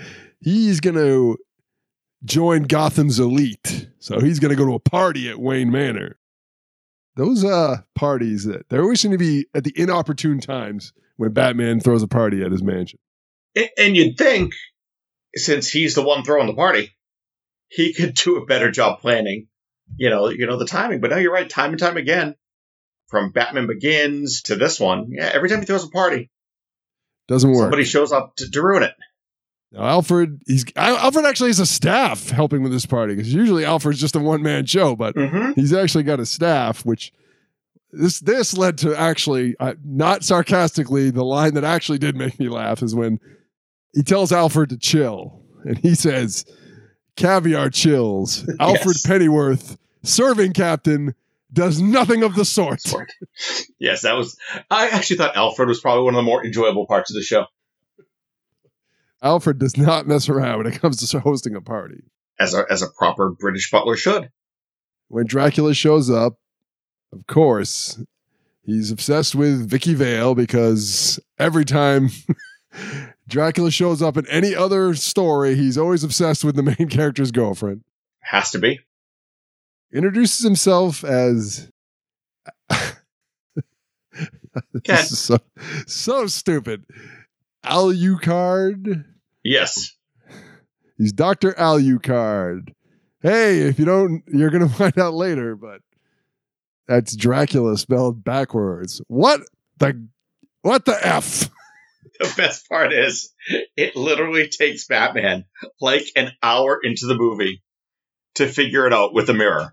he's 0.40 0.80
going 0.80 0.96
to 0.96 1.38
join 2.24 2.64
Gotham's 2.64 3.18
elite, 3.18 3.88
so 3.98 4.20
he's 4.20 4.38
going 4.38 4.50
to 4.50 4.56
go 4.56 4.66
to 4.66 4.74
a 4.74 4.80
party 4.80 5.28
at 5.28 5.38
Wayne 5.38 5.70
Manor. 5.70 6.18
Those 7.16 7.44
uh 7.44 7.78
parties 7.96 8.44
that 8.44 8.68
they 8.68 8.78
always 8.78 9.00
seem 9.00 9.10
to 9.10 9.18
be 9.18 9.46
at 9.52 9.64
the 9.64 9.72
inopportune 9.74 10.38
times 10.38 10.92
when 11.16 11.32
Batman 11.32 11.80
throws 11.80 12.04
a 12.04 12.08
party 12.08 12.44
at 12.44 12.52
his 12.52 12.62
mansion. 12.62 13.00
and, 13.56 13.68
and 13.76 13.96
you'd 13.96 14.16
think, 14.16 14.54
since 15.34 15.68
he's 15.68 15.96
the 15.96 16.02
one 16.02 16.22
throwing 16.22 16.46
the 16.46 16.54
party, 16.54 16.94
he 17.68 17.92
could 17.92 18.14
do 18.14 18.36
a 18.36 18.46
better 18.46 18.70
job 18.70 19.00
planning. 19.00 19.48
You 19.96 20.10
know, 20.10 20.28
you 20.28 20.46
know 20.46 20.58
the 20.58 20.64
timing. 20.66 21.00
But 21.00 21.10
no, 21.10 21.16
you're 21.16 21.32
right. 21.32 21.48
Time 21.48 21.70
and 21.70 21.78
time 21.78 21.96
again, 21.96 22.36
from 23.08 23.32
Batman 23.32 23.66
Begins 23.66 24.42
to 24.42 24.56
this 24.56 24.78
one, 24.78 25.08
yeah, 25.10 25.30
every 25.32 25.48
time 25.48 25.60
he 25.60 25.66
throws 25.66 25.84
a 25.84 25.88
party, 25.88 26.30
Doesn't 27.26 27.50
work. 27.50 27.62
somebody 27.64 27.84
shows 27.84 28.12
up 28.12 28.36
to, 28.36 28.50
to 28.50 28.62
ruin 28.62 28.82
it. 28.84 28.94
Now, 29.72 29.84
Alfred, 29.84 30.40
he's 30.46 30.64
Alfred 30.76 31.26
actually 31.26 31.50
has 31.50 31.58
a 31.60 31.66
staff 31.66 32.30
helping 32.30 32.62
with 32.62 32.72
this 32.72 32.86
party 32.86 33.14
because 33.14 33.32
usually 33.34 33.64
Alfred's 33.66 34.00
just 34.00 34.16
a 34.16 34.20
one 34.20 34.42
man 34.42 34.64
show, 34.64 34.96
but 34.96 35.14
Mhm. 35.14 35.54
he's 35.56 35.74
actually 35.74 36.04
got 36.04 36.20
a 36.20 36.26
staff. 36.26 36.86
Which 36.86 37.12
this 37.92 38.18
this 38.20 38.56
led 38.56 38.78
to 38.78 38.98
actually 38.98 39.56
uh, 39.60 39.74
not 39.84 40.24
sarcastically 40.24 41.10
the 41.10 41.24
line 41.24 41.52
that 41.54 41.64
actually 41.64 41.98
did 41.98 42.16
make 42.16 42.38
me 42.40 42.48
laugh 42.48 42.82
is 42.82 42.94
when 42.94 43.20
he 43.94 44.02
tells 44.02 44.32
Alfred 44.32 44.70
to 44.70 44.78
chill, 44.78 45.42
and 45.64 45.76
he 45.76 45.94
says, 45.94 46.46
"Caviar 47.16 47.68
chills." 47.68 48.48
Alfred 48.60 48.96
Yes. 48.96 49.06
Pennyworth, 49.06 49.76
serving 50.02 50.54
captain, 50.54 51.14
does 51.52 51.80
nothing 51.80 52.22
of 52.22 52.34
the 52.34 52.44
sort. 52.44 52.80
Yes, 53.78 54.02
that 54.02 54.14
was. 54.16 54.36
I 54.70 54.88
actually 54.88 55.16
thought 55.16 55.36
Alfred 55.36 55.68
was 55.68 55.80
probably 55.80 56.04
one 56.04 56.14
of 56.14 56.18
the 56.18 56.22
more 56.22 56.44
enjoyable 56.44 56.86
parts 56.86 57.10
of 57.10 57.14
the 57.14 57.22
show, 57.22 57.46
Alfred 59.22 59.58
does 59.58 59.76
not 59.76 60.06
mess 60.06 60.28
around 60.28 60.58
when 60.58 60.72
it 60.72 60.80
comes 60.80 61.08
to 61.08 61.20
hosting 61.20 61.54
a 61.56 61.60
party. 61.60 62.04
as 62.38 62.54
a 62.54 62.64
as 62.70 62.82
a 62.82 62.88
proper 62.88 63.30
British 63.30 63.70
butler 63.70 63.96
should. 63.96 64.30
when 65.08 65.26
Dracula 65.26 65.74
shows 65.74 66.08
up, 66.10 66.34
of 67.12 67.26
course, 67.26 68.00
he's 68.62 68.90
obsessed 68.90 69.34
with 69.34 69.68
Vicki 69.68 69.94
Vale 69.94 70.34
because 70.34 71.18
every 71.38 71.64
time 71.64 72.10
Dracula 73.28 73.70
shows 73.70 74.02
up 74.02 74.16
in 74.16 74.26
any 74.28 74.54
other 74.54 74.94
story, 74.94 75.54
he's 75.56 75.76
always 75.78 76.04
obsessed 76.04 76.44
with 76.44 76.54
the 76.56 76.62
main 76.62 76.88
character's 76.88 77.32
girlfriend. 77.32 77.82
Has 78.20 78.50
to 78.52 78.58
be. 78.58 78.80
Introduces 79.92 80.44
himself 80.44 81.02
as 81.02 81.70
this 84.84 85.12
is 85.12 85.18
so 85.18 85.38
so 85.86 86.26
stupid. 86.26 86.84
Alucard. 87.64 89.04
Yes. 89.42 89.94
He's 90.96 91.12
Dr. 91.12 91.52
Alucard. 91.52 92.74
Hey, 93.22 93.60
if 93.60 93.78
you 93.78 93.84
don't, 93.84 94.22
you're 94.26 94.50
going 94.50 94.68
to 94.68 94.74
find 94.74 94.98
out 94.98 95.14
later, 95.14 95.56
but 95.56 95.80
That's 96.86 97.16
Dracula 97.16 97.78
spelled 97.78 98.24
backwards. 98.24 99.00
What 99.08 99.40
the 99.78 100.06
what 100.62 100.84
the 100.84 100.98
F? 101.06 101.50
The 102.20 102.34
best 102.36 102.68
part 102.68 102.92
is 102.92 103.32
it 103.76 103.94
literally 103.94 104.48
takes 104.48 104.88
Batman 104.88 105.44
like 105.80 106.02
an 106.16 106.32
hour 106.42 106.80
into 106.82 107.06
the 107.06 107.14
movie 107.14 107.62
to 108.34 108.48
figure 108.48 108.88
it 108.88 108.92
out 108.92 109.14
with 109.14 109.30
a 109.30 109.34
mirror. 109.34 109.72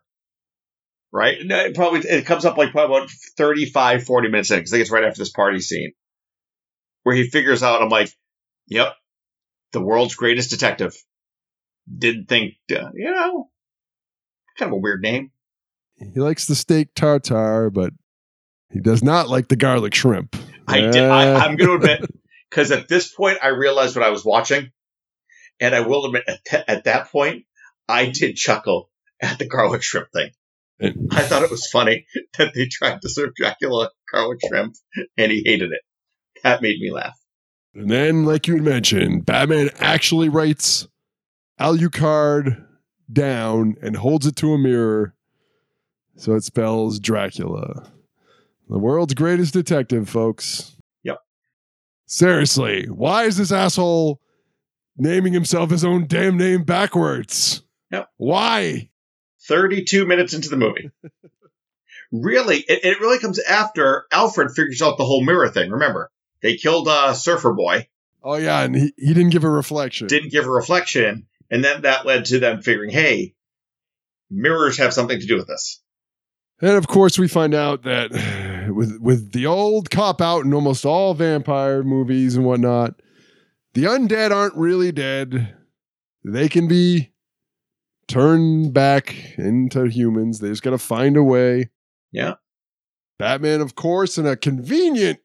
Right? 1.16 1.38
No, 1.46 1.58
it 1.58 1.76
probably 1.76 2.02
it 2.02 2.26
comes 2.26 2.44
up 2.44 2.58
like 2.58 2.74
probably 2.74 2.98
about 2.98 3.10
35, 3.38 4.04
40 4.04 4.28
minutes 4.28 4.52
in, 4.52 4.58
because 4.58 4.74
I 4.74 4.76
think 4.76 4.82
it's 4.82 4.92
right 4.92 5.06
after 5.06 5.20
this 5.20 5.32
party 5.32 5.62
scene. 5.62 5.94
Where 7.04 7.16
he 7.16 7.30
figures 7.30 7.64
out, 7.64 7.82
I'm 7.82 7.88
like, 7.88 8.12
yep, 8.68 8.96
the 9.72 9.80
world's 9.80 10.16
greatest 10.16 10.50
detective. 10.50 10.94
Didn't 11.98 12.28
think, 12.28 12.56
uh, 12.70 12.90
you 12.94 13.12
know, 13.12 13.50
kind 14.60 14.74
of 14.74 14.74
a 14.74 14.82
weird 14.82 15.02
name. 15.02 15.32
He 15.96 16.20
likes 16.20 16.48
the 16.48 16.56
steak 16.56 16.90
tartare, 16.96 17.70
but 17.70 17.94
he 18.70 18.82
does 18.82 19.02
not 19.02 19.30
like 19.30 19.48
the 19.48 19.56
garlic 19.56 19.96
shrimp. 19.96 20.36
I 20.68 20.82
did. 20.82 20.98
I, 20.98 21.36
I'm 21.36 21.56
going 21.56 21.70
to 21.70 21.76
admit, 21.76 22.12
because 22.50 22.72
at 22.72 22.90
this 22.90 23.10
point, 23.10 23.38
I 23.42 23.50
realized 23.50 23.96
what 23.96 24.04
I 24.04 24.10
was 24.10 24.26
watching, 24.26 24.70
and 25.62 25.74
I 25.74 25.88
will 25.88 26.08
admit, 26.08 26.26
at, 26.28 26.44
th- 26.44 26.66
at 26.68 26.84
that 26.84 27.10
point, 27.10 27.46
I 27.88 28.08
did 28.08 28.36
chuckle 28.36 28.90
at 29.22 29.40
the 29.40 29.48
garlic 29.48 29.82
shrimp 29.82 30.12
thing. 30.12 30.32
And- 30.80 31.10
I 31.12 31.22
thought 31.22 31.44
it 31.44 31.52
was 31.52 31.68
funny 31.68 32.06
that 32.38 32.54
they 32.54 32.68
tried 32.68 33.02
to 33.02 33.10
serve 33.10 33.34
Dracula 33.36 33.90
garlic 34.12 34.40
shrimp, 34.48 34.76
and 35.18 35.32
he 35.32 35.44
hated 35.46 35.72
it. 35.72 35.82
That 36.44 36.62
made 36.62 36.80
me 36.80 36.92
laugh. 36.92 37.18
And 37.74 37.90
then, 37.90 38.26
like 38.26 38.48
you 38.48 38.56
had 38.56 38.64
mentioned, 38.64 39.26
Batman 39.26 39.70
actually 39.80 40.30
writes 40.30 40.88
Alucard 41.60 42.66
down 43.12 43.76
and 43.82 43.98
holds 43.98 44.26
it 44.26 44.36
to 44.38 44.54
a 44.54 44.58
mirror. 44.58 45.14
So 46.16 46.34
it 46.36 46.44
spells 46.44 47.00
Dracula. 47.00 47.92
The 48.70 48.80
world's 48.80 49.14
greatest 49.14 49.54
detective, 49.54 50.10
folks. 50.10 50.78
Yep. 51.04 51.18
Seriously, 52.06 52.86
why 52.88 53.26
is 53.26 53.38
this 53.38 53.52
asshole 53.52 54.22
naming 54.98 55.34
himself 55.34 55.70
his 55.70 55.84
own 55.84 56.08
damn 56.08 56.38
name 56.38 56.64
backwards? 56.64 57.64
Yep. 57.92 58.08
Why? 58.18 58.90
32 59.48 60.06
minutes 60.06 60.34
into 60.34 60.50
the 60.50 60.58
movie. 60.58 60.92
really, 62.12 62.58
it, 62.58 62.84
it 62.84 63.00
really 63.00 63.20
comes 63.20 63.40
after 63.40 64.06
Alfred 64.12 64.52
figures 64.52 64.82
out 64.82 64.98
the 64.98 65.06
whole 65.06 65.24
mirror 65.24 65.50
thing. 65.50 65.72
Remember, 65.72 66.12
they 66.42 66.58
killed 66.58 66.88
uh, 66.88 67.14
Surfer 67.14 67.54
Boy, 67.54 67.88
Oh, 68.28 68.38
yeah, 68.38 68.64
and 68.64 68.76
he, 68.76 68.92
he 68.98 69.14
didn't 69.14 69.30
give 69.30 69.44
a 69.44 69.50
reflection. 69.50 70.08
didn't 70.08 70.32
give 70.32 70.48
a 70.48 70.50
reflection, 70.50 71.28
and 71.52 71.64
then 71.64 71.84
that 71.84 72.08
led 72.08 72.26
to 72.26 72.40
them 72.40 72.64
figuring, 72.64 72.90
hey, 72.90 73.36
mirrors 74.32 74.80
have 74.80 74.96
something 74.96 75.20
to 75.20 75.28
do 75.28 75.36
with 75.36 75.46
this. 75.46 75.80
And 76.60 76.72
of 76.72 76.88
course, 76.88 77.20
we 77.20 77.28
find 77.28 77.54
out 77.54 77.84
that 77.84 78.10
with 78.74 78.98
with 79.00 79.32
the 79.32 79.46
old 79.46 79.92
cop 79.92 80.22
out 80.22 80.44
in 80.44 80.56
almost 80.56 80.88
all 80.88 81.14
vampire 81.14 81.84
movies 81.84 82.36
and 82.36 82.46
whatnot, 82.48 83.00
the 83.76 83.84
undead 83.84 84.32
aren't 84.32 84.56
really 84.56 84.92
dead. 84.92 85.56
They 86.24 86.50
can 86.50 86.68
be 86.68 87.12
turned 88.08 88.74
back 88.74 89.16
into 89.38 89.86
humans. 89.86 90.40
They 90.40 90.50
just 90.50 90.64
got 90.64 90.72
to 90.72 90.78
find 90.78 91.18
a 91.18 91.24
way. 91.24 91.70
Yeah. 92.12 92.36
Batman, 93.18 93.62
of 93.62 93.76
course, 93.76 94.18
in 94.18 94.26
a 94.26 94.36
convenient 94.36 95.20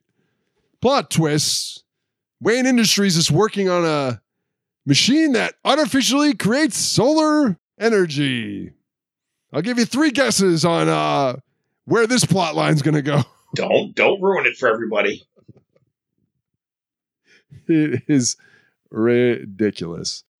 plot 0.80 1.10
twist, 1.10 1.84
Wayne 2.40 2.66
Industries 2.66 3.16
is 3.16 3.30
working 3.30 3.68
on 3.68 3.84
a 3.84 4.20
machine 4.86 5.32
that 5.32 5.54
artificially 5.64 6.34
creates 6.34 6.76
solar 6.76 7.58
energy. 7.78 8.72
I'll 9.52 9.62
give 9.62 9.78
you 9.78 9.84
three 9.84 10.10
guesses 10.10 10.64
on 10.64 10.88
uh, 10.88 11.36
where 11.84 12.06
this 12.06 12.24
plot 12.24 12.54
line's 12.54 12.82
going 12.82 12.94
to 12.94 13.02
go. 13.02 13.22
Don't 13.56 13.96
don't 13.96 14.22
ruin 14.22 14.46
it 14.46 14.56
for 14.56 14.72
everybody. 14.72 15.26
It 17.66 18.04
is 18.06 18.36
ridiculous. 18.92 20.22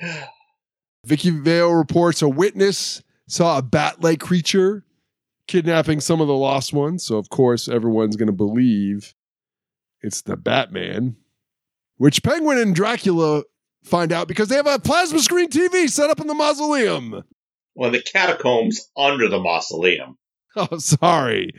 Vicki 1.04 1.30
Vale 1.30 1.72
reports 1.72 2.22
a 2.22 2.28
witness 2.28 3.02
saw 3.26 3.58
a 3.58 3.62
bat 3.62 4.02
like 4.02 4.20
creature 4.20 4.84
kidnapping 5.46 6.00
some 6.00 6.20
of 6.20 6.28
the 6.28 6.34
lost 6.34 6.72
ones. 6.72 7.04
So, 7.04 7.16
of 7.16 7.28
course, 7.28 7.68
everyone's 7.68 8.16
going 8.16 8.26
to 8.28 8.32
believe 8.32 9.14
it's 10.00 10.22
the 10.22 10.36
Batman, 10.36 11.16
which 11.96 12.22
Penguin 12.22 12.58
and 12.58 12.74
Dracula 12.74 13.42
find 13.82 14.12
out 14.12 14.28
because 14.28 14.48
they 14.48 14.56
have 14.56 14.66
a 14.66 14.78
plasma 14.78 15.20
screen 15.20 15.50
TV 15.50 15.88
set 15.88 16.10
up 16.10 16.20
in 16.20 16.26
the 16.26 16.34
mausoleum. 16.34 17.22
Well, 17.74 17.90
the 17.90 18.02
catacombs 18.02 18.90
under 18.96 19.28
the 19.28 19.38
mausoleum. 19.38 20.18
Oh, 20.56 20.78
sorry. 20.78 21.50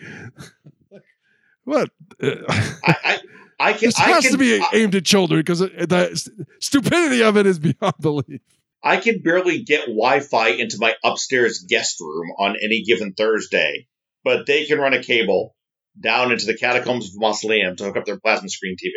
what? 1.66 1.90
I 2.22 2.80
I, 2.86 3.20
I 3.60 3.74
can 3.78 3.88
this 3.90 4.00
I 4.00 4.04
has 4.04 4.24
can, 4.24 4.32
to 4.32 4.38
be 4.38 4.58
I, 4.58 4.70
aimed 4.72 4.96
at 4.96 5.04
children 5.04 5.42
because 5.42 5.60
the 5.60 6.32
stupidity 6.62 7.22
of 7.22 7.36
it 7.36 7.46
is 7.46 7.60
beyond 7.60 7.96
belief. 8.00 8.40
I 8.86 8.98
can 8.98 9.24
barely 9.24 9.64
get 9.64 9.88
Wi-Fi 9.88 10.50
into 10.50 10.78
my 10.80 10.94
upstairs 11.04 11.66
guest 11.68 12.00
room 12.00 12.30
on 12.38 12.56
any 12.62 12.84
given 12.84 13.14
Thursday, 13.14 13.88
but 14.24 14.46
they 14.46 14.66
can 14.66 14.78
run 14.78 14.94
a 14.94 15.02
cable 15.04 15.56
down 16.00 16.32
into 16.32 16.46
the 16.46 16.56
catacombs 16.56 17.08
of 17.08 17.14
the 17.14 17.20
mausoleum 17.20 17.76
to 17.76 17.86
hook 17.86 17.98
up 17.98 18.06
their 18.06 18.20
plasma 18.20 18.48
screen 18.48 18.76
TV. 18.76 18.92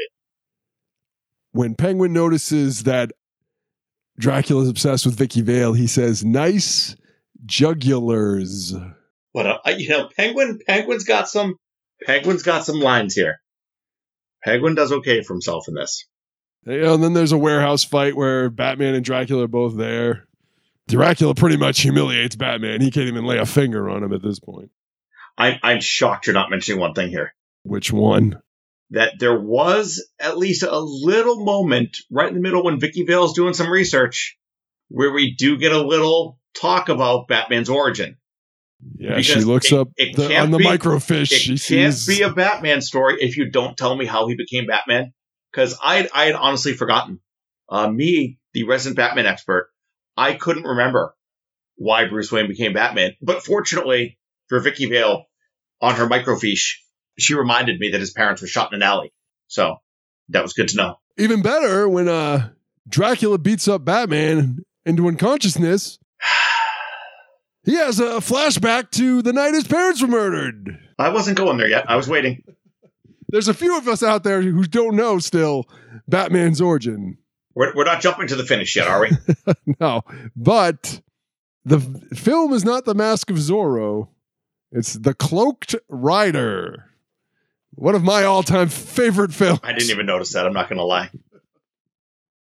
when 1.52 1.74
Penguin 1.74 2.12
notices 2.12 2.82
that 2.82 3.12
Dracula's 4.18 4.68
obsessed 4.68 5.06
with 5.06 5.16
Vicki 5.16 5.40
Vale, 5.40 5.72
he 5.72 5.86
says, 5.86 6.22
"Nice 6.22 6.94
jugulars." 7.46 8.74
But 9.32 9.46
uh, 9.46 9.58
you 9.70 9.88
know, 9.88 10.10
Penguin 10.14 10.58
Penguin's 10.66 11.04
got 11.04 11.28
some 11.28 11.56
Penguin's 12.04 12.42
got 12.42 12.64
some 12.66 12.80
lines 12.80 13.14
here. 13.14 13.40
Penguin 14.44 14.74
does 14.74 14.92
okay 14.92 15.22
for 15.22 15.32
himself 15.32 15.66
in 15.68 15.74
this. 15.74 16.06
You 16.64 16.80
know, 16.82 16.94
and 16.94 17.02
then 17.02 17.14
there's 17.14 17.32
a 17.32 17.38
warehouse 17.38 17.84
fight 17.84 18.16
where 18.16 18.50
Batman 18.50 18.94
and 18.94 19.04
Dracula 19.04 19.44
are 19.44 19.48
both 19.48 19.76
there. 19.76 20.26
Dracula 20.88 21.34
pretty 21.34 21.56
much 21.56 21.80
humiliates 21.80 22.36
Batman. 22.36 22.80
He 22.80 22.90
can't 22.90 23.08
even 23.08 23.24
lay 23.24 23.38
a 23.38 23.46
finger 23.46 23.88
on 23.90 24.02
him 24.02 24.12
at 24.12 24.22
this 24.22 24.38
point. 24.38 24.70
I'm 25.36 25.58
I'm 25.62 25.80
shocked 25.80 26.26
you're 26.26 26.34
not 26.34 26.50
mentioning 26.50 26.80
one 26.80 26.94
thing 26.94 27.08
here. 27.10 27.34
Which 27.62 27.92
one? 27.92 28.40
That 28.90 29.14
there 29.18 29.38
was 29.38 30.06
at 30.18 30.38
least 30.38 30.62
a 30.62 30.78
little 30.80 31.44
moment 31.44 31.98
right 32.10 32.28
in 32.28 32.34
the 32.34 32.40
middle 32.40 32.64
when 32.64 32.80
Vicki 32.80 33.04
Vale's 33.04 33.34
doing 33.34 33.52
some 33.54 33.70
research 33.70 34.38
where 34.88 35.12
we 35.12 35.34
do 35.36 35.58
get 35.58 35.72
a 35.72 35.80
little 35.82 36.38
talk 36.58 36.88
about 36.88 37.28
Batman's 37.28 37.68
origin. 37.68 38.16
Yeah, 38.96 39.20
she 39.20 39.40
looks 39.40 39.72
it- 39.72 39.78
up 39.78 39.88
it 39.96 40.16
the, 40.16 40.34
on 40.38 40.50
the 40.50 40.58
be- 40.58 40.64
microfiche. 40.64 41.32
It 41.32 41.38
She 41.38 41.48
can't 41.58 41.94
sees 41.94 42.06
be 42.18 42.22
a 42.22 42.32
Batman 42.32 42.80
story 42.80 43.18
if 43.20 43.36
you 43.36 43.50
don't 43.50 43.76
tell 43.76 43.94
me 43.94 44.06
how 44.06 44.26
he 44.28 44.36
became 44.36 44.66
Batman. 44.66 45.12
Because 45.52 45.76
I 45.82 46.08
I 46.12 46.26
had 46.26 46.34
honestly 46.34 46.74
forgotten. 46.74 47.20
Uh, 47.68 47.88
me, 47.90 48.38
the 48.54 48.64
resident 48.64 48.96
Batman 48.96 49.26
expert, 49.26 49.70
I 50.16 50.34
couldn't 50.34 50.64
remember 50.64 51.14
why 51.76 52.08
Bruce 52.08 52.32
Wayne 52.32 52.48
became 52.48 52.72
Batman. 52.72 53.12
But 53.20 53.44
fortunately 53.44 54.18
for 54.48 54.58
Vicki 54.60 54.86
Vale, 54.86 55.24
on 55.80 55.94
her 55.96 56.06
microfiche, 56.08 56.76
she 57.18 57.34
reminded 57.34 57.78
me 57.78 57.90
that 57.90 58.00
his 58.00 58.10
parents 58.12 58.40
were 58.40 58.48
shot 58.48 58.72
in 58.72 58.76
an 58.76 58.82
alley. 58.82 59.12
So 59.48 59.76
that 60.30 60.42
was 60.42 60.54
good 60.54 60.68
to 60.68 60.76
know. 60.76 60.96
even 61.18 61.42
better 61.42 61.88
when 61.88 62.08
uh, 62.08 62.48
Dracula 62.88 63.38
beats 63.38 63.68
up 63.68 63.84
Batman 63.84 64.64
into 64.86 65.08
unconsciousness. 65.08 65.98
He 67.64 67.74
has 67.74 68.00
a 68.00 68.20
flashback 68.20 68.90
to 68.92 69.20
the 69.20 69.32
night 69.34 69.52
his 69.52 69.66
parents 69.66 70.00
were 70.00 70.08
murdered. 70.08 70.78
I 70.98 71.10
wasn't 71.10 71.36
going 71.36 71.58
there 71.58 71.68
yet. 71.68 71.90
I 71.90 71.96
was 71.96 72.08
waiting. 72.08 72.42
There's 73.28 73.48
a 73.48 73.54
few 73.54 73.76
of 73.76 73.86
us 73.88 74.02
out 74.02 74.24
there 74.24 74.40
who 74.42 74.64
don't 74.64 74.96
know 74.96 75.18
still 75.18 75.64
Batman's 76.06 76.60
origin. 76.60 77.18
We're, 77.54 77.74
we're 77.74 77.84
not 77.84 78.00
jumping 78.00 78.28
to 78.28 78.36
the 78.36 78.44
finish 78.44 78.74
yet, 78.76 78.86
are 78.88 79.00
we? 79.02 79.10
no, 79.80 80.02
but 80.36 81.00
the 81.64 81.80
film 82.14 82.52
is 82.52 82.64
not 82.64 82.84
the 82.84 82.94
Mask 82.94 83.30
of 83.30 83.36
Zorro. 83.36 84.08
It's 84.72 84.94
the 84.94 85.12
Cloaked 85.14 85.74
Rider. 85.88 86.84
One 87.74 87.94
of 87.94 88.02
my 88.02 88.24
all-time 88.24 88.68
favorite 88.68 89.32
films. 89.32 89.60
I 89.62 89.72
didn't 89.72 89.90
even 89.90 90.06
notice 90.06 90.32
that. 90.32 90.46
I'm 90.46 90.52
not 90.52 90.68
going 90.68 90.78
to 90.78 90.84
lie. 90.84 91.10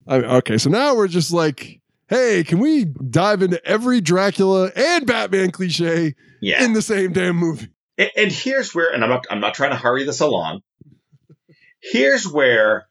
I, 0.08 0.16
okay, 0.18 0.58
so 0.58 0.70
now 0.70 0.96
we're 0.96 1.08
just 1.08 1.32
like, 1.32 1.80
hey, 2.08 2.44
can 2.44 2.60
we 2.60 2.86
dive 2.86 3.42
into 3.42 3.64
every 3.66 4.02
Dracula 4.02 4.72
and 4.76 5.06
Batman 5.06 5.52
cliche 5.52 6.16
Yeah. 6.42 6.64
in 6.64 6.74
the 6.74 6.82
same 6.82 7.12
damn 7.14 7.36
movie? 7.38 7.70
And, 7.98 8.10
and 8.16 8.32
here's 8.32 8.74
where, 8.74 8.94
and 8.94 9.04
I'm 9.04 9.10
not, 9.10 9.26
I'm 9.30 9.40
not 9.40 9.54
trying 9.54 9.72
to 9.72 9.78
hurry 9.78 10.04
this 10.06 10.22
along. 10.22 10.62
Here's 11.82 12.28
where 12.28 12.88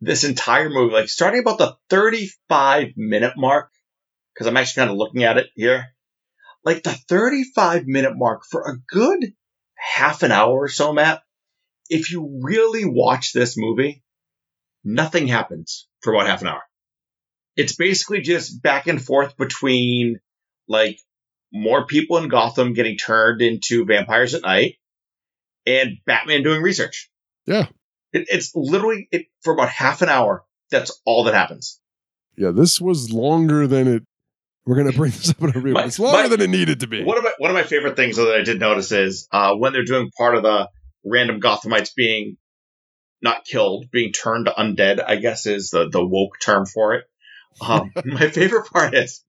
this 0.00 0.24
entire 0.24 0.68
movie, 0.68 0.94
like 0.94 1.08
starting 1.08 1.40
about 1.40 1.58
the 1.58 1.76
35 1.90 2.88
minute 2.96 3.34
mark, 3.36 3.70
because 4.32 4.46
I'm 4.46 4.56
actually 4.56 4.80
kind 4.82 4.90
of 4.90 4.96
looking 4.96 5.24
at 5.24 5.38
it 5.38 5.46
here, 5.54 5.94
like 6.64 6.82
the 6.82 6.96
35 7.08 7.86
minute 7.86 8.12
mark 8.16 8.42
for 8.50 8.62
a 8.62 8.78
good 8.88 9.32
half 9.74 10.22
an 10.22 10.32
hour 10.32 10.64
or 10.64 10.68
so, 10.68 10.92
Matt. 10.92 11.22
If 11.88 12.10
you 12.10 12.40
really 12.42 12.84
watch 12.84 13.32
this 13.32 13.56
movie, 13.56 14.02
nothing 14.82 15.26
happens 15.26 15.86
for 16.02 16.14
about 16.14 16.26
half 16.26 16.42
an 16.42 16.48
hour. 16.48 16.62
It's 17.56 17.76
basically 17.76 18.20
just 18.20 18.62
back 18.62 18.86
and 18.86 19.02
forth 19.02 19.36
between 19.36 20.18
like 20.68 20.98
more 21.54 21.86
people 21.86 22.18
in 22.18 22.28
Gotham 22.28 22.74
getting 22.74 22.98
turned 22.98 23.40
into 23.40 23.86
vampires 23.86 24.34
at 24.34 24.42
night, 24.42 24.74
and 25.64 25.98
Batman 26.04 26.42
doing 26.42 26.60
research. 26.60 27.10
Yeah. 27.46 27.68
It, 28.12 28.26
it's 28.28 28.52
literally 28.54 29.08
it, 29.12 29.26
for 29.42 29.54
about 29.54 29.68
half 29.68 30.02
an 30.02 30.08
hour. 30.08 30.44
That's 30.70 31.00
all 31.06 31.24
that 31.24 31.34
happens. 31.34 31.80
Yeah, 32.36 32.50
this 32.50 32.80
was 32.80 33.12
longer 33.12 33.66
than 33.68 33.86
it. 33.86 34.02
We're 34.66 34.76
gonna 34.76 34.92
bring 34.92 35.12
this 35.12 35.30
up 35.30 35.42
in 35.42 35.50
a 35.50 35.52
review. 35.52 35.78
It's 35.78 35.98
longer 35.98 36.22
my- 36.22 36.28
than 36.28 36.40
it 36.40 36.50
needed 36.50 36.80
to 36.80 36.88
be. 36.88 37.04
One 37.04 37.18
of 37.18 37.24
my 37.24 37.32
one 37.38 37.50
of 37.50 37.54
my 37.54 37.62
favorite 37.62 37.96
things 37.96 38.16
that 38.16 38.34
I 38.34 38.42
did 38.42 38.58
notice 38.58 38.90
is 38.90 39.28
uh, 39.30 39.54
when 39.54 39.72
they're 39.72 39.84
doing 39.84 40.10
part 40.16 40.34
of 40.36 40.42
the 40.42 40.68
random 41.04 41.40
Gothamites 41.40 41.94
being 41.94 42.36
not 43.22 43.44
killed, 43.44 43.90
being 43.92 44.12
turned 44.12 44.46
undead. 44.46 45.04
I 45.06 45.16
guess 45.16 45.46
is 45.46 45.70
the 45.70 45.88
the 45.88 46.04
woke 46.04 46.40
term 46.40 46.66
for 46.66 46.94
it. 46.94 47.04
Um, 47.60 47.92
my 48.04 48.28
favorite 48.28 48.66
part 48.70 48.94
is 48.94 49.22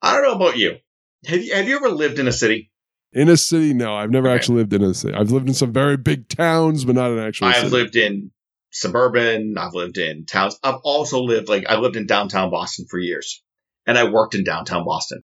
I 0.00 0.14
don't 0.14 0.22
know 0.22 0.46
about 0.46 0.56
you. 0.56 0.78
Have 1.26 1.42
you 1.42 1.54
have 1.54 1.68
you 1.68 1.76
ever 1.76 1.88
lived 1.90 2.18
in 2.18 2.28
a 2.28 2.32
city? 2.32 2.70
In 3.12 3.28
a 3.28 3.36
city, 3.36 3.74
no, 3.74 3.94
I've 3.94 4.10
never 4.10 4.28
Okay. 4.28 4.36
actually 4.36 4.58
lived 4.58 4.72
in 4.72 4.82
a 4.82 4.94
city. 4.94 5.14
I've 5.14 5.30
lived 5.30 5.48
in 5.48 5.54
some 5.54 5.72
very 5.72 5.96
big 5.96 6.28
towns, 6.28 6.84
but 6.84 6.94
not 6.94 7.10
an 7.10 7.18
actual 7.18 7.48
I've 7.48 7.56
city. 7.56 7.70
lived 7.70 7.96
in 7.96 8.30
suburban. 8.70 9.56
I've 9.58 9.74
lived 9.74 9.98
in 9.98 10.26
towns. 10.26 10.58
I've 10.62 10.80
also 10.84 11.20
lived 11.22 11.48
like 11.48 11.66
I 11.68 11.76
lived 11.76 11.96
in 11.96 12.06
downtown 12.06 12.50
Boston 12.50 12.86
for 12.88 12.98
years, 12.98 13.42
and 13.86 13.98
I 13.98 14.04
worked 14.10 14.34
in 14.34 14.44
downtown 14.44 14.84
Boston. 14.84 15.22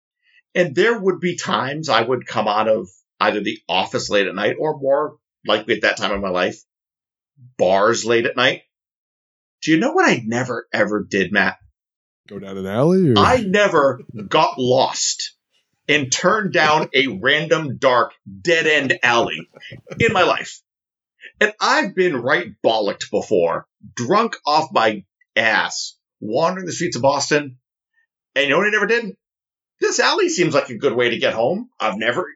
And 0.54 0.74
there 0.74 0.98
would 0.98 1.20
be 1.20 1.36
times 1.36 1.88
I 1.88 2.02
would 2.02 2.26
come 2.26 2.48
out 2.48 2.68
of 2.68 2.88
either 3.20 3.40
the 3.40 3.58
office 3.68 4.10
late 4.10 4.26
at 4.26 4.34
night 4.34 4.56
or 4.58 4.78
more 4.78 5.16
likely 5.46 5.74
at 5.76 5.82
that 5.82 5.96
time 5.98 6.12
in 6.12 6.20
my 6.20 6.30
life, 6.30 6.56
bars 7.56 8.04
late 8.04 8.26
at 8.26 8.36
night. 8.36 8.62
Do 9.62 9.70
you 9.70 9.78
know 9.78 9.92
what 9.92 10.08
I 10.08 10.22
never 10.24 10.66
ever 10.72 11.04
did, 11.08 11.32
Matt? 11.32 11.56
Go 12.28 12.38
down 12.38 12.58
an 12.58 12.66
alley. 12.66 13.10
Or? 13.10 13.18
I 13.18 13.38
never 13.38 14.00
got 14.28 14.58
lost 14.58 15.34
and 15.88 16.12
turned 16.12 16.52
down 16.52 16.88
a 16.94 17.06
random 17.08 17.78
dark 17.78 18.12
dead 18.42 18.66
end 18.66 18.98
alley 19.02 19.48
in 19.98 20.12
my 20.12 20.22
life. 20.22 20.60
And 21.40 21.52
I've 21.60 21.94
been 21.94 22.16
right 22.16 22.52
bollocked 22.64 23.10
before, 23.10 23.66
drunk 23.94 24.36
off 24.46 24.72
my 24.72 25.04
ass, 25.34 25.96
wandering 26.20 26.66
the 26.66 26.72
streets 26.72 26.96
of 26.96 27.02
Boston. 27.02 27.58
And 28.34 28.44
you 28.44 28.50
know 28.50 28.58
what 28.58 28.66
I 28.66 28.70
never 28.70 28.86
did? 28.86 29.16
This 29.80 30.00
alley 30.00 30.28
seems 30.28 30.54
like 30.54 30.68
a 30.70 30.76
good 30.76 30.94
way 30.94 31.10
to 31.10 31.18
get 31.18 31.34
home. 31.34 31.70
I've 31.78 31.96
never. 31.96 32.26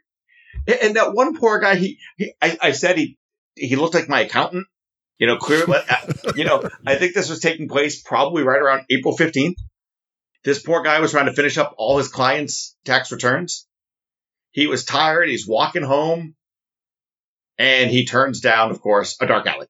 And 0.83 0.97
that 0.97 1.15
one 1.15 1.37
poor 1.37 1.59
guy, 1.59 1.75
he, 1.75 1.99
he 2.17 2.33
I, 2.41 2.57
I 2.63 2.73
said 2.73 2.97
he, 2.97 3.19
he 3.57 3.77
looked 3.77 3.95
like 3.95 4.09
my 4.09 4.21
accountant. 4.21 4.67
You 5.19 5.27
know, 5.27 5.37
clearly, 5.37 5.79
uh, 5.91 6.33
you 6.37 6.45
know, 6.45 6.69
I 6.87 6.95
think 6.95 7.15
this 7.15 7.29
was 7.29 7.41
taking 7.41 7.69
place 7.69 8.01
probably 8.01 8.43
right 8.45 8.61
around 8.61 8.85
April 8.91 9.17
15th. 9.17 9.55
This 10.45 10.63
poor 10.63 10.83
guy 10.83 11.01
was 11.01 11.13
trying 11.13 11.27
to 11.27 11.33
finish 11.33 11.57
up 11.57 11.75
all 11.77 11.99
his 11.99 12.09
clients' 12.09 12.77
tax 12.85 13.13
returns. 13.13 13.67
He 14.51 14.67
was 14.67 14.85
tired. 14.85 15.29
He's 15.29 15.47
walking 15.47 15.83
home 15.83 16.35
and 17.59 17.91
he 17.91 18.07
turns 18.07 18.41
down, 18.41 18.71
of 18.71 18.81
course, 18.81 19.17
a 19.21 19.27
dark 19.27 19.47
alley. 19.47 19.67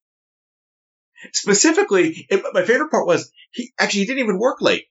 Specifically, 1.32 2.26
it, 2.30 2.42
my 2.52 2.64
favorite 2.64 2.90
part 2.90 3.06
was 3.06 3.30
he 3.50 3.72
actually 3.78 4.00
he 4.00 4.06
didn't 4.06 4.24
even 4.24 4.38
work 4.38 4.60
late. 4.60 4.86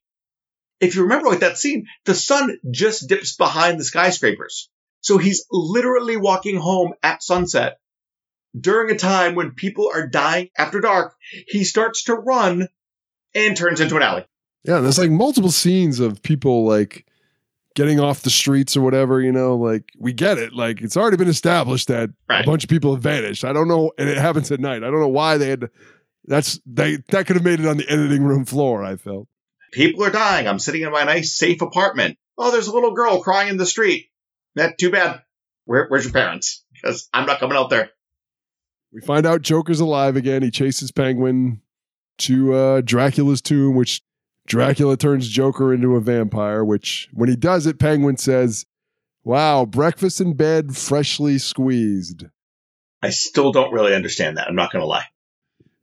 If 0.79 0.95
you 0.95 1.03
remember 1.03 1.29
like 1.29 1.39
that 1.39 1.57
scene, 1.57 1.87
the 2.05 2.15
sun 2.15 2.57
just 2.69 3.09
dips 3.09 3.35
behind 3.35 3.79
the 3.79 3.83
skyscrapers. 3.83 4.69
So 5.01 5.17
he's 5.17 5.45
literally 5.51 6.15
walking 6.15 6.57
home 6.57 6.93
at 7.03 7.23
sunset 7.23 7.79
during 8.57 8.93
a 8.93 8.97
time 8.97 9.35
when 9.35 9.51
people 9.51 9.91
are 9.93 10.07
dying 10.07 10.49
after 10.57 10.79
dark. 10.79 11.15
He 11.47 11.63
starts 11.63 12.05
to 12.05 12.15
run 12.15 12.67
and 13.33 13.57
turns 13.57 13.81
into 13.81 13.95
an 13.95 14.03
alley. 14.03 14.25
Yeah, 14.63 14.79
there's 14.79 14.99
like 14.99 15.09
multiple 15.11 15.51
scenes 15.51 15.99
of 15.99 16.21
people 16.21 16.65
like 16.65 17.05
getting 17.73 17.99
off 17.99 18.21
the 18.21 18.29
streets 18.29 18.75
or 18.75 18.81
whatever, 18.81 19.21
you 19.21 19.31
know, 19.31 19.55
like 19.55 19.85
we 19.97 20.13
get 20.13 20.37
it. 20.37 20.53
Like 20.53 20.81
it's 20.81 20.97
already 20.97 21.17
been 21.17 21.27
established 21.29 21.87
that 21.87 22.09
Right. 22.29 22.43
a 22.43 22.45
bunch 22.47 22.63
of 22.63 22.69
people 22.69 22.93
have 22.93 23.01
vanished. 23.03 23.43
I 23.45 23.53
don't 23.53 23.67
know 23.67 23.91
and 23.97 24.09
it 24.09 24.17
happens 24.17 24.51
at 24.51 24.59
night. 24.59 24.83
I 24.83 24.91
don't 24.91 24.99
know 24.99 25.07
why 25.07 25.37
they 25.37 25.49
had 25.49 25.69
that's 26.25 26.59
they 26.65 26.97
that 27.09 27.25
could 27.27 27.37
have 27.37 27.45
made 27.45 27.59
it 27.59 27.65
on 27.67 27.77
the 27.77 27.89
editing 27.89 28.23
room 28.23 28.45
floor, 28.45 28.83
I 28.83 28.97
felt. 28.97 29.27
People 29.71 30.03
are 30.03 30.11
dying. 30.11 30.47
I'm 30.47 30.59
sitting 30.59 30.81
in 30.81 30.91
my 30.91 31.03
nice, 31.05 31.33
safe 31.33 31.61
apartment. 31.61 32.17
Oh, 32.37 32.51
there's 32.51 32.67
a 32.67 32.73
little 32.73 32.93
girl 32.93 33.21
crying 33.21 33.47
in 33.49 33.57
the 33.57 33.65
street. 33.65 34.09
That 34.55 34.77
too 34.77 34.91
bad. 34.91 35.21
Where, 35.65 35.87
where's 35.87 36.03
your 36.03 36.11
parents? 36.13 36.63
Because 36.73 37.07
I'm 37.13 37.25
not 37.25 37.39
coming 37.39 37.55
out 37.57 37.69
there. 37.69 37.89
We 38.91 38.99
find 38.99 39.25
out 39.25 39.41
Joker's 39.43 39.79
alive 39.79 40.17
again. 40.17 40.43
He 40.43 40.51
chases 40.51 40.91
Penguin 40.91 41.61
to 42.19 42.53
uh, 42.53 42.81
Dracula's 42.81 43.41
tomb, 43.41 43.75
which 43.75 44.01
Dracula 44.51 44.97
turns 44.97 45.27
Joker 45.29 45.73
into 45.73 45.95
a 45.95 46.01
vampire, 46.01 46.63
which 46.65 47.07
when 47.13 47.29
he 47.29 47.35
does 47.35 47.65
it, 47.65 47.79
Penguin 47.79 48.17
says, 48.17 48.65
Wow, 49.23 49.65
breakfast 49.65 50.19
in 50.19 50.33
bed, 50.33 50.75
freshly 50.75 51.37
squeezed. 51.37 52.25
I 53.01 53.11
still 53.11 53.51
don't 53.51 53.71
really 53.71 53.95
understand 53.95 54.37
that. 54.37 54.47
I'm 54.47 54.55
not 54.55 54.71
going 54.71 54.81
to 54.81 54.87
lie. 54.87 55.05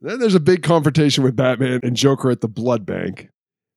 Then 0.01 0.19
there's 0.21 0.35
a 0.35 0.41
big 0.41 0.63
confrontation 0.63 1.25
with 1.25 1.35
Batman 1.35 1.81
and 1.83 1.97
Joker 1.97 2.31
at 2.31 2.41
the 2.41 2.49
blood 2.49 2.85
bank. 2.85 3.31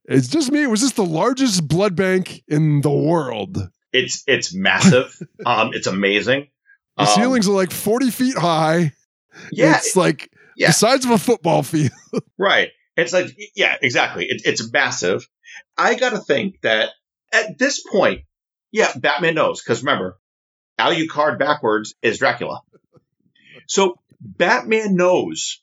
It's 0.05 0.27
just 0.27 0.51
me. 0.51 0.67
Was 0.67 0.81
this 0.81 0.91
the 0.91 1.05
largest 1.05 1.67
blood 1.67 1.95
bank 1.95 2.43
in 2.47 2.81
the 2.81 2.91
world? 2.91 3.69
It's 3.93 4.23
it's 4.27 4.53
massive. 4.53 5.17
um, 5.45 5.71
it's 5.73 5.87
amazing. 5.87 6.47
The 6.97 7.03
Um, 7.03 7.09
ceilings 7.15 7.47
are 7.47 7.51
like 7.55 7.71
40 7.71 8.09
feet 8.11 8.37
high. 8.37 8.91
Yeah, 9.51 9.77
It's 9.77 9.95
like 9.95 10.31
yeah. 10.57 10.67
the 10.67 10.73
size 10.73 11.05
of 11.05 11.11
a 11.11 11.17
football 11.17 11.63
field. 11.63 11.91
Right. 12.37 12.69
It's 13.02 13.14
like, 13.14 13.36
yeah, 13.56 13.76
exactly. 13.82 14.26
It, 14.26 14.41
it's 14.45 14.72
massive. 14.72 15.28
I 15.78 15.95
got 15.95 16.12
to 16.12 16.20
think 16.20 16.62
that 16.62 16.89
at 17.34 17.58
this 17.58 17.82
point, 17.82 18.22
yeah, 18.72 18.91
Batman 18.95 19.36
knows. 19.36 19.62
Because 19.62 19.84
remember, 19.84 20.20
Alucard 20.80 21.39
backwards 21.39 21.95
is 22.02 22.20
Dracula. 22.20 22.62
So 23.68 23.95
Batman 24.20 24.95
knows 24.95 25.62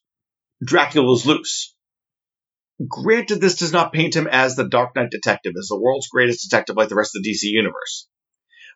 Dracula's 0.63 1.27
loose. 1.27 1.75
Granted, 2.87 3.41
this 3.41 3.57
does 3.57 3.73
not 3.73 3.93
paint 3.93 4.15
him 4.15 4.29
as 4.29 4.55
the 4.55 4.69
Dark 4.69 4.95
Knight 4.95 5.11
detective, 5.11 5.55
as 5.59 5.67
the 5.69 5.81
world's 5.81 6.09
greatest 6.09 6.49
detective 6.49 6.77
like 6.77 6.89
the 6.89 6.95
rest 6.95 7.17
of 7.17 7.23
the 7.23 7.31
DC 7.31 7.43
universe. 7.43 8.09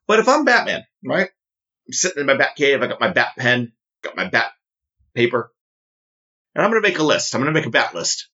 But 0.08 0.18
if 0.18 0.28
I'm 0.28 0.44
Batman, 0.44 0.82
right? 1.04 1.30
I'm 1.86 1.92
sitting 1.92 2.20
in 2.20 2.26
my 2.26 2.36
bat 2.36 2.56
cave, 2.56 2.82
I 2.82 2.88
got 2.88 3.00
my 3.00 3.12
bat 3.12 3.34
pen, 3.38 3.72
got 4.02 4.16
my 4.16 4.28
bat 4.28 4.52
paper, 5.14 5.52
and 6.54 6.64
I'm 6.64 6.70
going 6.70 6.82
to 6.82 6.88
make 6.88 6.98
a 6.98 7.04
list. 7.04 7.34
I'm 7.34 7.40
going 7.40 7.54
to 7.54 7.58
make 7.58 7.66
a 7.66 7.70
bat 7.70 7.94
list 7.94 8.28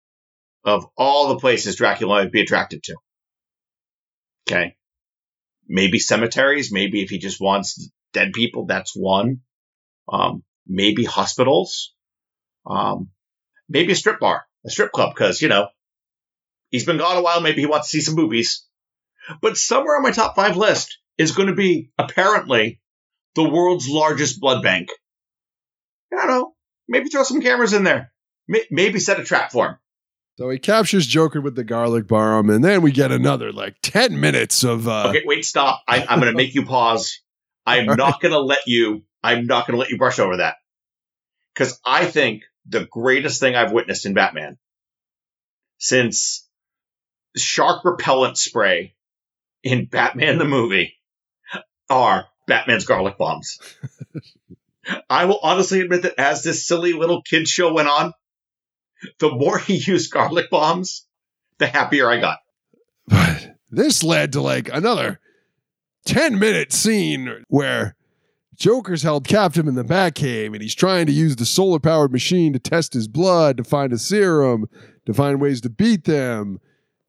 of 0.68 0.86
all 0.96 1.28
the 1.28 1.38
places 1.38 1.76
Dracula 1.76 2.22
might 2.22 2.32
be 2.32 2.40
attracted 2.40 2.82
to. 2.84 2.96
Okay. 4.48 4.76
Maybe 5.66 5.98
cemeteries. 5.98 6.72
Maybe 6.72 7.02
if 7.02 7.10
he 7.10 7.18
just 7.18 7.40
wants 7.40 7.90
dead 8.12 8.32
people, 8.32 8.66
that's 8.66 8.94
one. 8.94 9.40
Um, 10.10 10.42
maybe 10.66 11.04
hospitals. 11.04 11.94
Um, 12.66 13.10
maybe 13.68 13.92
a 13.92 13.96
strip 13.96 14.20
bar, 14.20 14.46
a 14.66 14.70
strip 14.70 14.92
club, 14.92 15.14
because, 15.14 15.42
you 15.42 15.48
know, 15.48 15.68
he's 16.70 16.84
been 16.84 16.98
gone 16.98 17.16
a 17.16 17.22
while. 17.22 17.40
Maybe 17.40 17.60
he 17.60 17.66
wants 17.66 17.90
to 17.90 17.96
see 17.96 18.04
some 18.04 18.14
movies. 18.14 18.66
But 19.42 19.56
somewhere 19.56 19.96
on 19.96 20.02
my 20.02 20.10
top 20.10 20.36
five 20.36 20.56
list 20.56 20.98
is 21.18 21.32
going 21.32 21.48
to 21.48 21.54
be 21.54 21.90
apparently 21.98 22.80
the 23.34 23.48
world's 23.48 23.88
largest 23.88 24.40
blood 24.40 24.62
bank. 24.62 24.88
I 26.12 26.16
don't 26.16 26.28
know. 26.28 26.54
Maybe 26.88 27.10
throw 27.10 27.22
some 27.22 27.42
cameras 27.42 27.74
in 27.74 27.84
there. 27.84 28.12
Maybe 28.70 28.98
set 28.98 29.20
a 29.20 29.24
trap 29.24 29.52
for 29.52 29.66
him. 29.66 29.76
So 30.38 30.48
he 30.50 30.60
captures 30.60 31.04
Joker 31.04 31.40
with 31.40 31.56
the 31.56 31.64
garlic 31.64 32.06
bomb, 32.06 32.48
and 32.48 32.62
then 32.62 32.80
we 32.80 32.92
get 32.92 33.10
another 33.10 33.50
like 33.50 33.74
10 33.82 34.20
minutes 34.20 34.62
of 34.62 34.86
uh 34.86 35.08
Okay, 35.08 35.22
wait, 35.24 35.44
stop. 35.44 35.82
I, 35.88 36.06
I'm 36.08 36.20
going 36.20 36.30
to 36.30 36.36
make 36.36 36.54
you 36.54 36.64
pause. 36.64 37.18
I'm 37.66 37.86
not 37.86 38.20
going 38.22 38.30
to 38.30 38.38
let 38.38 38.60
you. 38.68 39.02
I'm 39.20 39.46
not 39.46 39.66
going 39.66 39.74
to 39.74 39.80
let 39.80 39.90
you 39.90 39.98
brush 39.98 40.20
over 40.20 40.36
that 40.36 40.54
because 41.52 41.80
I 41.84 42.04
think 42.04 42.44
the 42.68 42.86
greatest 42.88 43.40
thing 43.40 43.56
I've 43.56 43.72
witnessed 43.72 44.06
in 44.06 44.14
Batman 44.14 44.58
since 45.78 46.46
shark 47.36 47.84
repellent 47.84 48.38
spray 48.38 48.94
in 49.64 49.86
Batman 49.86 50.38
the 50.38 50.44
movie 50.44 50.94
are 51.90 52.26
Batman's 52.46 52.86
garlic 52.86 53.18
bombs. 53.18 53.58
I 55.10 55.24
will 55.24 55.40
honestly 55.42 55.80
admit 55.80 56.02
that 56.02 56.14
as 56.16 56.44
this 56.44 56.64
silly 56.64 56.92
little 56.92 57.22
kid 57.22 57.48
show 57.48 57.72
went 57.72 57.88
on, 57.88 58.12
the 59.18 59.30
more 59.30 59.58
he 59.58 59.76
used 59.76 60.10
garlic 60.10 60.50
bombs, 60.50 61.06
the 61.58 61.66
happier 61.66 62.10
I 62.10 62.20
got. 62.20 62.38
But 63.06 63.56
this 63.70 64.02
led 64.02 64.32
to 64.32 64.40
like 64.40 64.68
another 64.72 65.20
10 66.06 66.38
minute 66.38 66.72
scene 66.72 67.44
where 67.48 67.96
Joker's 68.56 69.02
held 69.02 69.26
captive 69.26 69.68
in 69.68 69.76
the 69.76 69.84
Batcave 69.84 70.52
and 70.52 70.60
he's 70.60 70.74
trying 70.74 71.06
to 71.06 71.12
use 71.12 71.36
the 71.36 71.46
solar 71.46 71.78
powered 71.78 72.12
machine 72.12 72.52
to 72.52 72.58
test 72.58 72.92
his 72.92 73.08
blood, 73.08 73.56
to 73.56 73.64
find 73.64 73.92
a 73.92 73.98
serum, 73.98 74.66
to 75.06 75.14
find 75.14 75.40
ways 75.40 75.60
to 75.62 75.70
beat 75.70 76.04
them. 76.04 76.60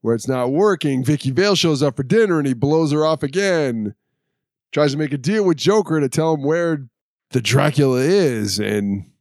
Where 0.01 0.15
it's 0.15 0.29
not 0.29 0.51
working, 0.51 1.03
Vicki 1.03 1.31
Vale 1.31 1.55
shows 1.55 1.83
up 1.83 1.97
for 1.97 2.03
dinner 2.03 2.37
and 2.37 2.47
he 2.47 2.53
blows 2.53 2.93
her 2.93 3.05
off 3.05 3.21
again. 3.21 3.95
Tries 4.71 4.93
to 4.93 4.97
make 4.97 5.11
a 5.11 5.17
deal 5.17 5.43
with 5.43 5.57
Joker 5.57 5.99
to 5.99 6.07
tell 6.07 6.35
him 6.35 6.43
where 6.43 6.87
the 7.31 7.41
Dracula 7.41 7.99
is, 7.99 8.59
and 8.59 9.11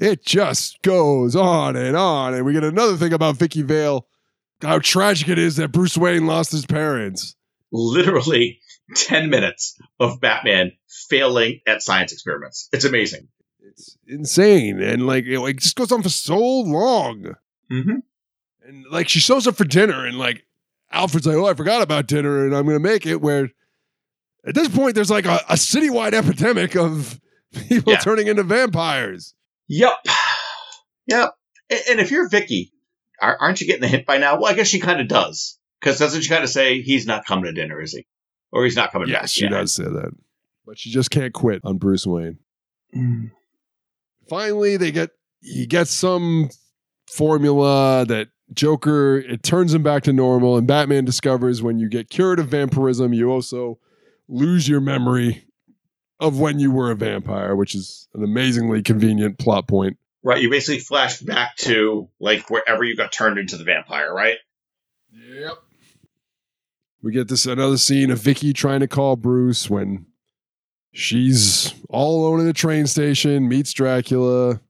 it 0.00 0.24
just 0.24 0.80
goes 0.82 1.34
on 1.36 1.76
and 1.76 1.96
on. 1.96 2.32
And 2.34 2.44
we 2.46 2.52
get 2.52 2.64
another 2.64 2.96
thing 2.96 3.12
about 3.12 3.36
Vicki 3.36 3.62
Vale 3.62 4.06
how 4.62 4.78
tragic 4.80 5.28
it 5.28 5.38
is 5.38 5.56
that 5.56 5.70
Bruce 5.70 5.96
Wayne 5.96 6.26
lost 6.26 6.50
his 6.52 6.66
parents. 6.66 7.36
literally 7.70 8.60
10 8.96 9.30
minutes 9.30 9.78
of 10.00 10.20
Batman 10.20 10.72
failing 11.08 11.60
at 11.66 11.82
science 11.82 12.12
experiments. 12.12 12.68
It's 12.72 12.84
amazing. 12.84 13.28
It's 13.60 13.96
insane. 14.06 14.80
And 14.82 15.06
like 15.06 15.26
it, 15.26 15.38
like, 15.40 15.56
just 15.58 15.76
goes 15.76 15.92
on 15.92 16.02
for 16.02 16.08
so 16.08 16.38
long. 16.38 17.34
Mm-hmm. 17.70 17.98
And 18.66 18.84
like 18.90 19.08
she 19.08 19.20
shows 19.20 19.46
up 19.46 19.56
for 19.56 19.64
dinner 19.64 20.06
and 20.06 20.18
like 20.18 20.44
Alfred's 20.90 21.26
like, 21.26 21.36
Oh, 21.36 21.46
I 21.46 21.54
forgot 21.54 21.82
about 21.82 22.06
dinner 22.06 22.44
and 22.46 22.56
I'm 22.56 22.66
gonna 22.66 22.78
make 22.80 23.06
it 23.06 23.20
where 23.20 23.50
at 24.46 24.54
this 24.54 24.68
point 24.68 24.94
there's 24.94 25.10
like 25.10 25.26
a, 25.26 25.36
a 25.48 25.54
citywide 25.54 26.14
epidemic 26.14 26.74
of 26.74 27.20
people 27.68 27.92
Yeah. 27.92 27.98
turning 28.00 28.26
into 28.26 28.42
vampires. 28.42 29.34
Yep. 29.68 29.92
Yep. 31.06 31.34
And, 31.88 32.00
if 32.00 32.10
you're 32.10 32.28
Vicki, 32.28 32.72
ar- 33.20 33.36
aren't 33.40 33.60
you 33.60 33.66
getting 33.66 33.82
the 33.82 33.88
hint 33.88 34.06
by 34.06 34.18
now? 34.18 34.36
Well, 34.40 34.50
I 34.50 34.54
guess 34.54 34.68
she 34.68 34.80
kind 34.80 35.00
of 35.00 35.08
does. 35.08 35.58
Because 35.80 35.98
doesn't 35.98 36.22
she 36.22 36.28
kind 36.28 36.42
of 36.44 36.50
say, 36.50 36.80
he's 36.82 37.06
not 37.06 37.24
coming 37.24 37.44
to 37.44 37.52
dinner, 37.52 37.80
is 37.80 37.92
he? 37.92 38.06
Or 38.52 38.64
he's 38.64 38.76
not 38.76 38.90
coming 38.92 39.08
back? 39.08 39.22
Yes, 39.22 39.30
she 39.32 39.44
Yeah. 39.44 39.50
does 39.50 39.72
say 39.74 39.84
that. 39.84 40.12
But 40.66 40.78
she 40.78 40.90
just 40.90 41.10
can't 41.10 41.32
quit 41.32 41.60
on 41.64 41.78
Bruce 41.78 42.06
Wayne. 42.06 42.38
Mm. 42.94 43.30
Finally, 44.28 44.76
they 44.76 44.90
get 44.90 45.10
he 45.40 45.66
gets 45.66 45.90
some 45.90 46.50
formula 47.06 48.04
that 48.06 48.28
Joker 48.52 49.18
it 49.18 49.42
turns 49.42 49.72
him 49.74 49.82
back 49.82 50.02
to 50.04 50.12
normal, 50.12 50.56
and 50.56 50.66
Batman 50.66 51.04
discovers 51.04 51.62
when 51.62 51.78
you 51.78 51.88
get 51.88 52.10
cured 52.10 52.38
of 52.38 52.48
vampirism, 52.48 53.12
you 53.14 53.30
also 53.30 53.78
lose 54.28 54.68
your 54.68 54.80
memory 54.80 55.44
of 56.20 56.38
when 56.38 56.58
you 56.58 56.70
were 56.70 56.90
a 56.90 56.96
vampire, 56.96 57.54
which 57.54 57.74
is 57.74 58.08
an 58.14 58.24
amazingly 58.24 58.82
convenient 58.82 59.38
plot 59.38 59.68
point. 59.68 59.96
Right. 60.22 60.42
You 60.42 60.50
basically 60.50 60.80
flash 60.80 61.20
back 61.20 61.56
to, 61.58 62.08
like, 62.18 62.50
wherever 62.50 62.82
you 62.82 62.96
got 62.96 63.12
turned 63.12 63.38
into 63.38 63.56
the 63.56 63.64
vampire, 63.64 64.12
right? 64.12 64.38
Yep. 65.12 65.58
We 67.02 67.12
get 67.12 67.28
this 67.28 67.46
another 67.46 67.78
scene 67.78 68.10
of 68.10 68.18
Vicki 68.18 68.52
trying 68.52 68.80
to 68.80 68.88
call 68.88 69.14
Bruce 69.14 69.70
when 69.70 70.06
she's 70.92 71.72
all 71.88 72.20
alone 72.20 72.40
in 72.40 72.48
a 72.48 72.52
train 72.52 72.88
station, 72.88 73.48
meets 73.48 73.72
Dracula, 73.72 74.60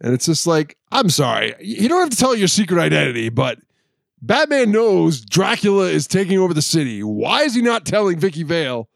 and 0.00 0.14
it's 0.14 0.24
just 0.24 0.46
like, 0.46 0.78
I'm 0.90 1.10
sorry, 1.10 1.54
you 1.60 1.88
don't 1.88 2.00
have 2.00 2.10
to 2.10 2.16
tell 2.16 2.34
your 2.34 2.48
secret 2.48 2.80
identity, 2.80 3.28
but 3.28 3.58
Batman 4.22 4.72
knows 4.72 5.20
Dracula 5.20 5.88
is 5.88 6.06
taking 6.06 6.38
over 6.38 6.54
the 6.54 6.62
city. 6.62 7.02
Why 7.02 7.42
is 7.42 7.54
he 7.54 7.60
not 7.60 7.84
telling 7.84 8.18
Vicki 8.18 8.44
Vale 8.44 8.88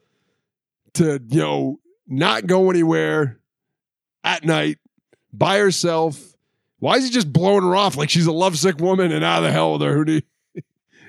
to, 0.94 1.20
you 1.28 1.40
know, 1.40 1.80
not 2.06 2.46
go 2.46 2.70
anywhere 2.70 3.40
at 4.24 4.44
night 4.44 4.78
by 5.32 5.58
herself? 5.58 6.20
Why 6.78 6.96
is 6.96 7.04
he 7.04 7.10
just 7.10 7.32
blowing 7.32 7.62
her 7.62 7.76
off 7.76 7.96
like 7.96 8.10
she's 8.10 8.26
a 8.26 8.32
lovesick 8.32 8.78
woman 8.78 9.12
and 9.12 9.24
out 9.24 9.38
of 9.38 9.44
the 9.44 9.52
hell 9.52 9.72
with 9.72 9.82
her 9.82 9.94
who 9.94 10.04
need, 10.04 10.24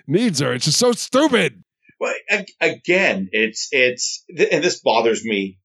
needs 0.08 0.40
her? 0.40 0.54
It's 0.54 0.66
just 0.66 0.80
so 0.80 0.92
stupid. 0.92 1.64
Well, 2.00 2.14
again, 2.60 3.30
it's 3.32 3.70
it's 3.72 4.26
and 4.30 4.64
this 4.64 4.82
bothers 4.82 5.24
me 5.24 5.58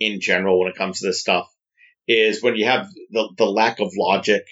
in 0.00 0.20
general 0.20 0.58
when 0.58 0.68
it 0.68 0.76
comes 0.76 1.00
to 1.00 1.06
this 1.06 1.20
stuff 1.20 1.48
is 2.08 2.42
when 2.42 2.56
you 2.56 2.64
have 2.64 2.88
the 3.10 3.32
the 3.36 3.46
lack 3.46 3.80
of 3.80 3.92
logic 3.96 4.44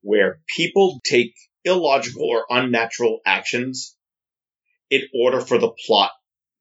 where 0.00 0.40
people 0.46 1.00
take 1.04 1.34
illogical 1.64 2.22
or 2.22 2.46
unnatural 2.48 3.20
actions 3.26 3.96
in 4.90 5.02
order 5.14 5.40
for 5.40 5.58
the 5.58 5.70
plot 5.86 6.12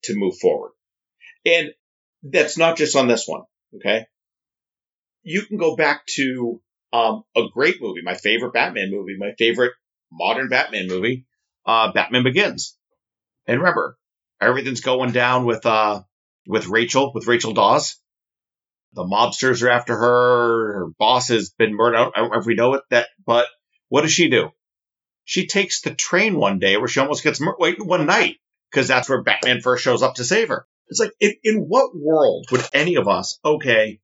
to 0.04 0.16
move 0.16 0.38
forward. 0.38 0.72
And 1.46 1.72
that's 2.32 2.58
not 2.58 2.78
just 2.78 2.96
on 2.96 3.08
this 3.08 3.28
one, 3.28 3.44
okay? 3.76 4.06
You 5.24 5.44
can 5.44 5.58
go 5.58 5.76
back 5.76 6.06
to 6.16 6.62
um, 6.92 7.24
a 7.36 7.44
great 7.54 7.82
movie, 7.82 8.02
my 8.04 8.16
favorite 8.16 8.54
Batman 8.54 8.92
movie, 8.92 9.16
my 9.18 9.34
favorite 9.38 9.74
modern 10.12 10.50
Batman 10.50 10.88
movie, 10.88 11.26
uh, 11.66 11.92
Batman 11.92 12.24
Begins. 12.24 12.78
And 13.48 13.60
remember, 13.60 13.98
everything's 14.42 14.82
going 14.82 15.12
down 15.12 15.46
with 15.46 15.66
uh 15.66 16.02
with 16.48 16.68
Rachel, 16.68 17.12
with 17.14 17.28
Rachel 17.28 17.54
Dawes. 17.54 17.96
The 18.94 19.04
mobsters 19.04 19.62
are 19.64 19.70
after 19.70 19.96
her. 19.96 20.74
Her 20.80 20.88
boss 20.98 21.28
has 21.28 21.50
been 21.50 21.76
murdered. 21.76 21.98
I 21.98 22.04
don't, 22.16 22.32
know 22.32 22.40
if 22.40 22.46
we 22.46 22.56
know 22.56 22.76
it 22.76 22.84
that, 22.92 23.08
but 23.26 23.48
what 23.90 24.02
does 24.02 24.14
she 24.14 24.30
do? 24.30 24.50
She 25.26 25.48
takes 25.48 25.82
the 25.82 25.94
train 25.94 26.38
one 26.38 26.60
day 26.60 26.78
where 26.78 26.88
she 26.88 27.00
almost 27.00 27.24
gets 27.24 27.42
murdered. 27.42 27.60
wait 27.60 27.86
one 27.86 28.06
night 28.06 28.38
because 28.72 28.88
that's 28.88 29.10
where 29.10 29.22
Batman 29.22 29.62
first 29.62 29.84
shows 29.84 30.02
up 30.02 30.16
to 30.16 30.24
save 30.24 30.50
her. 30.50 30.66
It's 30.88 31.00
like 31.00 31.12
in, 31.20 31.34
in 31.44 31.58
what 31.68 31.96
world 31.96 32.48
would 32.52 32.64
any 32.74 32.96
of 32.96 33.08
us? 33.08 33.40
Okay, 33.44 34.00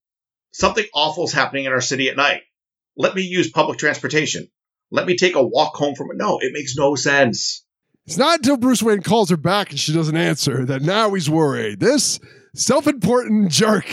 something 0.52 0.86
awful's 0.94 1.34
happening 1.34 1.66
in 1.66 1.72
our 1.72 1.82
city 1.82 2.10
at 2.10 2.18
night. 2.18 2.42
Let 2.98 3.16
me 3.16 3.22
use 3.22 3.50
public 3.50 3.80
transportation. 3.80 4.50
Let 4.90 5.06
me 5.08 5.16
take 5.16 5.36
a 5.36 5.44
walk 5.44 5.76
home 5.76 5.96
from 5.96 6.12
it. 6.12 6.18
No, 6.18 6.40
it 6.40 6.52
makes 6.54 6.76
no 6.76 6.96
sense. 6.96 7.64
It's 8.06 8.18
not 8.18 8.40
until 8.40 8.58
Bruce 8.58 8.84
Wayne 8.84 9.02
calls 9.02 9.30
her 9.30 9.38
back 9.38 9.70
and 9.70 9.80
she 9.80 9.94
doesn't 9.94 10.18
answer 10.18 10.66
that 10.66 10.82
now 10.82 11.14
he's 11.14 11.30
worried. 11.30 11.80
This 11.80 12.20
self 12.56 12.88
important 12.88 13.52
jerk. 13.52 13.86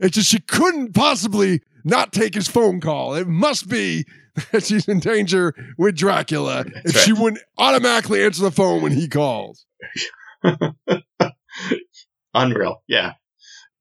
It's 0.00 0.16
just 0.16 0.30
she 0.30 0.40
couldn't 0.40 0.94
possibly 0.94 1.60
not 1.84 2.12
take 2.12 2.34
his 2.34 2.48
phone 2.48 2.80
call. 2.80 3.14
It 3.14 3.28
must 3.28 3.68
be 3.68 4.04
that 4.52 4.64
she's 4.64 4.88
in 4.88 5.00
danger 5.00 5.54
with 5.78 5.96
Dracula 5.96 6.64
if 6.84 6.96
she 6.98 7.12
wouldn't 7.12 7.42
automatically 7.58 8.24
answer 8.24 8.42
the 8.42 8.50
phone 8.50 8.82
when 8.82 8.92
he 8.92 9.06
calls. 9.08 9.66
Unreal. 12.34 12.82
Yeah. 12.86 13.12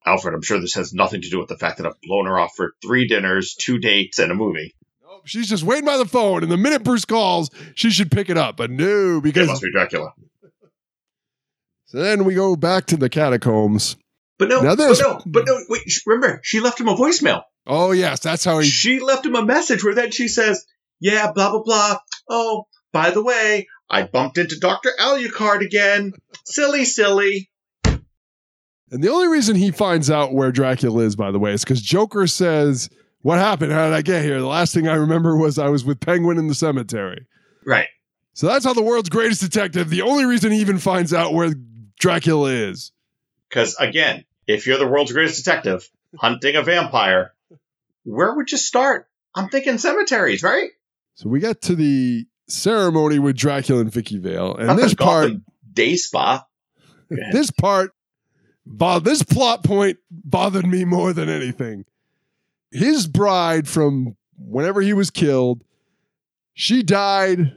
Alfred, 0.06 0.34
I'm 0.34 0.42
sure 0.42 0.60
this 0.60 0.74
has 0.76 0.94
nothing 0.94 1.22
to 1.22 1.30
do 1.30 1.40
with 1.40 1.48
the 1.48 1.58
fact 1.58 1.78
that 1.78 1.86
I've 1.86 2.02
blown 2.02 2.26
her 2.26 2.40
off 2.40 2.54
for 2.56 2.74
three 2.82 3.08
dinners, 3.08 3.56
two 3.56 3.78
dates, 3.78 4.18
and 4.20 4.32
a 4.32 4.36
movie. 4.36 4.74
She's 5.26 5.48
just 5.48 5.64
waiting 5.64 5.86
by 5.86 5.98
the 5.98 6.06
phone, 6.06 6.42
and 6.42 6.52
the 6.52 6.58
minute 6.58 6.84
Bruce 6.84 7.06
calls, 7.06 7.52
she 7.76 7.92
should 7.92 8.10
pick 8.10 8.30
it 8.30 8.38
up. 8.38 8.58
But 8.58 8.72
no, 8.72 9.18
It 9.18 9.24
because 9.24 9.48
must 9.48 9.62
be 9.62 9.72
Dracula. 9.72 10.14
so 11.86 12.00
then 12.00 12.24
we 12.24 12.34
go 12.34 12.56
back 12.56 12.88
to 12.88 12.98
the 12.98 13.10
catacombs. 13.10 13.96
But 14.40 14.50
no, 14.50 14.62
Now 14.62 14.76
but 14.76 14.98
no, 15.00 15.22
but 15.28 15.46
no, 15.46 15.60
wait, 15.70 15.84
remember, 16.08 16.40
she 16.44 16.60
left 16.62 16.80
him 16.80 16.88
a 16.88 16.96
voicemail. 16.96 17.44
Oh 17.68 17.92
yes, 17.92 18.22
that's 18.22 18.44
how 18.44 18.58
he. 18.58 18.68
She 18.68 19.00
left 19.00 19.24
him 19.24 19.36
a 19.36 19.46
message 19.46 19.84
where 19.84 19.94
then 19.94 20.10
she 20.10 20.28
says, 20.28 20.66
yeah, 21.00 21.32
blah, 21.32 21.52
blah, 21.52 21.62
blah. 21.62 21.98
Oh, 22.28 22.66
by 22.92 23.12
the 23.12 23.24
way, 23.24 23.68
I 23.88 24.02
bumped 24.04 24.40
into 24.40 24.58
Dr. 24.60 24.90
Alucard 25.00 25.64
again. 25.64 26.14
Silly, 26.46 26.86
silly. 26.86 27.51
And 28.92 29.02
the 29.04 29.10
only 29.10 29.28
reason 29.28 29.56
he 29.56 29.72
finds 29.72 30.12
out 30.12 30.34
where 30.34 30.52
Dracula 30.52 31.04
is, 31.04 31.16
by 31.16 31.32
the 31.32 31.40
way, 31.40 31.54
is 31.54 31.64
because 31.64 31.82
Joker 31.82 32.28
says, 32.28 32.90
"What 33.22 33.40
happened? 33.40 33.72
How 33.72 33.86
did 33.86 33.94
I 33.94 34.02
get 34.02 34.24
here?" 34.24 34.40
The 34.40 34.48
last 34.48 34.74
thing 34.74 34.88
I 34.88 34.96
remember 34.96 35.38
was 35.38 35.58
I 35.58 35.70
was 35.70 35.86
with 35.86 36.00
Penguin 36.00 36.38
in 36.38 36.48
the 36.48 36.56
cemetery. 36.56 37.26
Right. 37.66 37.88
So 38.34 38.48
that's 38.48 38.66
how 38.66 38.74
the 38.74 38.82
world's 38.84 39.10
greatest 39.10 39.42
detective. 39.42 39.90
The 39.90 40.02
only 40.02 40.26
reason 40.26 40.52
he 40.52 40.60
even 40.60 40.78
finds 40.78 41.14
out 41.14 41.34
where 41.34 41.54
Dracula 42.00 42.50
is. 42.50 42.92
Because 43.50 43.76
again, 43.80 44.26
if 44.48 44.68
you're 44.68 44.78
the 44.78 44.88
world's 44.88 45.12
greatest 45.12 45.44
detective 45.44 45.90
hunting 46.18 46.56
a 46.56 46.62
vampire, 46.64 47.34
where 48.04 48.36
would 48.36 48.52
you 48.52 48.58
start? 48.58 49.08
I'm 49.36 49.50
thinking 49.50 49.78
cemeteries, 49.78 50.44
right? 50.44 50.70
So 51.16 51.30
we 51.30 51.40
get 51.40 51.62
to 51.64 51.76
the 51.76 52.26
ceremony 52.48 53.20
with 53.20 53.38
Dracula 53.38 53.82
and 53.82 53.92
Vicki 53.92 54.18
Vale, 54.18 54.56
and 54.56 54.68
Not 54.68 54.78
this 54.78 54.94
part, 54.94 55.32
day 55.72 55.96
spa. 55.96 56.46
this 57.10 57.52
part, 57.52 57.92
this 58.66 59.24
plot 59.24 59.64
point 59.64 59.98
bothered 60.10 60.66
me 60.66 60.86
more 60.86 61.14
than 61.14 61.30
anything. 61.30 61.86
His 62.72 63.08
bride 63.08 63.68
from 63.68 64.16
whenever 64.38 64.82
he 64.82 64.94
was 64.94 65.10
killed, 65.10 65.64
she 66.54 66.84
died 66.84 67.54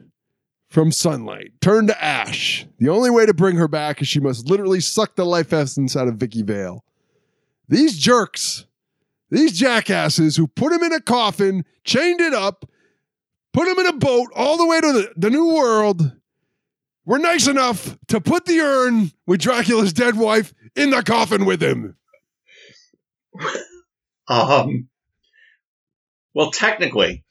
from 0.69 0.91
sunlight, 0.91 1.53
turned 1.61 1.89
to 1.89 2.05
ash. 2.05 2.67
The 2.79 2.89
only 2.89 3.11
way 3.11 3.27
to 3.27 3.35
bring 3.35 3.57
her 3.57 3.69
back 3.69 4.03
is 4.03 4.09
she 4.09 4.19
must 4.19 4.49
literally 4.49 4.81
suck 4.81 5.15
the 5.15 5.25
life 5.25 5.53
essence 5.53 5.97
out 5.97 6.09
of 6.09 6.17
Vicki 6.17 6.43
Vale. 6.43 6.85
These 7.69 7.97
jerks, 7.99 8.67
these 9.31 9.57
jackasses 9.57 10.37
who 10.37 10.49
put 10.49 10.73
him 10.73 10.83
in 10.83 10.93
a 10.93 11.01
coffin, 11.01 11.65
chained 11.85 12.21
it 12.21 12.35
up, 12.35 12.69
put 13.53 13.69
him 13.69 13.79
in 13.79 13.87
a 13.87 13.93
boat 13.93 14.31
all 14.35 14.57
the 14.57 14.67
way 14.67 14.81
to 14.81 14.93
the, 14.93 15.13
the 15.17 15.31
new 15.31 15.55
world, 15.55 16.13
were 17.05 17.19
nice 17.19 17.47
enough 17.47 17.97
to 18.09 18.21
put 18.21 18.47
the 18.47 18.61
urn 18.61 19.13
with 19.27 19.41
Dracula's 19.41 19.93
dead 19.93 20.17
wife 20.17 20.53
in 20.77 20.91
the 20.91 21.03
coffin 21.03 21.45
with 21.45 21.63
him. 21.63 21.97
Um, 24.27 24.89
well, 26.33 26.51
technically, 26.51 27.25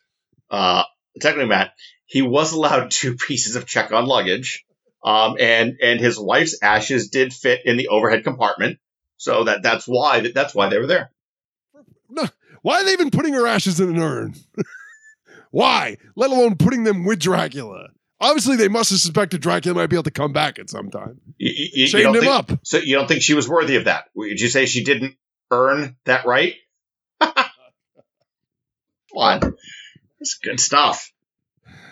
uh, 0.52 0.84
technically, 1.20 1.50
Matt, 1.50 1.74
he 2.06 2.22
was 2.22 2.54
allowed 2.54 2.92
two 2.92 3.16
pieces 3.28 3.56
of 3.56 3.66
check-on 3.66 4.06
luggage, 4.06 4.66
um, 5.04 5.36
and 5.40 5.78
and 5.82 6.00
his 6.00 6.20
wife's 6.20 6.60
ashes 6.62 7.10
did 7.10 7.34
fit 7.34 7.66
in 7.66 7.78
the 7.78 7.88
overhead 7.88 8.24
compartment, 8.24 8.80
so 9.18 9.46
that 9.46 9.64
that's 9.64 9.86
why 9.86 10.32
that's 10.34 10.54
why 10.54 10.70
they 10.70 10.78
were 10.78 10.88
there. 10.88 11.12
No, 12.10 12.28
why 12.62 12.82
are 12.82 12.86
they 12.86 12.94
even 12.94 13.10
putting 13.10 13.34
her 13.34 13.48
ashes 13.48 13.80
in 13.80 13.90
an 13.90 14.00
urn? 14.00 14.36
why? 15.52 15.98
Let 16.16 16.30
alone 16.32 16.56
putting 16.56 16.84
them 16.84 17.06
with 17.06 17.20
Dracula. 17.20 17.90
Obviously, 18.24 18.56
they 18.56 18.68
must 18.70 18.90
have 18.92 19.00
suspected 19.00 19.42
Dracula 19.42 19.76
might 19.76 19.88
be 19.88 19.96
able 19.96 20.04
to 20.04 20.12
come 20.12 20.32
back 20.34 20.58
at 20.60 20.70
some 20.70 20.90
time. 20.90 21.20
You, 21.38 21.52
you- 21.54 21.70
you 21.84 21.88
Chained 21.88 22.04
don't 22.06 22.16
him 22.16 22.22
think- 22.22 22.34
up. 22.34 22.60
So 22.64 22.78
you 22.78 22.96
don't 22.96 23.08
think 23.08 23.22
she 23.22 23.34
was 23.34 23.48
worthy 23.50 23.76
of 23.76 23.86
that? 23.86 24.06
Would 24.16 24.40
you 24.40 24.48
say 24.48 24.66
she 24.66 24.84
didn't 24.84 25.16
earn 25.52 25.98
that 26.06 26.26
right? 26.26 26.56
Come 27.20 27.34
on, 29.16 29.56
it's 30.20 30.36
good 30.36 30.60
stuff. 30.60 31.12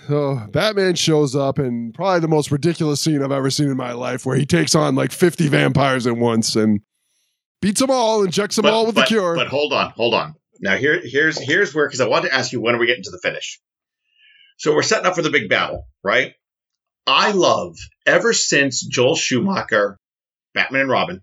So 0.07 0.35
Batman 0.51 0.95
shows 0.95 1.35
up 1.35 1.59
and 1.59 1.93
probably 1.93 2.19
the 2.21 2.27
most 2.27 2.51
ridiculous 2.51 3.01
scene 3.01 3.21
I've 3.23 3.31
ever 3.31 3.49
seen 3.51 3.69
in 3.69 3.77
my 3.77 3.93
life, 3.93 4.25
where 4.25 4.35
he 4.35 4.45
takes 4.45 4.73
on 4.73 4.95
like 4.95 5.11
50 5.11 5.47
vampires 5.49 6.07
at 6.07 6.17
once 6.17 6.55
and 6.55 6.81
beats 7.61 7.79
them 7.79 7.91
all, 7.91 8.23
injects 8.23 8.55
them 8.55 8.65
all 8.65 8.85
with 8.87 8.95
but, 8.95 9.01
the 9.01 9.07
cure. 9.07 9.35
But 9.35 9.47
hold 9.47 9.71
on, 9.73 9.91
hold 9.91 10.13
on. 10.15 10.35
Now 10.59 10.75
here, 10.77 10.99
here's 11.03 11.39
here's 11.39 11.73
where 11.75 11.87
because 11.87 12.01
I 12.01 12.07
want 12.07 12.25
to 12.25 12.33
ask 12.33 12.51
you 12.51 12.59
when 12.61 12.75
are 12.75 12.79
we 12.79 12.87
getting 12.87 13.03
to 13.03 13.11
the 13.11 13.19
finish? 13.21 13.59
So 14.61 14.75
we're 14.75 14.83
setting 14.83 15.07
up 15.07 15.15
for 15.15 15.23
the 15.23 15.31
big 15.31 15.49
battle, 15.49 15.87
right? 16.03 16.35
I 17.07 17.31
love 17.31 17.77
ever 18.05 18.31
since 18.31 18.85
Joel 18.85 19.15
Schumacher, 19.15 19.97
Batman 20.53 20.81
and 20.81 20.89
Robin. 20.91 21.21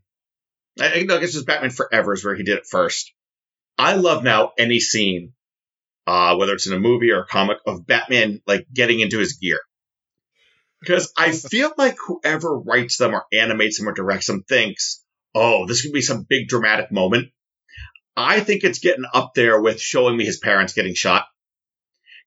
I, 0.81 0.95
I 0.95 1.03
guess 1.05 1.37
it's 1.37 1.45
Batman 1.45 1.71
Forever 1.71 2.15
is 2.15 2.25
where 2.25 2.35
he 2.35 2.43
did 2.43 2.59
it 2.59 2.67
first. 2.69 3.13
I 3.79 3.95
love 3.95 4.25
now 4.25 4.55
any 4.59 4.81
scene, 4.81 5.35
uh, 6.09 6.35
whether 6.35 6.53
it's 6.53 6.67
in 6.67 6.73
a 6.73 6.81
movie 6.81 7.13
or 7.13 7.21
a 7.21 7.27
comic, 7.27 7.59
of 7.65 7.87
Batman 7.87 8.43
like 8.45 8.67
getting 8.75 8.99
into 8.99 9.21
his 9.21 9.35
gear. 9.35 9.61
Because 10.81 11.13
I 11.17 11.31
feel 11.31 11.73
like 11.79 11.97
whoever 12.09 12.59
writes 12.59 12.97
them 12.97 13.15
or 13.15 13.25
animates 13.33 13.79
them 13.79 13.89
or 13.89 13.93
directs 13.93 14.27
them 14.27 14.43
thinks, 14.49 15.01
oh, 15.33 15.65
this 15.65 15.83
could 15.83 15.93
be 15.93 16.03
some 16.03 16.27
big 16.29 16.49
dramatic 16.49 16.91
moment. 16.91 17.29
I 18.17 18.41
think 18.41 18.65
it's 18.65 18.81
getting 18.81 19.05
up 19.15 19.35
there 19.37 19.61
with 19.61 19.81
showing 19.81 20.17
me 20.17 20.25
his 20.25 20.41
parents 20.41 20.73
getting 20.73 20.95
shot. 20.97 21.27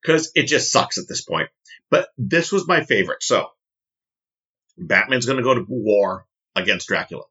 Because 0.02 0.32
it 0.36 0.44
just 0.44 0.72
sucks 0.72 0.98
at 0.98 1.08
this 1.08 1.22
point. 1.22 1.50
But 1.90 2.10
this 2.18 2.52
was 2.52 2.68
my 2.68 2.84
favorite. 2.84 3.22
So, 3.22 3.48
Batman's 4.78 5.26
going 5.26 5.38
to 5.38 5.44
go 5.44 5.54
to 5.54 5.66
war 5.68 6.26
against 6.56 6.88
Dracula. 6.88 7.24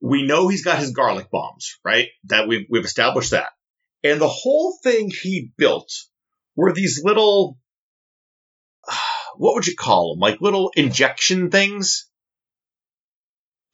We 0.00 0.26
know 0.26 0.48
he's 0.48 0.64
got 0.64 0.78
his 0.78 0.90
garlic 0.90 1.30
bombs, 1.30 1.78
right? 1.84 2.08
That 2.24 2.48
we've, 2.48 2.66
we've 2.68 2.84
established 2.84 3.30
that. 3.30 3.50
And 4.02 4.20
the 4.20 4.28
whole 4.28 4.76
thing 4.82 5.10
he 5.10 5.52
built 5.56 5.90
were 6.54 6.72
these 6.72 7.02
little, 7.02 7.58
what 9.36 9.54
would 9.54 9.66
you 9.66 9.76
call 9.76 10.14
them? 10.14 10.20
Like 10.20 10.40
little 10.40 10.72
injection 10.76 11.50
things? 11.50 12.08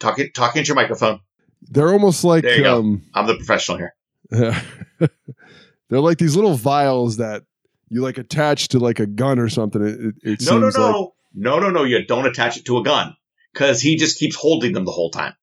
Talking, 0.01 0.31
talking 0.35 0.61
into 0.61 0.69
your 0.69 0.77
microphone. 0.77 1.21
They're 1.63 1.93
almost 1.93 2.25
like 2.25 2.43
There 2.43 2.57
you 2.57 2.65
go. 2.65 2.79
um, 2.79 3.03
I'm 3.15 3.27
the 3.27 3.37
professional 3.37 3.79
here. 3.79 3.95
they're 4.31 6.01
like 6.01 6.19
these 6.19 6.35
little 6.35 6.55
vials 6.55 7.19
that 7.19 7.45
you 7.93 8.01
like 8.01 8.17
attach 8.17 8.69
to 8.69 8.79
like 8.79 9.01
a 9.01 9.07
gun 9.07 9.39
or 9.39 9.51
something. 9.51 9.83
It, 9.83 10.15
it, 10.23 10.43
No, 10.47 10.59
no, 10.59 10.71
seems 10.71 10.79
like 10.79 10.93
no. 10.93 11.13
no, 11.35 11.59
no, 11.61 11.71
no. 11.71 11.85
You 11.85 12.05
don't 12.07 12.27
attach 12.27 12.57
it 12.57 12.65
to 12.65 12.79
a 12.79 12.83
gun 12.83 13.15
because 13.53 13.83
he 13.83 13.97
just 13.97 14.19
keeps 14.19 14.35
holding 14.35 14.73
them 14.73 14.87
the 14.87 14.93
whole 14.93 15.11
time. 15.11 15.35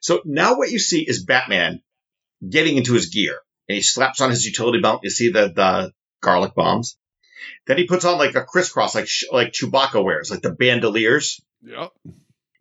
So 0.00 0.22
now 0.24 0.56
what 0.56 0.70
you 0.70 0.78
see 0.78 1.04
is 1.06 1.24
Batman 1.24 1.82
getting 2.48 2.76
into 2.76 2.94
his 2.94 3.06
gear 3.06 3.36
and 3.68 3.74
he 3.74 3.82
slaps 3.82 4.20
on 4.20 4.30
his 4.30 4.46
utility 4.46 4.80
belt. 4.80 5.00
You 5.02 5.10
see 5.10 5.32
the, 5.32 5.52
the 5.52 5.92
garlic 6.22 6.54
bombs. 6.54 6.96
Then 7.66 7.78
he 7.78 7.86
puts 7.86 8.04
on 8.04 8.16
like 8.16 8.36
a 8.36 8.44
crisscross, 8.44 8.94
like, 8.94 9.08
like 9.32 9.52
Chewbacca 9.52 10.02
wears, 10.02 10.30
like 10.30 10.42
the 10.42 10.54
bandoliers. 10.54 11.40
Yep. 11.62 11.90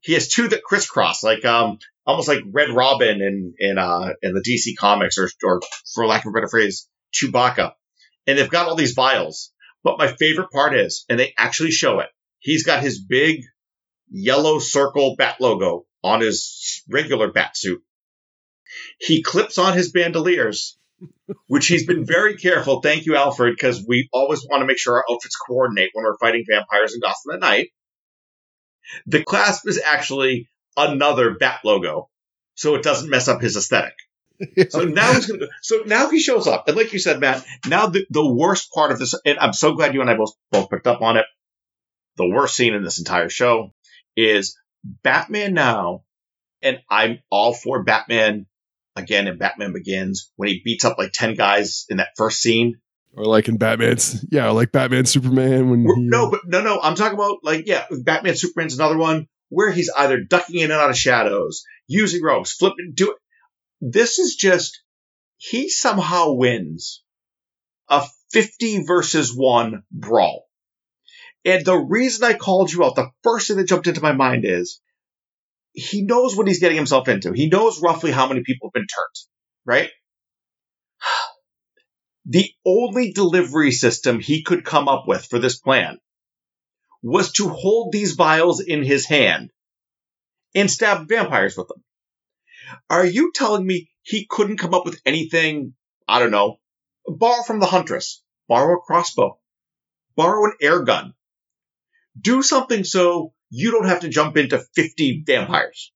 He 0.01 0.13
has 0.13 0.29
two 0.29 0.47
that 0.47 0.63
crisscross, 0.63 1.21
like, 1.21 1.45
um, 1.45 1.77
almost 2.07 2.27
like 2.27 2.39
Red 2.51 2.69
Robin 2.71 3.21
in, 3.21 3.53
in, 3.59 3.77
uh, 3.77 4.13
in 4.23 4.33
the 4.33 4.41
DC 4.41 4.75
comics 4.79 5.19
or, 5.19 5.29
or 5.43 5.61
for 5.93 6.07
lack 6.07 6.25
of 6.25 6.29
a 6.29 6.33
better 6.33 6.47
phrase, 6.47 6.88
Chewbacca. 7.13 7.73
And 8.28 8.38
they've 8.38 8.49
got 8.49 8.67
all 8.67 8.75
these 8.75 8.93
vials. 8.93 9.51
But 9.84 9.97
my 9.97 10.07
favorite 10.07 10.51
part 10.51 10.75
is, 10.75 11.05
and 11.09 11.19
they 11.19 11.34
actually 11.38 11.71
show 11.71 11.99
it, 11.99 12.09
he's 12.39 12.65
got 12.65 12.84
his 12.84 12.99
big 13.01 13.43
yellow 14.09 14.59
circle 14.59 15.15
bat 15.17 15.39
logo 15.39 15.86
on 16.03 16.21
his 16.21 16.84
regular 16.89 17.32
bat 17.32 17.55
suit. 17.55 17.82
He 18.99 19.23
clips 19.23 19.57
on 19.57 19.78
his 19.78 19.91
bandoliers, 19.91 20.78
which 21.47 21.67
he's 21.67 21.86
been 21.86 22.05
very 22.05 22.38
careful. 22.38 22.82
Thank 22.82 23.05
you, 23.05 23.15
Alfred, 23.15 23.53
because 23.53 23.86
we 23.88 24.09
always 24.11 24.45
want 24.49 24.61
to 24.61 24.65
make 24.67 24.78
sure 24.78 24.95
our 24.95 25.05
outfits 25.09 25.36
coordinate 25.36 25.91
when 25.93 26.03
we're 26.03 26.17
fighting 26.17 26.45
vampires 26.49 26.93
in 26.93 26.99
Gotham 26.99 27.36
at 27.36 27.39
night. 27.39 27.69
The 29.05 29.23
clasp 29.23 29.67
is 29.67 29.82
actually 29.84 30.49
another 30.75 31.36
bat 31.36 31.61
logo, 31.63 32.09
so 32.55 32.75
it 32.75 32.84
doesn't 32.84 33.09
mess 33.09 33.28
up 33.28 33.41
his 33.41 33.57
aesthetic. 33.57 33.95
So 34.69 34.81
now 34.81 35.13
he's 35.13 35.25
gonna. 35.25 35.47
So 35.61 35.83
now 35.85 36.09
he 36.09 36.19
shows 36.19 36.47
up, 36.47 36.67
and 36.67 36.77
like 36.77 36.93
you 36.93 36.99
said, 36.99 37.19
Matt. 37.19 37.43
Now 37.67 37.88
the, 37.88 38.05
the 38.09 38.25
worst 38.33 38.71
part 38.71 38.91
of 38.91 38.99
this, 38.99 39.15
and 39.25 39.39
I'm 39.39 39.53
so 39.53 39.73
glad 39.73 39.93
you 39.93 40.01
and 40.01 40.09
I 40.09 40.15
both 40.15 40.33
both 40.51 40.69
picked 40.69 40.88
up 40.88 41.01
on 41.01 41.17
it. 41.17 41.25
The 42.17 42.27
worst 42.29 42.55
scene 42.55 42.73
in 42.73 42.83
this 42.83 42.99
entire 42.99 43.29
show 43.29 43.71
is 44.15 44.57
Batman 44.83 45.53
now, 45.53 46.03
and 46.61 46.79
I'm 46.89 47.19
all 47.31 47.53
for 47.53 47.83
Batman 47.83 48.45
again 48.95 49.27
in 49.27 49.38
Batman 49.38 49.73
Begins 49.73 50.31
when 50.35 50.49
he 50.49 50.61
beats 50.63 50.85
up 50.85 50.97
like 50.97 51.11
ten 51.13 51.35
guys 51.35 51.85
in 51.89 51.97
that 51.97 52.09
first 52.15 52.41
scene. 52.41 52.79
or 53.15 53.25
like 53.25 53.47
in 53.47 53.57
Batman's, 53.57 54.23
yeah, 54.31 54.49
like 54.51 54.71
Batman 54.71 55.05
Superman 55.05 55.69
when 55.69 55.81
he, 55.81 55.88
No, 55.97 56.29
but 56.29 56.41
no, 56.45 56.61
no. 56.61 56.79
I'm 56.79 56.95
talking 56.95 57.17
about 57.17 57.38
like 57.43 57.65
yeah, 57.67 57.85
Batman 57.91 58.35
Superman's 58.35 58.75
another 58.75 58.97
one 58.97 59.27
where 59.49 59.71
he's 59.71 59.89
either 59.97 60.21
ducking 60.23 60.59
in 60.59 60.71
and 60.71 60.73
out 60.73 60.89
of 60.89 60.97
shadows, 60.97 61.63
using 61.88 62.21
ropes, 62.21 62.53
flipping, 62.53 62.93
do 62.93 63.11
it. 63.11 63.17
This 63.82 64.19
is 64.19 64.36
just 64.36 64.82
he 65.38 65.69
somehow 65.69 66.32
wins 66.32 67.03
a 67.89 68.05
50 68.32 68.84
versus 68.86 69.34
one 69.34 69.84
brawl. 69.91 70.45
And 71.45 71.63
the 71.63 71.78
reason 71.78 72.25
I 72.25 72.34
called 72.34 72.71
you 72.71 72.84
out, 72.84 72.95
the 72.95 73.11
first 73.23 73.47
thing 73.47 73.57
that 73.57 73.69
jumped 73.69 73.88
into 73.88 74.01
my 74.01 74.11
mind 74.11 74.43
is 74.45 74.82
he 75.73 76.01
knows 76.01 76.36
what 76.36 76.47
he's 76.47 76.59
getting 76.59 76.75
himself 76.75 77.07
into. 77.07 77.32
He 77.32 77.47
knows 77.49 77.82
roughly 77.82 78.11
how 78.11 78.28
many 78.28 78.41
people 78.43 78.67
have 78.67 78.73
been 78.73 78.88
turned, 78.88 79.15
right? 79.65 79.89
The 82.30 82.51
only 82.65 83.13
delivery 83.13 83.71
system 83.71 84.19
he 84.19 84.43
could 84.43 84.65
come 84.65 84.89
up 84.89 85.07
with 85.07 85.25
for 85.28 85.39
this 85.39 85.59
plan 85.59 85.97
was 87.01 87.32
to 87.34 87.47
hold 87.47 87.93
these 87.93 88.15
vials 88.15 88.59
in 88.59 88.84
his 88.84 89.05
hand 89.05 89.51
and 90.53 90.69
stab 90.69 91.07
vampires 91.07 91.55
with 91.55 91.69
them. 91.69 91.82
Are 92.89 93.05
you 93.05 93.32
telling 93.34 93.65
me 93.65 93.89
he 94.01 94.26
couldn't 94.30 94.57
come 94.57 94.74
up 94.74 94.86
with 94.86 95.01
anything? 95.05 95.74
I 96.07 96.20
don't 96.20 96.32
know. 96.32 96.59
Borrow 97.07 97.43
from 97.43 97.59
the 97.59 97.65
Huntress. 97.65 98.24
Borrow 98.47 98.78
a 98.78 98.82
crossbow. 98.82 99.39
Borrow 100.15 100.45
an 100.45 100.53
air 100.61 100.84
gun. 100.84 101.13
Do 102.20 102.41
something 102.41 102.84
so 102.84 103.34
you 103.49 103.72
don't 103.72 103.88
have 103.88 104.01
to 104.01 104.09
jump 104.09 104.38
into 104.38 104.59
50 104.59 105.24
vampires. 105.26 105.91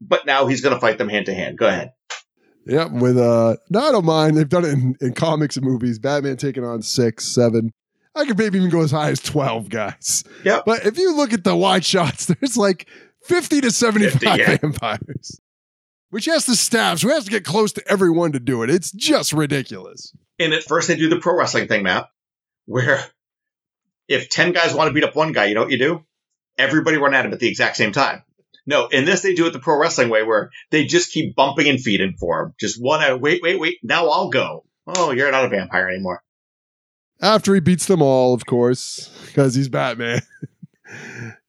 But 0.00 0.26
now 0.26 0.46
he's 0.46 0.60
going 0.60 0.74
to 0.74 0.80
fight 0.80 0.98
them 0.98 1.08
hand 1.08 1.26
to 1.26 1.34
hand. 1.34 1.58
Go 1.58 1.66
ahead. 1.66 1.92
Yep, 2.66 2.92
with 2.92 3.18
uh, 3.18 3.56
no, 3.70 3.80
I 3.80 3.92
don't 3.92 4.04
mind. 4.04 4.36
They've 4.36 4.48
done 4.48 4.64
it 4.64 4.72
in, 4.72 4.96
in 5.00 5.14
comics 5.14 5.56
and 5.56 5.66
movies. 5.66 5.98
Batman 5.98 6.36
taking 6.36 6.64
on 6.64 6.82
six, 6.82 7.26
seven. 7.26 7.72
I 8.14 8.24
could 8.24 8.38
maybe 8.38 8.58
even 8.58 8.70
go 8.70 8.82
as 8.82 8.92
high 8.92 9.10
as 9.10 9.20
twelve 9.20 9.68
guys. 9.68 10.22
Yep. 10.44 10.62
But 10.64 10.86
if 10.86 10.96
you 10.96 11.16
look 11.16 11.32
at 11.32 11.42
the 11.42 11.56
wide 11.56 11.84
shots, 11.84 12.26
there's 12.40 12.56
like 12.56 12.88
fifty 13.24 13.60
to 13.62 13.72
seventy-five 13.72 14.20
50, 14.20 14.26
yeah. 14.26 14.56
vampires. 14.58 15.40
Which 16.12 16.26
has 16.26 16.44
to 16.44 16.54
stab, 16.54 16.98
so 16.98 17.08
we 17.08 17.14
have 17.14 17.24
to 17.24 17.30
get 17.30 17.42
close 17.42 17.72
to 17.72 17.88
everyone 17.88 18.32
to 18.32 18.38
do 18.38 18.62
it. 18.62 18.68
It's 18.68 18.90
just 18.90 19.32
ridiculous. 19.32 20.14
And 20.38 20.52
at 20.52 20.62
first 20.62 20.88
they 20.88 20.96
do 20.96 21.08
the 21.08 21.18
pro 21.18 21.34
wrestling 21.34 21.68
thing, 21.68 21.84
Matt, 21.84 22.10
where 22.66 23.02
if 24.08 24.28
10 24.28 24.52
guys 24.52 24.74
want 24.74 24.88
to 24.88 24.92
beat 24.92 25.04
up 25.04 25.16
one 25.16 25.32
guy, 25.32 25.46
you 25.46 25.54
know 25.54 25.62
what 25.62 25.70
you 25.70 25.78
do? 25.78 26.04
Everybody 26.58 26.98
run 26.98 27.14
at 27.14 27.24
him 27.24 27.32
at 27.32 27.40
the 27.40 27.48
exact 27.48 27.78
same 27.78 27.92
time. 27.92 28.24
No, 28.66 28.88
in 28.88 29.06
this 29.06 29.22
they 29.22 29.32
do 29.32 29.46
it 29.46 29.54
the 29.54 29.58
pro 29.58 29.78
wrestling 29.78 30.10
way 30.10 30.22
where 30.22 30.50
they 30.68 30.84
just 30.84 31.12
keep 31.12 31.34
bumping 31.34 31.66
and 31.66 31.80
feeding 31.80 32.16
for 32.20 32.42
him. 32.42 32.54
Just 32.60 32.78
one 32.78 33.02
out, 33.02 33.22
wait, 33.22 33.40
wait, 33.42 33.58
wait, 33.58 33.78
now 33.82 34.10
I'll 34.10 34.28
go. 34.28 34.66
Oh, 34.86 35.12
you're 35.12 35.32
not 35.32 35.46
a 35.46 35.48
vampire 35.48 35.88
anymore. 35.88 36.22
After 37.22 37.54
he 37.54 37.60
beats 37.60 37.86
them 37.86 38.02
all, 38.02 38.34
of 38.34 38.44
course, 38.44 39.08
because 39.28 39.54
he's 39.54 39.70
Batman. 39.70 40.20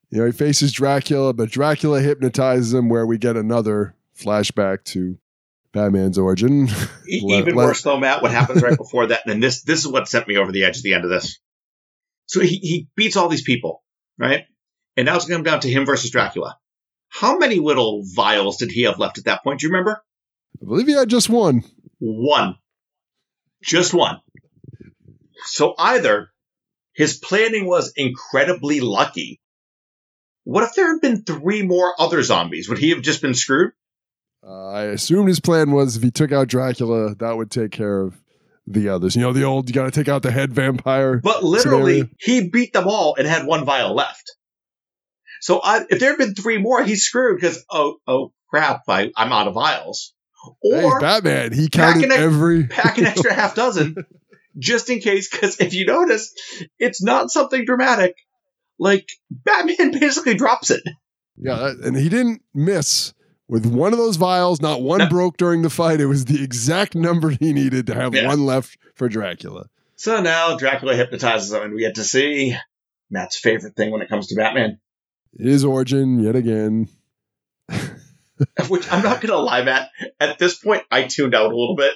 you 0.10 0.20
know, 0.20 0.26
he 0.26 0.32
faces 0.32 0.72
Dracula, 0.72 1.34
but 1.34 1.52
Dracula 1.52 2.00
hypnotizes 2.00 2.74
him, 2.74 2.88
where 2.88 3.06
we 3.06 3.18
get 3.18 3.36
another 3.36 3.98
flashback 4.18 4.84
to 4.86 5.18
Batman's 5.74 6.18
origin. 6.18 6.70
Even 7.08 7.56
worse 7.56 7.82
though, 7.82 8.00
Matt, 8.00 8.22
what 8.22 8.32
happens 8.32 8.62
right 8.62 8.78
before 8.78 9.08
that? 9.08 9.22
And 9.26 9.42
this, 9.42 9.64
this 9.64 9.80
is 9.80 9.88
what 9.88 10.08
sent 10.08 10.28
me 10.28 10.38
over 10.38 10.52
the 10.52 10.64
edge 10.66 10.78
at 10.78 10.84
the 10.84 10.94
end 10.94 11.04
of 11.04 11.10
this. 11.10 11.40
So 12.28 12.42
he, 12.42 12.58
he 12.58 12.88
beats 12.96 13.18
all 13.18 13.30
these 13.30 13.44
people, 13.44 13.84
right? 14.18 14.46
And 14.96 15.06
now 15.06 15.16
it's 15.16 15.26
going 15.26 15.44
to 15.44 15.50
come 15.50 15.54
down 15.54 15.62
to 15.62 15.72
him 15.72 15.86
versus 15.86 16.12
Dracula. 16.12 16.58
How 17.10 17.38
many 17.38 17.60
little 17.60 18.04
vials 18.16 18.58
did 18.58 18.72
he 18.72 18.84
have 18.84 19.00
left 19.00 19.18
at 19.18 19.26
that 19.26 19.44
point? 19.44 19.60
Do 19.60 19.68
you 19.68 19.72
remember? 19.72 20.02
I 20.62 20.66
believe 20.66 20.88
he 20.88 20.94
had 20.94 21.10
just 21.10 21.30
one. 21.30 21.64
One. 22.00 22.56
Just 23.62 23.94
one. 23.94 24.20
So 25.46 25.74
either 25.78 26.30
his 26.94 27.18
planning 27.18 27.66
was 27.66 27.94
incredibly 27.96 28.80
lucky. 28.80 29.42
What 30.44 30.64
if 30.64 30.74
there 30.76 30.92
had 30.92 31.02
been 31.02 31.24
three 31.24 31.64
more 31.64 31.94
other 32.00 32.22
zombies? 32.22 32.70
Would 32.70 32.78
he 32.78 32.90
have 32.92 33.02
just 33.02 33.22
been 33.22 33.34
screwed? 33.34 33.72
Uh, 34.46 34.68
I 34.68 34.84
assumed 34.86 35.30
his 35.30 35.40
plan 35.40 35.72
was 35.72 35.96
if 35.96 36.04
he 36.04 36.12
took 36.12 36.32
out 36.32 36.48
Dracula, 36.48 37.16
that 37.16 37.38
would 37.38 37.50
take 37.50 37.72
care 37.72 38.02
of 38.02 38.22
the 38.68 38.90
others. 38.90 39.16
You 39.16 39.22
know, 39.22 39.34
the 39.34 39.44
old 39.44 39.70
you 39.70 39.74
got 39.74 39.86
to 39.86 39.92
take 39.92 40.10
out 40.10 40.22
the 40.22 40.32
head 40.32 40.54
vampire. 40.54 41.20
But 41.24 41.44
literally, 41.44 42.02
scenario. 42.02 42.10
he 42.20 42.50
beat 42.50 42.74
them 42.74 42.88
all 42.88 43.16
and 43.18 43.28
had 43.28 43.46
one 43.46 43.66
vial 43.66 43.96
left. 43.96 44.36
So 45.40 45.60
I, 45.62 45.86
if 45.90 46.00
there 46.00 46.10
had 46.10 46.18
been 46.18 46.36
three 46.36 46.58
more, 46.58 46.84
he's 46.84 47.04
screwed 47.04 47.40
because 47.40 47.64
oh 47.70 47.98
oh 48.08 48.34
crap, 48.50 48.84
I, 48.88 49.12
I'm 49.16 49.32
out 49.32 49.48
of 49.48 49.54
vials. 49.54 50.14
Hey, 50.62 50.90
Batman. 51.00 51.54
He 51.54 51.70
pack 51.70 51.96
counted 51.96 52.12
an, 52.12 52.24
every. 52.24 52.68
pack 52.68 52.98
an 52.98 53.06
extra 53.06 53.34
half 53.34 53.56
dozen 53.56 53.96
just 54.58 54.90
in 54.90 55.00
case, 55.00 55.30
because 55.30 55.60
if 55.60 55.74
you 55.74 55.86
notice, 55.86 56.34
it's 56.80 57.02
not 57.02 57.32
something 57.32 57.66
dramatic. 57.66 58.16
Like 58.78 59.08
Batman 59.32 59.92
basically 60.00 60.36
drops 60.36 60.70
it. 60.70 60.84
Yeah, 61.38 61.72
and 61.84 61.96
he 61.96 62.10
didn't 62.10 62.42
miss 62.54 63.14
with 63.54 63.68
one 63.68 63.94
of 63.94 64.00
those 64.00 64.16
vials. 64.18 64.62
Not 64.62 64.82
one 64.82 64.98
No. 64.98 65.08
broke 65.10 65.38
during 65.38 65.62
the 65.62 65.70
fight. 65.70 66.02
It 66.02 66.08
was 66.08 66.26
the 66.26 66.44
exact 66.44 66.96
number 66.96 67.30
he 67.30 67.54
needed 67.54 67.86
to 67.88 67.94
have 67.94 68.16
Yeah. 68.16 68.26
one 68.28 68.46
left 68.48 68.78
for 68.96 69.08
Dracula. 69.08 69.68
So 69.96 70.22
now 70.22 70.58
Dracula 70.58 70.96
hypnotizes 70.96 71.54
him, 71.54 71.62
and 71.62 71.74
we 71.74 71.82
get 71.82 71.96
to 71.96 72.04
see 72.04 72.58
Matt's 73.12 73.38
favorite 73.38 73.76
thing 73.76 73.92
when 73.92 74.02
it 74.02 74.10
comes 74.10 74.28
to 74.28 74.36
Batman. 74.36 74.80
His 75.40 75.64
origin 75.64 76.20
yet 76.20 76.36
again. 76.36 76.90
Which 78.70 78.92
I'm 78.92 79.04
not 79.04 79.22
gonna 79.22 79.38
lie, 79.38 79.64
Matt. 79.64 79.90
At 80.20 80.40
this 80.40 80.58
point, 80.58 80.84
I 80.92 81.04
tuned 81.04 81.36
out 81.36 81.46
a 81.46 81.56
little 81.56 81.76
bit. 81.76 81.94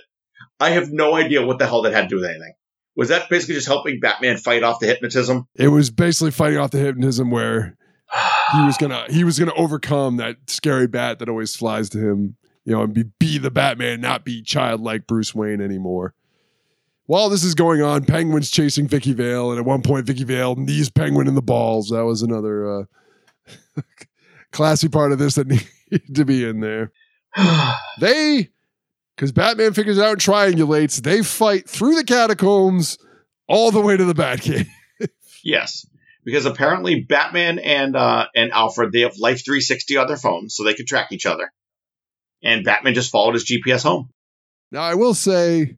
I 0.59 0.69
have 0.71 0.91
no 0.91 1.15
idea 1.15 1.45
what 1.45 1.57
the 1.59 1.65
hell 1.67 1.81
that 1.83 1.93
had 1.93 2.03
to 2.03 2.07
do 2.07 2.15
with 2.17 2.25
anything. 2.25 2.53
Was 2.95 3.09
that 3.09 3.29
basically 3.29 3.55
just 3.55 3.67
helping 3.67 3.99
Batman 3.99 4.37
fight 4.37 4.63
off 4.63 4.79
the 4.79 4.85
hypnotism? 4.87 5.47
It 5.55 5.67
was 5.67 5.89
basically 5.89 6.31
fighting 6.31 6.57
off 6.59 6.71
the 6.71 6.79
hypnotism 6.79 7.29
where 7.31 7.75
he 8.53 8.65
was 8.65 8.77
gonna 8.77 9.05
he 9.09 9.23
was 9.23 9.37
gonna 9.37 9.53
overcome 9.55 10.17
that 10.17 10.37
scary 10.47 10.87
bat 10.87 11.19
that 11.19 11.29
always 11.29 11.55
flies 11.55 11.89
to 11.89 11.99
him, 11.99 12.37
you 12.65 12.73
know, 12.73 12.83
and 12.83 12.93
be 12.93 13.03
be 13.19 13.37
the 13.37 13.51
Batman, 13.51 14.01
not 14.01 14.23
be 14.23 14.41
childlike 14.41 15.07
Bruce 15.07 15.35
Wayne 15.35 15.61
anymore. 15.61 16.13
While 17.05 17.29
this 17.29 17.43
is 17.43 17.55
going 17.55 17.81
on, 17.81 18.03
Penguin's 18.03 18.51
chasing 18.51 18.87
Vicki 18.87 19.13
Vale, 19.13 19.51
and 19.51 19.59
at 19.59 19.65
one 19.65 19.81
point, 19.81 20.05
Vicki 20.05 20.25
Vale 20.25 20.55
knees 20.55 20.89
Penguin 20.89 21.27
in 21.27 21.35
the 21.35 21.41
balls. 21.41 21.89
That 21.89 22.03
was 22.03 22.21
another 22.21 22.81
uh, 22.81 22.83
classy 24.51 24.89
part 24.89 25.13
of 25.13 25.19
this 25.19 25.35
that 25.35 25.47
needed 25.91 26.15
to 26.15 26.25
be 26.25 26.43
in 26.43 26.59
there. 26.59 26.91
They, 27.99 28.49
because 29.15 29.31
Batman 29.31 29.73
figures 29.73 29.97
out 29.97 30.11
and 30.11 30.21
triangulates, 30.21 31.01
they 31.01 31.23
fight 31.23 31.67
through 31.67 31.95
the 31.95 32.03
catacombs 32.03 32.99
all 33.47 33.71
the 33.71 33.81
way 33.81 33.97
to 33.97 34.05
the 34.05 34.13
Batcave. 34.13 34.67
Yes, 35.43 35.87
because 36.27 36.45
apparently 36.45 36.99
Batman 36.99 37.57
and 37.57 37.95
uh, 37.95 38.27
and 38.35 38.51
Alfred 38.51 38.91
they 38.91 38.99
have 38.99 39.17
Life 39.17 39.45
360 39.45 39.95
on 39.95 40.07
their 40.07 40.17
phones, 40.17 40.55
so 40.55 40.65
they 40.65 40.73
can 40.73 40.85
track 40.85 41.13
each 41.13 41.25
other. 41.25 41.49
And 42.43 42.65
Batman 42.65 42.95
just 42.95 43.11
followed 43.11 43.35
his 43.35 43.49
GPS 43.49 43.83
home. 43.83 44.09
Now, 44.69 44.81
I 44.81 44.95
will 44.95 45.13
say 45.13 45.77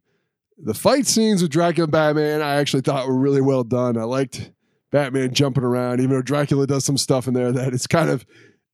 the 0.57 0.73
fight 0.73 1.05
scenes 1.05 1.43
with 1.43 1.51
Dracula 1.51 1.83
and 1.83 1.91
Batman, 1.91 2.41
I 2.41 2.55
actually 2.55 2.81
thought 2.81 3.07
were 3.07 3.15
really 3.15 3.41
well 3.41 3.63
done. 3.63 3.95
I 3.95 4.05
liked 4.05 4.51
Batman 4.91 5.35
jumping 5.35 5.63
around, 5.63 5.99
even 5.99 6.15
though 6.15 6.23
Dracula 6.23 6.65
does 6.65 6.83
some 6.83 6.97
stuff 6.97 7.27
in 7.27 7.35
there 7.35 7.51
that 7.51 7.71
it's 7.71 7.85
kind 7.85 8.09
of 8.09 8.25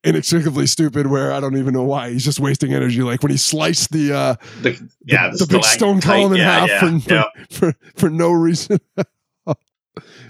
inextricably 0.05 0.67
stupid 0.67 1.07
where 1.07 1.33
I 1.33 1.41
don't 1.41 1.57
even 1.57 1.73
know 1.73 1.83
why. 1.83 2.09
He's 2.11 2.23
just 2.23 2.39
wasting 2.39 2.73
energy. 2.73 3.01
Like 3.01 3.21
when 3.21 3.33
he 3.33 3.37
sliced 3.37 3.91
the 3.91 4.13
uh 4.13 4.35
The, 4.61 4.79
yeah, 5.03 5.31
the, 5.37 5.45
big 5.45 5.65
stone 5.65 5.99
column 5.99 6.31
in 6.31 6.37
yeah, 6.37 6.65
half 6.65 6.69
yeah, 6.69 6.79
for, 6.79 6.99
for, 7.49 7.71
for, 7.73 7.77
for 7.95 8.09
no 8.09 8.31
reason. 8.31 8.79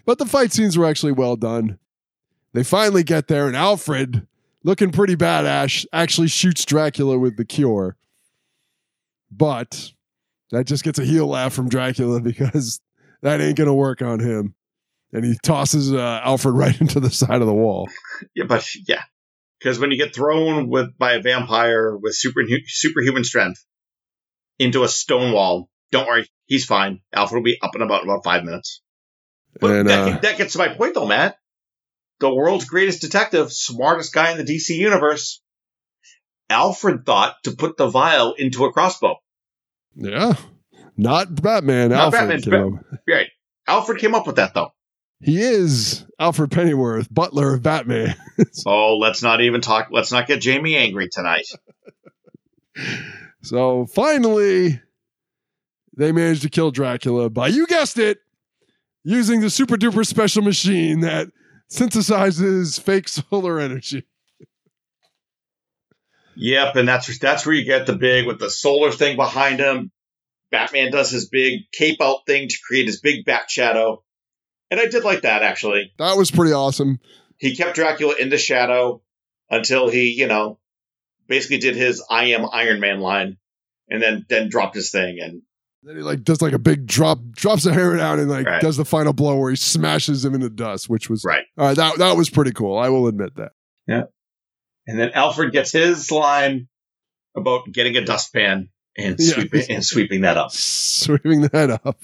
but 0.06 0.18
the 0.18 0.26
fight 0.26 0.52
scenes 0.54 0.78
were 0.78 0.86
actually 0.86 1.12
well 1.12 1.36
done. 1.36 1.80
They 2.54 2.64
finally 2.64 3.04
get 3.04 3.28
there, 3.28 3.48
and 3.48 3.56
Alfred, 3.56 4.28
looking 4.64 4.92
pretty 4.92 5.16
badass, 5.16 5.86
actually 5.92 6.30
shoots 6.30 6.64
Dracula 6.64 7.20
with 7.20 7.38
the 7.38 7.46
cure. 7.46 7.98
But 9.30 9.92
that 10.52 10.66
just 10.66 10.84
gets 10.84 11.00
a 11.00 11.04
heel 11.04 11.28
laugh 11.28 11.54
from 11.54 11.70
Dracula 11.70 12.20
because 12.22 12.80
that 13.22 13.42
ain't 13.42 13.58
going 13.58 13.68
to 13.68 13.74
work 13.74 14.02
on 14.02 14.20
him. 14.20 14.56
And 15.12 15.26
he 15.26 15.38
tosses 15.44 15.94
uh, 15.94 16.22
Alfred 16.24 16.56
right 16.58 16.80
into 16.80 17.00
the 17.00 17.10
side 17.10 17.42
of 17.42 17.48
the 17.48 17.54
wall. 17.54 17.90
Yeah, 18.34 18.46
but 18.46 18.68
yeah, 18.88 19.04
because 19.60 19.80
when 19.80 19.92
you 19.92 19.98
get 19.98 20.16
thrown 20.16 20.70
with 20.70 20.98
by 20.98 21.14
a 21.14 21.22
vampire 21.22 21.96
with 21.96 22.16
super 22.16 22.42
superhuman 22.68 23.24
strength 23.24 23.64
into 24.60 24.84
a 24.84 24.88
stone 24.88 25.34
wall, 25.34 25.70
don't 25.92 26.08
worry, 26.08 26.28
he's 26.46 26.66
fine. 26.66 27.02
Alfred 27.14 27.40
will 27.40 27.46
be 27.46 27.60
up 27.62 27.72
and 27.74 27.84
about 27.84 28.04
in 28.04 28.10
about 28.10 28.24
five 28.24 28.44
minutes. 28.44 28.82
But 29.60 29.72
And, 29.72 29.90
that, 29.90 30.14
uh, 30.14 30.20
that 30.20 30.38
gets 30.38 30.54
to 30.54 30.60
my 30.60 30.70
point, 30.70 30.96
though, 30.96 31.08
Matt. 31.08 31.38
The 32.20 32.34
world's 32.34 32.66
greatest 32.66 33.02
detective, 33.02 33.52
smartest 33.52 34.14
guy 34.14 34.32
in 34.32 34.38
the 34.38 34.44
DC 34.44 34.70
universe, 34.70 35.42
Alfred 36.50 37.06
thought 37.06 37.36
to 37.44 37.52
put 37.52 37.76
the 37.78 37.88
vial 37.88 38.34
into 38.34 38.66
a 38.66 38.72
crossbow. 38.72 39.18
Yeah. 39.96 40.36
Not 40.98 41.42
Batman. 41.42 41.90
Not 41.90 42.14
Alfred. 42.14 42.22
Batman's 42.22 42.44
came 42.46 42.52
Bat- 42.52 42.84
up. 42.94 43.00
Right. 43.08 43.28
Alfred 43.68 44.00
came 44.00 44.16
up 44.16 44.28
with 44.28 44.38
that, 44.38 44.54
though. 44.54 44.72
He 45.22 45.42
is 45.42 46.06
Alfred 46.20 46.52
Pennyworth, 46.52 47.14
butler 47.14 47.54
of 47.54 47.64
Batman. 47.64 48.16
Oh, 48.68 48.98
let's 48.98 49.24
not 49.24 49.40
even 49.42 49.62
talk. 49.62 49.88
Let's 49.92 50.12
not 50.12 50.28
get 50.28 50.42
Jamie 50.42 50.76
angry 50.76 51.08
tonight. 51.10 51.46
So 53.42 53.86
finally, 53.86 54.82
they 55.96 56.12
managed 56.12 56.42
to 56.42 56.50
kill 56.50 56.72
Dracula 56.72 57.30
by, 57.30 57.48
you 57.48 57.66
guessed 57.66 57.98
it, 57.98 58.20
using 59.06 59.40
the 59.40 59.50
super 59.50 59.78
duper 59.78 60.06
special 60.06 60.42
machine 60.42 61.00
that 61.02 61.28
synthesizes 61.72 62.82
fake 62.82 63.08
solar 63.08 63.60
energy. 63.60 64.04
Yep, 66.36 66.76
and 66.76 66.88
that's 66.88 67.18
that's 67.20 67.46
where 67.46 67.56
you 67.56 67.64
get 67.64 67.86
the 67.86 67.96
big 67.96 68.28
with 68.28 68.40
the 68.40 68.50
solar 68.50 68.92
thing 68.92 69.16
behind 69.16 69.62
him. 69.62 69.92
Batman 70.52 70.92
does 70.92 71.10
his 71.10 71.30
big 71.30 71.72
cape 71.72 72.02
out 72.02 72.26
thing 72.28 72.50
to 72.50 72.58
create 72.68 72.88
his 72.88 73.00
big 73.00 73.24
bat 73.26 73.50
shadow. 73.50 74.04
And 74.70 74.80
I 74.80 74.88
did 74.88 75.04
like 75.04 75.22
that 75.22 75.44
actually. 75.44 75.94
That 75.98 76.18
was 76.18 76.32
pretty 76.32 76.52
awesome. 76.52 77.00
He 77.38 77.56
kept 77.56 77.76
Dracula 77.76 78.16
in 78.20 78.30
the 78.30 78.38
shadow 78.38 79.02
until 79.50 79.90
he, 79.90 80.12
you 80.12 80.28
know, 80.28 80.60
basically 81.28 81.60
did 81.60 81.76
his 81.76 82.04
I 82.10 82.26
am 82.26 82.46
Iron 82.52 82.80
Man 82.80 83.00
line 83.00 83.38
and 83.90 84.02
then 84.02 84.26
then 84.28 84.50
dropped 84.50 84.76
his 84.76 84.92
thing 84.92 85.20
and 85.22 85.42
Then 85.86 85.98
he 85.98 86.02
like 86.02 86.24
does 86.24 86.42
like 86.42 86.54
a 86.54 86.60
big 86.60 86.88
drop, 86.88 87.20
drops 87.34 87.66
a 87.68 87.74
hair 87.74 87.96
down 87.96 88.20
and 88.20 88.30
like 88.30 88.48
Right. 88.48 88.62
does 88.62 88.76
the 88.78 88.86
final 88.86 89.14
blow 89.14 89.38
where 89.38 89.52
he 89.52 89.56
smashes 89.56 90.26
him 90.26 90.34
into 90.34 90.50
dust, 90.50 90.90
which 90.90 91.10
was 91.10 91.24
right. 91.24 91.46
right. 91.56 91.76
That 91.76 92.00
that 92.00 92.18
was 92.18 92.30
pretty 92.30 92.52
cool. 92.52 92.78
I 92.78 92.90
will 92.90 93.08
admit 93.08 93.36
that. 93.36 93.52
Yeah. 93.88 94.04
And 94.88 95.00
then 95.00 95.12
Alfred 95.14 95.52
gets 95.52 95.72
his 95.72 96.12
line 96.12 96.68
about 97.36 97.72
getting 97.72 97.96
a 97.98 98.04
dustpan 98.06 98.70
and 98.98 99.16
Yeah. 99.20 99.34
sweeping 99.36 99.66
and 99.70 99.86
sweeping 99.86 100.22
that 100.22 100.38
up. 100.38 100.52
Sweeping 100.52 101.42
that 101.54 101.70
up. 101.86 102.00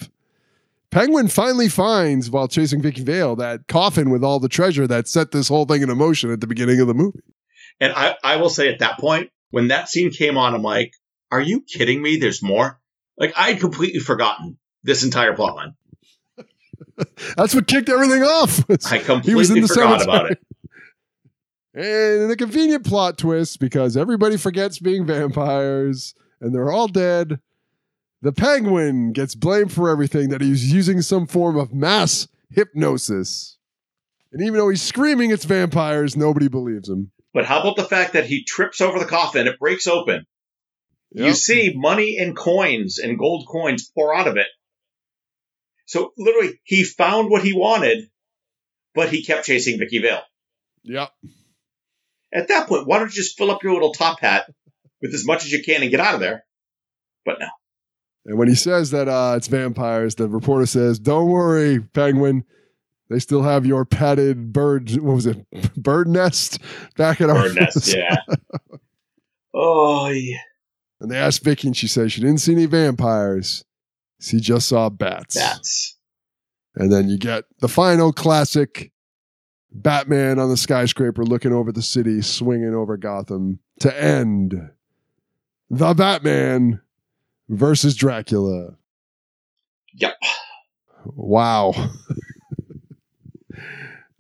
Penguin 0.92 1.30
finally 1.30 1.70
finds 1.70 2.30
while 2.30 2.48
chasing 2.50 2.82
Vicki 2.82 3.02
Vale 3.04 3.36
that 3.38 3.68
coffin 3.68 4.10
with 4.10 4.24
all 4.24 4.40
the 4.42 4.50
treasure 4.50 4.86
that 4.88 5.08
set 5.08 5.32
this 5.32 5.48
whole 5.48 5.66
thing 5.66 5.82
into 5.82 5.96
motion 5.96 6.32
at 6.32 6.42
the 6.42 6.48
beginning 6.48 6.82
of 6.82 6.88
the 6.88 6.94
movie. 6.94 7.22
And 7.80 7.94
I, 7.94 8.18
I 8.24 8.36
will 8.38 8.50
say 8.50 8.68
at 8.72 8.80
that 8.80 9.00
point, 9.00 9.30
when 9.52 9.70
that 9.70 9.88
scene 9.90 10.12
came 10.12 10.38
on, 10.38 10.54
I'm 10.54 10.62
like, 10.62 10.94
are 11.32 11.40
you 11.42 11.62
kidding 11.62 12.02
me? 12.02 12.18
There's 12.18 12.44
more? 12.44 12.78
Like, 13.22 13.34
I'd 13.38 13.60
completely 13.60 14.00
forgotten 14.00 14.58
this 14.84 15.04
entire 15.04 15.36
plotline. 15.36 15.76
That's 17.38 17.54
what 17.54 17.68
kicked 17.68 17.88
everything 17.88 18.24
off. 18.24 18.68
I 18.92 18.98
completely 18.98 19.22
he 19.32 19.36
was 19.36 19.52
in 19.52 19.62
the 19.62 19.68
forgot 19.68 20.02
cemetery. 20.02 20.04
about 20.04 20.32
it. 20.32 20.40
And 21.74 22.24
in 22.24 22.30
a 22.32 22.36
convenient 22.36 22.86
plot 22.86 23.18
twist, 23.18 23.62
because 23.62 23.96
everybody 23.96 24.36
forgets 24.36 24.78
being 24.78 25.06
vampires 25.06 26.14
and 26.42 26.54
they're 26.54 26.70
all 26.70 26.90
dead, 26.90 27.40
the 28.22 28.34
penguin 28.34 29.14
gets 29.14 29.36
blamed 29.36 29.72
for 29.72 29.90
everything 29.90 30.28
that 30.30 30.42
he's 30.42 30.74
using 30.74 31.02
some 31.02 31.28
form 31.28 31.56
of 31.56 31.74
mass 31.74 32.28
hypnosis. 32.50 33.58
And 34.34 34.42
even 34.42 34.56
though 34.56 34.68
he's 34.68 34.82
screaming 34.82 35.32
it's 35.32 35.46
vampires, 35.46 36.18
nobody 36.18 36.50
believes 36.50 36.90
him. 36.90 37.12
But 37.34 37.46
how 37.46 37.62
about 37.62 37.78
the 37.78 37.86
fact 37.86 38.12
that 38.14 38.26
he 38.26 38.44
trips 38.44 38.82
over 38.82 39.00
the 39.00 39.06
coffin, 39.06 39.48
it 39.48 39.58
breaks 39.58 39.88
open. 39.88 40.26
You 41.14 41.34
see 41.34 41.74
money 41.76 42.18
and 42.18 42.36
coins 42.36 42.98
and 42.98 43.20
gold 43.20 43.46
coins 43.48 43.92
pour 43.94 44.16
out 44.16 44.28
of 44.28 44.38
it. 44.38 44.48
So 45.86 46.14
literally, 46.18 46.60
he 46.64 46.84
found 46.84 47.30
what 47.30 47.44
he 47.44 47.54
wanted, 47.54 48.10
but 48.96 49.10
he 49.10 49.24
kept 49.26 49.46
chasing 49.46 49.78
Vicki 49.78 50.00
Vale. 50.00 50.22
Yep. 50.84 51.10
At 52.34 52.48
that 52.48 52.68
point, 52.70 52.88
why 52.88 53.00
don't 53.00 53.10
you 53.10 53.22
just 53.22 53.38
fill 53.38 53.52
up 53.52 53.62
your 53.62 53.74
little 53.74 53.92
top 53.92 54.22
hat 54.22 54.50
with 55.02 55.14
as 55.14 55.26
much 55.26 55.44
as 55.44 55.52
you 55.52 55.62
can 55.62 55.82
and 55.82 55.92
get 55.92 56.00
out 56.00 56.14
of 56.14 56.22
there? 56.22 56.46
But 57.26 57.40
no. 57.42 57.48
And 58.26 58.38
when 58.38 58.48
he 58.48 58.56
says 58.56 58.92
that 58.92 59.10
uh, 59.10 59.34
it's 59.36 59.48
vampires, 59.48 60.16
the 60.16 60.30
reporter 60.30 60.66
says, 60.66 60.98
Don't 60.98 61.28
worry, 61.28 61.82
penguin. 61.82 62.46
They 63.10 63.20
still 63.20 63.44
have 63.44 63.66
your 63.66 63.84
padded 63.84 64.54
bird, 64.54 64.90
what 64.92 65.16
was 65.16 65.26
it, 65.26 65.46
bird 65.76 66.08
nest 66.08 66.60
back 66.96 67.20
at 67.20 67.30
our 67.30 67.50
Bird 67.50 67.56
nest, 67.56 67.94
yeah. 67.94 68.16
Oh, 69.54 70.08
yeah. 70.08 70.38
And 71.02 71.10
they 71.10 71.18
asked 71.18 71.44
Vicki, 71.44 71.68
and 71.68 71.76
she 71.76 71.88
said 71.88 72.12
she 72.12 72.22
didn't 72.22 72.38
see 72.42 72.52
any 72.52 72.68
vampires. 72.68 73.66
She 74.20 74.40
just 74.40 74.68
saw 74.68 74.90
bats. 74.90 75.36
Bats. 75.36 75.98
And 76.76 76.92
then 76.92 77.10
you 77.10 77.18
get 77.18 77.46
the 77.60 77.68
final 77.68 78.14
classic 78.14 78.92
Batman 79.72 80.38
on 80.38 80.50
the 80.50 80.58
skyscraper 80.58 81.26
looking 81.26 81.54
over 81.54 81.72
the 81.72 81.82
city, 81.82 82.22
swinging 82.22 82.76
over 82.76 82.98
Gotham 82.98 83.60
to 83.80 84.02
end 84.02 84.70
the 85.72 85.96
Batman 85.96 86.82
versus 87.50 87.96
Dracula. 87.96 88.76
Yep. 89.96 90.18
Wow. 91.06 91.74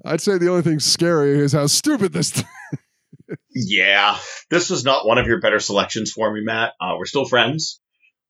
I'd 0.03 0.19
say 0.19 0.39
the 0.39 0.49
only 0.49 0.63
thing 0.63 0.79
scary 0.79 1.37
is 1.37 1.53
how 1.53 1.67
stupid 1.67 2.11
this. 2.11 2.43
Yeah, 3.53 4.17
this 4.49 4.69
was 4.69 4.83
not 4.85 5.05
one 5.05 5.17
of 5.17 5.27
your 5.27 5.41
better 5.41 5.59
selections 5.59 6.11
for 6.11 6.31
me, 6.33 6.41
Matt. 6.41 6.73
Uh, 6.79 6.95
we're 6.97 7.05
still 7.05 7.25
friends, 7.25 7.81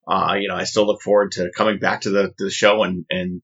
Uh, 0.08 0.36
you 0.40 0.48
know, 0.50 0.56
I 0.56 0.66
still 0.66 0.86
look 0.86 1.02
forward 1.02 1.34
to 1.34 1.52
coming 1.56 1.80
back 1.80 2.02
to 2.02 2.10
the, 2.12 2.34
the 2.38 2.50
show 2.52 2.84
and, 2.84 3.06
and 3.10 3.42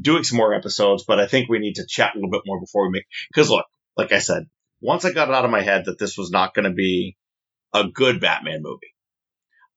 doing 0.00 0.24
some 0.24 0.38
more 0.38 0.54
episodes, 0.54 1.04
but 1.06 1.20
I 1.20 1.26
think 1.26 1.48
we 1.48 1.58
need 1.58 1.76
to 1.76 1.86
chat 1.88 2.12
a 2.14 2.18
little 2.18 2.30
bit 2.30 2.42
more 2.46 2.60
before 2.60 2.86
we 2.86 2.92
make, 2.92 3.06
cause 3.34 3.50
look, 3.50 3.66
like 3.96 4.12
I 4.12 4.20
said, 4.20 4.44
once 4.80 5.04
I 5.04 5.12
got 5.12 5.28
it 5.28 5.34
out 5.34 5.44
of 5.44 5.50
my 5.50 5.62
head 5.62 5.86
that 5.86 5.98
this 5.98 6.16
was 6.18 6.30
not 6.30 6.54
going 6.54 6.66
to 6.66 6.74
be 6.74 7.16
a 7.74 7.84
good 7.88 8.20
Batman 8.20 8.62
movie, 8.62 8.94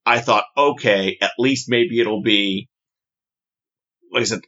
I 0.05 0.19
thought, 0.19 0.45
okay, 0.57 1.17
at 1.21 1.33
least 1.37 1.69
maybe 1.69 1.99
it'll 1.99 2.23
be, 2.23 2.69
like 4.11 4.21
I 4.21 4.25
said, 4.25 4.41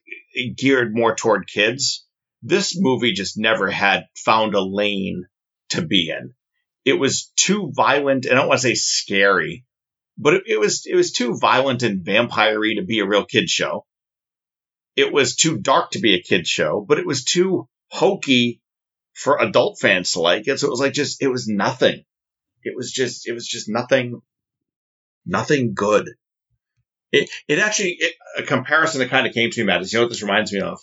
geared 0.58 0.96
more 0.96 1.16
toward 1.16 1.48
kids. 1.48 2.06
This 2.42 2.76
movie 2.80 3.14
just 3.14 3.38
never 3.38 3.70
had 3.70 4.06
found 4.16 4.56
a 4.56 4.62
lane 4.62 5.26
to 5.70 5.82
be 5.82 6.10
in. 6.10 6.34
It 6.90 7.00
was 7.00 7.32
too 7.36 7.72
violent. 7.72 8.26
And 8.26 8.34
I 8.34 8.42
don't 8.42 8.48
want 8.48 8.62
to 8.62 8.68
say 8.68 8.74
scary, 8.74 9.64
but 10.18 10.34
it, 10.34 10.44
it 10.48 10.60
was, 10.60 10.88
it 10.88 10.96
was 10.96 11.12
too 11.12 11.38
violent 11.38 11.84
and 11.84 12.04
vampire 12.04 12.60
to 12.60 12.84
be 12.84 13.00
a 13.00 13.06
real 13.06 13.26
kid 13.26 13.48
show. 13.48 13.86
It 14.96 15.14
was 15.14 15.36
too 15.36 15.60
dark 15.60 15.92
to 15.92 16.00
be 16.00 16.16
a 16.16 16.22
kid 16.22 16.48
show, 16.48 16.84
but 16.86 16.98
it 16.98 17.06
was 17.06 17.24
too 17.24 17.70
hokey 17.92 18.60
for 19.14 19.40
adult 19.40 19.80
fans 19.80 20.14
to 20.14 20.22
like 20.22 20.48
it. 20.48 20.60
So 20.60 20.68
it 20.68 20.72
was 20.72 20.80
like 20.80 20.94
just, 20.94 21.22
it 21.22 21.28
was 21.28 21.48
nothing. 21.48 22.04
It 22.64 22.76
was 22.76 22.92
just, 22.92 23.28
it 23.28 23.34
was 23.34 23.48
just 23.48 23.70
nothing, 23.70 24.22
nothing 25.28 25.76
good. 25.76 26.10
It, 27.12 27.30
it 27.48 27.60
actually, 27.60 27.98
it, 28.00 28.16
a 28.36 28.44
comparison 28.44 29.00
that 29.00 29.12
kind 29.12 29.28
of 29.28 29.34
came 29.34 29.52
to 29.52 29.62
me, 29.62 29.68
Matt, 29.68 29.82
is 29.82 29.94
you 29.94 30.00
know 30.00 30.06
what 30.06 30.10
this 30.10 30.24
reminds 30.24 30.52
me 30.52 30.62
of? 30.62 30.80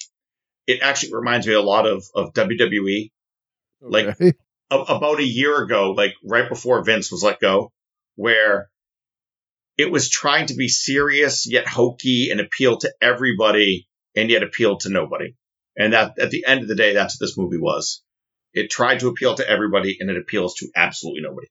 It 0.69 0.83
actually 0.83 1.15
reminds 1.15 1.49
me 1.49 1.55
a 1.55 1.61
lot 1.61 1.85
of, 1.85 2.05
of 2.15 2.33
WWE. 2.33 3.11
Like 3.81 4.07
Okay. 4.07 4.35
a, 4.71 4.77
about 4.77 5.21
a 5.21 5.25
year 5.25 5.62
ago, 5.62 5.93
like 5.93 6.14
right 6.25 6.49
before 6.49 6.85
Vince 6.85 7.11
was 7.11 7.23
let 7.23 7.41
go, 7.41 7.73
where 8.17 8.69
it 9.77 9.91
was 9.91 10.09
trying 10.09 10.47
to 10.47 10.55
be 10.55 10.69
serious 10.69 11.47
yet 11.51 11.67
hokey 11.69 12.31
and 12.31 12.41
appeal 12.41 12.79
to 12.79 12.93
everybody 13.01 13.87
and 14.14 14.31
yet 14.31 14.43
appeal 14.43 14.79
to 14.79 14.89
nobody. 14.89 15.35
And 15.77 15.93
that 15.93 16.19
at 16.19 16.31
the 16.31 16.45
end 16.47 16.62
of 16.62 16.69
the 16.69 16.75
day, 16.75 16.95
that's 16.95 17.21
what 17.21 17.27
this 17.27 17.37
movie 17.37 17.59
was. 17.59 18.03
It 18.55 18.71
tried 18.71 19.01
to 19.01 19.09
appeal 19.09 19.35
to 19.35 19.49
everybody 19.49 19.99
and 20.01 20.09
it 20.09 20.17
appeals 20.17 20.55
to 20.57 20.69
absolutely 20.75 21.23
nobody. 21.23 21.49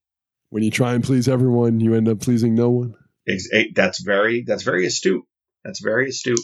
When 0.49 0.63
you 0.63 0.71
try 0.71 0.93
and 0.93 1.03
please 1.03 1.27
everyone, 1.27 1.79
you 1.79 1.93
end 1.93 2.09
up 2.09 2.19
pleasing 2.19 2.55
no 2.55 2.69
one. 2.69 2.95
Eh, 3.27 3.65
That's 3.75 4.01
very, 4.01 4.43
that's 4.45 4.63
very 4.63 4.85
astute. 4.85 5.23
That's 5.63 5.79
very 5.81 6.09
astute. 6.09 6.39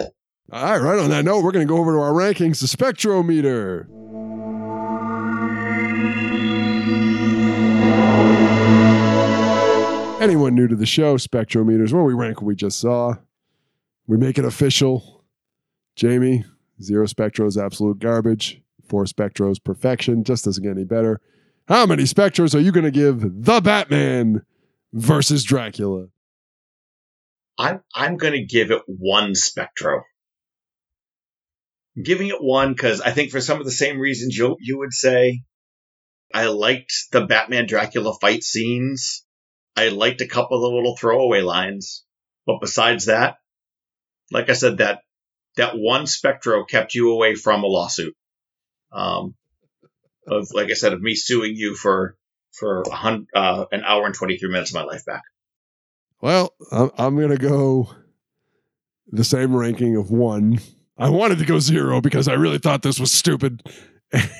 All 0.00 0.08
right, 0.52 0.78
right 0.80 0.98
on 0.98 1.10
that 1.10 1.24
note, 1.24 1.44
we're 1.44 1.52
going 1.52 1.66
to 1.66 1.72
go 1.72 1.78
over 1.78 1.92
to 1.92 1.98
our 2.00 2.12
rankings, 2.12 2.60
the 2.60 2.66
spectrometer. 2.66 3.86
Anyone 10.20 10.54
new 10.54 10.68
to 10.68 10.76
the 10.76 10.84
show, 10.84 11.16
spectrometers, 11.16 11.94
where 11.94 12.02
we 12.02 12.12
rank 12.12 12.42
what 12.42 12.46
we 12.46 12.54
just 12.54 12.78
saw. 12.78 13.14
We 14.06 14.18
make 14.18 14.36
it 14.36 14.44
official. 14.44 15.24
Jamie, 15.96 16.44
zero 16.82 17.06
spectro 17.06 17.46
is 17.46 17.56
absolute 17.56 18.00
garbage. 18.00 18.60
Four 18.86 19.06
spectro 19.06 19.50
is 19.50 19.58
perfection. 19.58 20.22
Just 20.22 20.44
doesn't 20.44 20.62
get 20.62 20.72
any 20.72 20.84
better. 20.84 21.22
How 21.68 21.86
many 21.86 22.02
spectros 22.02 22.54
are 22.54 22.60
you 22.60 22.70
going 22.70 22.84
to 22.84 22.90
give 22.90 23.44
the 23.44 23.62
Batman 23.62 24.44
versus 24.92 25.42
Dracula? 25.42 26.08
I'm, 27.56 27.80
I'm 27.94 28.18
going 28.18 28.34
to 28.34 28.44
give 28.44 28.70
it 28.70 28.82
one 28.86 29.34
Spectro. 29.34 30.02
I'm 31.96 32.02
giving 32.02 32.28
it 32.28 32.42
one 32.42 32.74
because 32.74 33.00
I 33.00 33.12
think 33.12 33.30
for 33.30 33.40
some 33.40 33.58
of 33.58 33.64
the 33.64 33.70
same 33.70 33.98
reasons 33.98 34.36
you, 34.36 34.56
you 34.60 34.78
would 34.80 34.92
say, 34.92 35.44
I 36.34 36.48
liked 36.48 36.92
the 37.10 37.24
Batman 37.24 37.66
Dracula 37.66 38.14
fight 38.20 38.42
scenes. 38.42 39.24
I 39.76 39.88
liked 39.88 40.20
a 40.20 40.26
couple 40.26 40.56
of 40.56 40.62
the 40.62 40.76
little 40.76 40.96
throwaway 40.96 41.40
lines. 41.40 42.04
But 42.46 42.60
besides 42.60 43.06
that, 43.06 43.36
like 44.30 44.50
I 44.50 44.54
said, 44.54 44.78
that, 44.78 45.00
that 45.56 45.72
one 45.74 46.06
Spectro 46.06 46.64
kept 46.64 46.94
you 46.94 47.12
away 47.12 47.34
from 47.34 47.62
a 47.62 47.66
lawsuit. 47.66 48.14
Um, 48.92 49.34
of, 50.26 50.48
like 50.52 50.70
I 50.70 50.74
said, 50.74 50.92
of 50.92 51.00
me 51.00 51.14
suing 51.14 51.54
you 51.56 51.74
for, 51.74 52.16
for 52.52 52.82
a 52.82 52.94
hun- 52.94 53.26
uh, 53.34 53.66
an 53.72 53.82
hour 53.84 54.06
and 54.06 54.14
23 54.14 54.50
minutes 54.50 54.70
of 54.70 54.74
my 54.74 54.84
life 54.84 55.04
back. 55.04 55.22
Well, 56.20 56.54
I'm, 56.70 56.90
I'm 56.98 57.28
to 57.28 57.36
go 57.36 57.88
the 59.08 59.24
same 59.24 59.54
ranking 59.54 59.96
of 59.96 60.10
one. 60.10 60.60
I 60.98 61.08
wanted 61.08 61.38
to 61.38 61.46
go 61.46 61.58
zero 61.58 62.00
because 62.00 62.28
I 62.28 62.34
really 62.34 62.58
thought 62.58 62.82
this 62.82 63.00
was 63.00 63.10
stupid. 63.10 63.62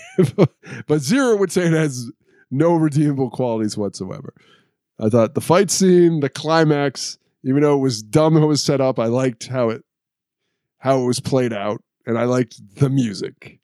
but 0.86 0.98
zero 1.00 1.36
would 1.36 1.52
say 1.52 1.62
it 1.62 1.72
has 1.72 2.10
no 2.50 2.74
redeemable 2.74 3.30
qualities 3.30 3.76
whatsoever. 3.76 4.34
I 5.00 5.08
thought 5.08 5.34
the 5.34 5.40
fight 5.40 5.70
scene, 5.70 6.20
the 6.20 6.28
climax, 6.28 7.18
even 7.42 7.62
though 7.62 7.76
it 7.76 7.80
was 7.80 8.02
dumb 8.02 8.34
how 8.34 8.42
it 8.42 8.46
was 8.46 8.62
set 8.62 8.80
up, 8.80 8.98
I 8.98 9.06
liked 9.06 9.46
how 9.46 9.70
it 9.70 9.82
how 10.78 11.00
it 11.00 11.06
was 11.06 11.20
played 11.20 11.52
out, 11.52 11.82
and 12.06 12.18
I 12.18 12.24
liked 12.24 12.60
the 12.76 12.88
music. 12.88 13.60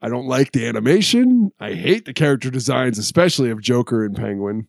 I 0.00 0.08
don't 0.08 0.26
like 0.26 0.52
the 0.52 0.66
animation. 0.66 1.50
I 1.58 1.72
hate 1.74 2.04
the 2.04 2.12
character 2.12 2.50
designs, 2.50 2.98
especially 2.98 3.50
of 3.50 3.60
Joker 3.60 4.04
and 4.04 4.14
Penguin. 4.14 4.68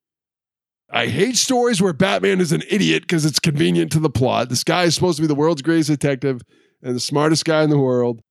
I 0.89 1.08
hate 1.08 1.36
stories 1.36 1.82
where 1.82 1.93
Batman 1.93 2.39
is 2.39 2.51
an 2.51 2.64
idiot 2.70 3.03
because 3.03 3.26
it's 3.26 3.39
convenient 3.39 3.91
to 3.91 3.99
the 3.99 4.10
plot. 4.10 4.49
This 4.49 4.64
guy 4.64 4.84
is 4.84 4.95
supposed 4.95 5.18
to 5.18 5.22
be 5.22 5.28
the 5.28 5.36
world's 5.36 5.62
greatest 5.62 5.89
detective 5.89 6.41
and 6.82 6.95
the 6.95 7.01
smartest 7.01 7.45
guy 7.45 7.64
in 7.64 7.70
the 7.70 7.80
world, 7.80 8.22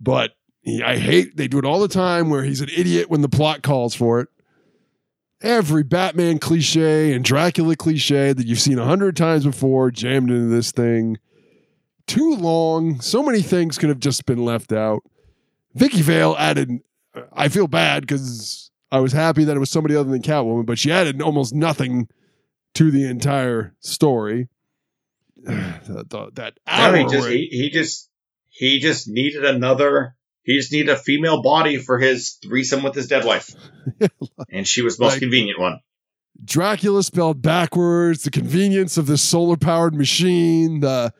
but 0.00 0.32
he, 0.62 0.82
I 0.82 0.96
hate 0.96 1.36
they 1.36 1.46
do 1.46 1.58
it 1.58 1.64
all 1.64 1.78
the 1.78 1.88
time 1.88 2.28
where 2.28 2.42
he's 2.42 2.60
an 2.60 2.70
idiot 2.76 3.08
when 3.08 3.20
the 3.20 3.28
plot 3.28 3.62
calls 3.62 3.94
for 3.94 4.20
it. 4.20 4.28
Every 5.46 5.84
Batman 5.84 6.40
cliche 6.40 7.12
and 7.12 7.24
Dracula 7.24 7.76
cliche 7.76 8.32
that 8.32 8.46
you've 8.48 8.58
seen 8.60 8.80
a 8.80 8.84
hundred 8.84 9.16
times 9.16 9.44
before 9.44 9.92
jammed 9.92 10.28
into 10.28 10.48
this 10.48 10.72
thing. 10.72 11.18
Too 12.08 12.34
long. 12.34 13.00
So 13.00 13.22
many 13.22 13.42
things 13.42 13.78
could 13.78 13.88
have 13.88 14.00
just 14.00 14.26
been 14.26 14.44
left 14.44 14.72
out. 14.72 15.02
Vicki 15.74 16.02
Vale 16.02 16.34
added. 16.36 16.80
I 17.32 17.48
feel 17.48 17.68
bad 17.68 18.02
because 18.02 18.72
I 18.90 18.98
was 18.98 19.12
happy 19.12 19.44
that 19.44 19.56
it 19.56 19.60
was 19.60 19.70
somebody 19.70 19.94
other 19.94 20.10
than 20.10 20.20
Catwoman, 20.22 20.66
but 20.66 20.80
she 20.80 20.90
added 20.90 21.22
almost 21.22 21.54
nothing 21.54 22.08
to 22.74 22.90
the 22.90 23.04
entire 23.06 23.72
story. 23.78 24.48
that, 25.44 26.06
that- 26.10 26.34
that 26.34 26.58
hour 26.66 26.96
he 26.96 27.04
just 27.04 27.28
he, 27.28 27.48
he 27.52 27.70
just 27.70 28.10
he 28.48 28.80
just 28.80 29.06
needed 29.06 29.44
another 29.44 30.16
he 30.46 30.56
just 30.56 30.72
needed 30.72 30.88
a 30.88 30.96
female 30.96 31.42
body 31.42 31.76
for 31.76 31.98
his 31.98 32.38
threesome 32.42 32.82
with 32.82 32.94
his 32.94 33.08
dead 33.08 33.24
wife. 33.24 33.50
and 34.50 34.66
she 34.66 34.80
was 34.80 34.96
the 34.96 35.04
most 35.04 35.14
Like- 35.14 35.20
convenient 35.20 35.60
one. 35.60 35.80
Dracula 36.44 37.02
spelled 37.02 37.40
backwards, 37.42 38.22
the 38.22 38.30
convenience 38.30 38.96
of 38.98 39.06
this 39.06 39.22
solar 39.22 39.56
powered 39.56 39.94
machine, 39.94 40.80
the 40.80 41.12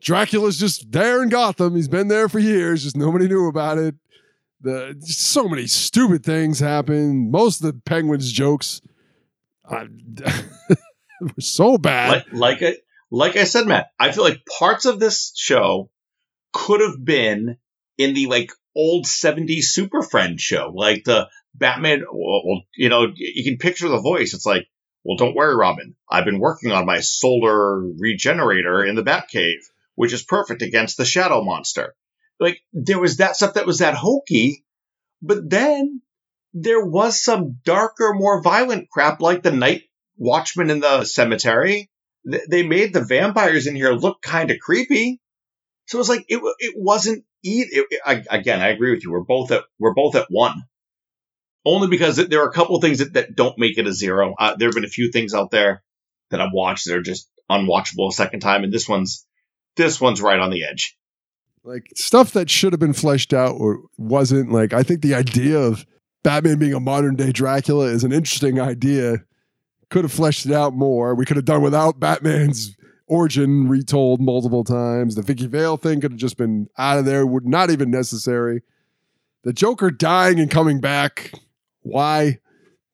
Dracula's 0.00 0.58
just 0.58 0.90
there 0.90 1.22
in 1.22 1.28
Gotham. 1.28 1.76
He's 1.76 1.86
been 1.86 2.08
there 2.08 2.28
for 2.28 2.38
years, 2.38 2.82
just 2.82 2.96
nobody 2.96 3.28
knew 3.28 3.46
about 3.46 3.78
it. 3.78 3.94
The 4.62 4.96
so 5.00 5.48
many 5.48 5.66
stupid 5.66 6.24
things 6.24 6.58
happen. 6.60 7.30
Most 7.30 7.62
of 7.62 7.66
the 7.66 7.80
Penguins 7.84 8.32
jokes 8.32 8.80
uh, 9.68 9.84
were 11.20 11.30
so 11.38 11.76
bad. 11.78 12.24
Like 12.32 12.32
like 12.32 12.62
I 12.62 12.76
like 13.10 13.36
I 13.36 13.44
said, 13.44 13.66
Matt, 13.66 13.92
I 14.00 14.12
feel 14.12 14.24
like 14.24 14.46
parts 14.46 14.86
of 14.86 14.98
this 14.98 15.32
show 15.36 15.90
could 16.52 16.80
have 16.80 17.04
been 17.04 17.58
in 17.98 18.14
the 18.14 18.26
like 18.26 18.50
old 18.74 19.06
70s 19.06 19.64
Super 19.64 20.02
Friend 20.02 20.40
show. 20.40 20.72
Like 20.74 21.04
the 21.04 21.28
Batman 21.54 22.04
well, 22.12 22.62
you 22.76 22.88
know, 22.88 23.12
you 23.14 23.44
can 23.44 23.58
picture 23.58 23.88
the 23.88 24.00
voice. 24.00 24.34
It's 24.34 24.46
like, 24.46 24.66
well, 25.04 25.16
don't 25.16 25.34
worry, 25.34 25.54
Robin. 25.56 25.94
I've 26.10 26.24
been 26.24 26.38
working 26.38 26.72
on 26.72 26.86
my 26.86 27.00
solar 27.00 27.80
regenerator 27.80 28.84
in 28.84 28.94
the 28.94 29.02
Batcave, 29.02 29.60
which 29.94 30.12
is 30.12 30.22
perfect 30.22 30.62
against 30.62 30.96
the 30.96 31.04
shadow 31.04 31.42
monster. 31.42 31.94
Like 32.40 32.60
there 32.72 33.00
was 33.00 33.18
that 33.18 33.36
stuff 33.36 33.54
that 33.54 33.66
was 33.66 33.78
that 33.78 33.94
hokey, 33.94 34.64
but 35.20 35.48
then 35.48 36.02
there 36.54 36.84
was 36.84 37.22
some 37.22 37.58
darker, 37.64 38.12
more 38.14 38.42
violent 38.42 38.90
crap 38.90 39.20
like 39.20 39.42
the 39.42 39.52
night 39.52 39.82
watchman 40.16 40.70
in 40.70 40.80
the 40.80 41.04
cemetery. 41.04 41.90
They 42.24 42.62
made 42.62 42.92
the 42.92 43.04
vampires 43.04 43.66
in 43.66 43.74
here 43.74 43.92
look 43.92 44.22
kind 44.22 44.50
of 44.50 44.58
creepy. 44.60 45.20
So 45.86 45.98
it 45.98 46.00
was 46.00 46.08
like, 46.08 46.24
it, 46.28 46.40
it 46.58 46.74
wasn't 46.76 47.24
e- 47.44 47.66
it, 47.70 47.86
it- 47.90 48.00
I, 48.04 48.22
again, 48.36 48.60
I 48.60 48.68
agree 48.68 48.92
with 48.94 49.04
you. 49.04 49.10
We're 49.12 49.20
both 49.24 49.50
at, 49.50 49.64
we're 49.78 49.94
both 49.94 50.14
at 50.16 50.26
one. 50.30 50.62
Only 51.64 51.86
because 51.88 52.16
there 52.16 52.42
are 52.42 52.48
a 52.48 52.52
couple 52.52 52.74
of 52.76 52.82
things 52.82 52.98
that, 52.98 53.12
that 53.14 53.36
don't 53.36 53.58
make 53.58 53.78
it 53.78 53.86
a 53.86 53.92
zero. 53.92 54.34
Uh, 54.38 54.56
there 54.56 54.68
have 54.68 54.74
been 54.74 54.84
a 54.84 54.88
few 54.88 55.12
things 55.12 55.32
out 55.32 55.50
there 55.52 55.82
that 56.30 56.40
I've 56.40 56.52
watched 56.52 56.86
that 56.86 56.96
are 56.96 57.02
just 57.02 57.28
unwatchable 57.50 58.08
a 58.08 58.12
second 58.12 58.40
time. 58.40 58.64
And 58.64 58.72
this 58.72 58.88
one's, 58.88 59.24
this 59.76 60.00
one's 60.00 60.20
right 60.20 60.40
on 60.40 60.50
the 60.50 60.64
edge. 60.64 60.96
like 61.62 61.86
stuff 61.94 62.32
that 62.32 62.50
should 62.50 62.72
have 62.72 62.80
been 62.80 62.92
fleshed 62.92 63.32
out 63.32 63.52
or 63.60 63.82
wasn't 63.96 64.50
like 64.50 64.72
i 64.72 64.82
think 64.82 65.00
the 65.00 65.14
idea 65.14 65.56
of 65.58 65.86
batman 66.24 66.58
being 66.58 66.74
a 66.74 66.80
modern 66.80 67.14
day 67.14 67.30
dracula 67.30 67.86
is 67.86 68.02
an 68.02 68.12
interesting 68.12 68.58
idea 68.60 69.18
could 69.88 70.02
have 70.04 70.12
fleshed 70.12 70.44
it 70.46 70.52
out 70.52 70.74
more 70.74 71.14
we 71.14 71.24
could 71.24 71.36
have 71.36 71.44
done 71.44 71.62
without 71.62 72.00
batman's 72.00 72.74
origin 73.06 73.68
retold 73.68 74.20
multiple 74.20 74.64
times 74.64 75.14
the 75.14 75.22
vicki 75.22 75.46
vale 75.46 75.76
thing 75.76 76.00
could 76.00 76.12
have 76.12 76.20
just 76.20 76.36
been 76.36 76.68
out 76.78 76.98
of 76.98 77.04
there 77.04 77.26
would 77.26 77.46
not 77.46 77.70
even 77.70 77.90
necessary 77.90 78.62
the 79.42 79.52
joker 79.52 79.90
dying 79.90 80.38
and 80.40 80.50
coming 80.50 80.80
back 80.80 81.32
why 81.80 82.38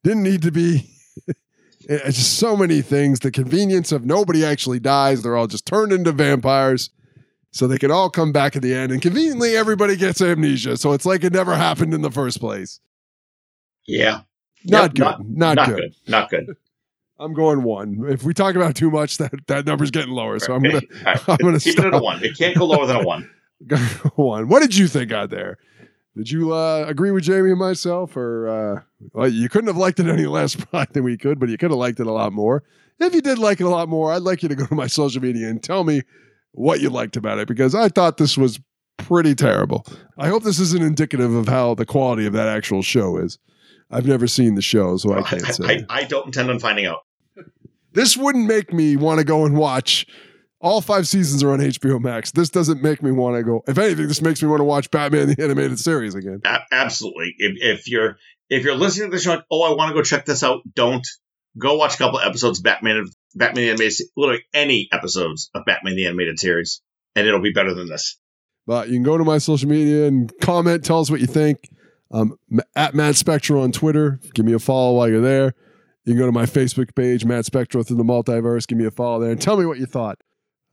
didn't 0.02 0.22
need 0.22 0.42
to 0.42 0.50
be 0.52 0.90
It's 1.90 2.18
just 2.18 2.38
so 2.38 2.54
many 2.54 2.82
things. 2.82 3.20
The 3.20 3.30
convenience 3.30 3.92
of 3.92 4.04
nobody 4.04 4.44
actually 4.44 4.78
dies; 4.78 5.22
they're 5.22 5.36
all 5.36 5.46
just 5.46 5.64
turned 5.64 5.90
into 5.90 6.12
vampires, 6.12 6.90
so 7.50 7.66
they 7.66 7.78
can 7.78 7.90
all 7.90 8.10
come 8.10 8.30
back 8.30 8.54
at 8.56 8.60
the 8.60 8.74
end. 8.74 8.92
And 8.92 9.00
conveniently, 9.00 9.56
everybody 9.56 9.96
gets 9.96 10.20
amnesia, 10.20 10.76
so 10.76 10.92
it's 10.92 11.06
like 11.06 11.24
it 11.24 11.32
never 11.32 11.54
happened 11.54 11.94
in 11.94 12.02
the 12.02 12.10
first 12.10 12.40
place. 12.40 12.80
Yeah. 13.86 14.20
Not 14.66 14.82
Yep, 14.82 14.94
good. 14.94 14.98
Not, 15.02 15.20
Not, 15.38 15.56
not 15.56 15.68
good. 15.68 15.76
good. 15.76 15.94
Not 16.08 16.30
good. 16.30 16.56
I'm 17.18 17.34
going 17.34 17.62
one. 17.62 18.04
If 18.08 18.22
we 18.22 18.32
talk 18.32 18.54
about 18.54 18.74
too 18.74 18.90
much, 18.90 19.18
that 19.18 19.32
that 19.48 19.66
number's 19.66 19.90
getting 19.90 20.12
lower. 20.12 20.38
So 20.38 20.54
I'm 20.54 20.62
gonna 20.62 20.80
right, 21.04 21.20
I'm 21.28 21.36
gonna 21.38 21.60
keep 21.60 21.78
it 21.78 21.84
at 21.84 21.94
a 21.94 21.98
one. 21.98 22.22
It 22.22 22.36
can't 22.36 22.56
go 22.56 22.66
lower 22.66 22.86
than 22.86 22.96
a 22.96 23.04
one. 23.04 23.30
one. 24.14 24.48
What 24.48 24.60
did 24.60 24.76
you 24.76 24.86
think 24.86 25.12
out 25.12 25.30
there? 25.30 25.58
Did 26.16 26.30
you 26.30 26.52
uh, 26.52 26.84
agree 26.88 27.10
with 27.10 27.24
Jamie 27.24 27.50
and 27.50 27.58
myself, 27.58 28.16
or 28.16 28.48
uh, 28.48 28.82
well, 29.12 29.28
you 29.28 29.48
couldn't 29.48 29.68
have 29.68 29.76
liked 29.76 30.00
it 30.00 30.06
any 30.06 30.26
less 30.26 30.54
probably 30.56 30.92
than 30.92 31.04
we 31.04 31.16
could, 31.16 31.38
but 31.38 31.48
you 31.48 31.58
could 31.58 31.70
have 31.70 31.78
liked 31.78 32.00
it 32.00 32.06
a 32.06 32.12
lot 32.12 32.32
more. 32.32 32.64
If 33.00 33.14
you 33.14 33.20
did 33.20 33.38
like 33.38 33.60
it 33.60 33.64
a 33.64 33.68
lot 33.68 33.88
more, 33.88 34.12
I'd 34.12 34.22
like 34.22 34.42
you 34.42 34.48
to 34.48 34.56
go 34.56 34.66
to 34.66 34.74
my 34.74 34.88
social 34.88 35.22
media 35.22 35.48
and 35.48 35.62
tell 35.62 35.84
me 35.84 36.02
what 36.52 36.80
you 36.80 36.90
liked 36.90 37.16
about 37.16 37.38
it 37.38 37.46
because 37.46 37.74
I 37.74 37.88
thought 37.88 38.16
this 38.16 38.36
was 38.36 38.58
pretty 38.96 39.34
terrible. 39.34 39.86
I 40.18 40.28
hope 40.28 40.42
this 40.42 40.58
isn't 40.58 40.82
indicative 40.82 41.32
of 41.32 41.46
how 41.46 41.74
the 41.74 41.86
quality 41.86 42.26
of 42.26 42.32
that 42.32 42.48
actual 42.48 42.82
show 42.82 43.16
is. 43.16 43.38
I've 43.90 44.06
never 44.06 44.26
seen 44.26 44.54
the 44.56 44.62
show, 44.62 44.96
so 44.96 45.14
I 45.14 45.22
can't 45.22 45.46
say. 45.46 45.86
I, 45.88 46.00
I 46.00 46.04
don't 46.04 46.26
intend 46.26 46.50
on 46.50 46.58
finding 46.58 46.86
out. 46.86 47.04
This 47.92 48.16
wouldn't 48.16 48.46
make 48.46 48.72
me 48.72 48.96
want 48.96 49.18
to 49.18 49.24
go 49.24 49.44
and 49.44 49.56
watch. 49.56 50.06
All 50.60 50.80
five 50.80 51.06
seasons 51.06 51.42
are 51.42 51.52
on 51.52 51.60
HBO 51.60 52.00
Max. 52.00 52.32
This 52.32 52.50
doesn't 52.50 52.82
make 52.82 53.02
me 53.02 53.12
want 53.12 53.36
to 53.36 53.44
go. 53.44 53.62
If 53.68 53.78
anything, 53.78 54.08
this 54.08 54.20
makes 54.20 54.42
me 54.42 54.48
want 54.48 54.60
to 54.60 54.64
watch 54.64 54.90
Batman 54.90 55.28
the 55.28 55.42
animated 55.42 55.78
series 55.78 56.14
again. 56.14 56.40
A- 56.44 56.60
absolutely. 56.72 57.34
If, 57.38 57.78
if 57.78 57.88
you're 57.88 58.18
if 58.50 58.64
you're 58.64 58.74
listening 58.74 59.10
to 59.10 59.16
the 59.16 59.22
show, 59.22 59.34
like, 59.34 59.44
oh, 59.50 59.62
I 59.62 59.76
want 59.76 59.90
to 59.90 59.94
go 59.94 60.02
check 60.02 60.24
this 60.24 60.42
out. 60.42 60.62
Don't 60.74 61.06
go 61.56 61.76
watch 61.76 61.94
a 61.94 61.98
couple 61.98 62.18
episodes 62.18 62.58
of 62.58 62.64
Batman 62.64 63.06
Batman 63.34 63.64
the 63.64 63.70
animated, 63.70 64.06
literally 64.16 64.42
any 64.52 64.88
episodes 64.92 65.50
of 65.54 65.64
Batman 65.64 65.96
the 65.96 66.06
animated 66.06 66.38
series, 66.40 66.82
and 67.14 67.26
it'll 67.26 67.40
be 67.40 67.52
better 67.52 67.74
than 67.74 67.88
this. 67.88 68.18
But 68.66 68.88
you 68.88 68.96
can 68.96 69.02
go 69.02 69.16
to 69.16 69.24
my 69.24 69.38
social 69.38 69.68
media 69.68 70.06
and 70.06 70.32
comment. 70.40 70.84
Tell 70.84 71.00
us 71.00 71.10
what 71.10 71.20
you 71.20 71.26
think. 71.26 71.58
Um, 72.10 72.38
at 72.74 72.94
Matt 72.94 73.16
Spectro 73.16 73.62
on 73.62 73.70
Twitter. 73.70 74.18
Give 74.34 74.44
me 74.44 74.54
a 74.54 74.58
follow 74.58 74.94
while 74.94 75.08
you're 75.08 75.20
there. 75.20 75.54
You 76.08 76.14
can 76.14 76.20
go 76.20 76.26
to 76.26 76.32
my 76.32 76.46
Facebook 76.46 76.94
page, 76.94 77.26
Matt 77.26 77.44
Spectro 77.44 77.82
through 77.82 77.98
the 77.98 78.02
multiverse. 78.02 78.66
Give 78.66 78.78
me 78.78 78.86
a 78.86 78.90
follow 78.90 79.20
there 79.20 79.30
and 79.30 79.38
tell 79.38 79.58
me 79.58 79.66
what 79.66 79.76
you 79.76 79.84
thought 79.84 80.16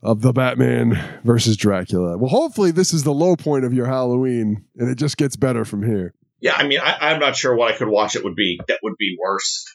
of 0.02 0.22
the 0.22 0.32
Batman 0.32 0.98
versus 1.26 1.58
Dracula. 1.58 2.18
Well, 2.18 2.30
hopefully 2.30 2.72
this 2.72 2.94
is 2.94 3.04
the 3.04 3.14
low 3.14 3.36
point 3.36 3.66
of 3.66 3.74
your 3.74 3.86
Halloween, 3.86 4.64
and 4.78 4.90
it 4.90 4.96
just 4.96 5.18
gets 5.18 5.36
better 5.36 5.66
from 5.66 5.84
here. 5.84 6.14
Yeah, 6.40 6.54
I 6.56 6.66
mean, 6.66 6.80
I, 6.80 7.12
I'm 7.12 7.20
not 7.20 7.36
sure 7.36 7.54
what 7.54 7.70
I 7.70 7.76
could 7.76 7.90
watch. 7.90 8.16
It 8.16 8.24
would 8.24 8.38
be 8.38 8.62
that 8.70 8.80
would 8.82 8.96
be 8.98 9.18
worse. 9.22 9.66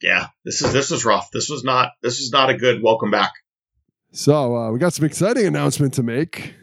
Yeah, 0.00 0.28
this 0.42 0.62
is 0.62 0.72
this 0.72 0.90
is 0.90 1.04
rough. 1.04 1.28
This 1.34 1.50
was 1.50 1.64
not 1.64 1.90
this 2.02 2.20
is 2.20 2.32
not 2.32 2.48
a 2.48 2.56
good 2.56 2.82
welcome 2.82 3.10
back. 3.10 3.32
So 4.12 4.56
uh, 4.56 4.70
we 4.70 4.78
got 4.78 4.94
some 4.94 5.04
exciting 5.04 5.44
announcement 5.44 5.92
to 5.94 6.02
make. 6.02 6.54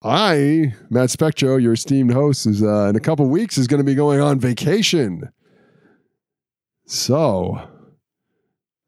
I, 0.00 0.74
Matt 0.90 1.10
Spectro, 1.10 1.56
your 1.56 1.72
esteemed 1.72 2.12
host, 2.12 2.46
is 2.46 2.62
uh, 2.62 2.86
in 2.90 2.94
a 2.94 3.00
couple 3.00 3.26
weeks 3.26 3.58
is 3.58 3.66
going 3.66 3.80
to 3.80 3.84
be 3.84 3.96
going 3.96 4.20
on 4.20 4.38
vacation. 4.38 5.32
So, 6.88 7.68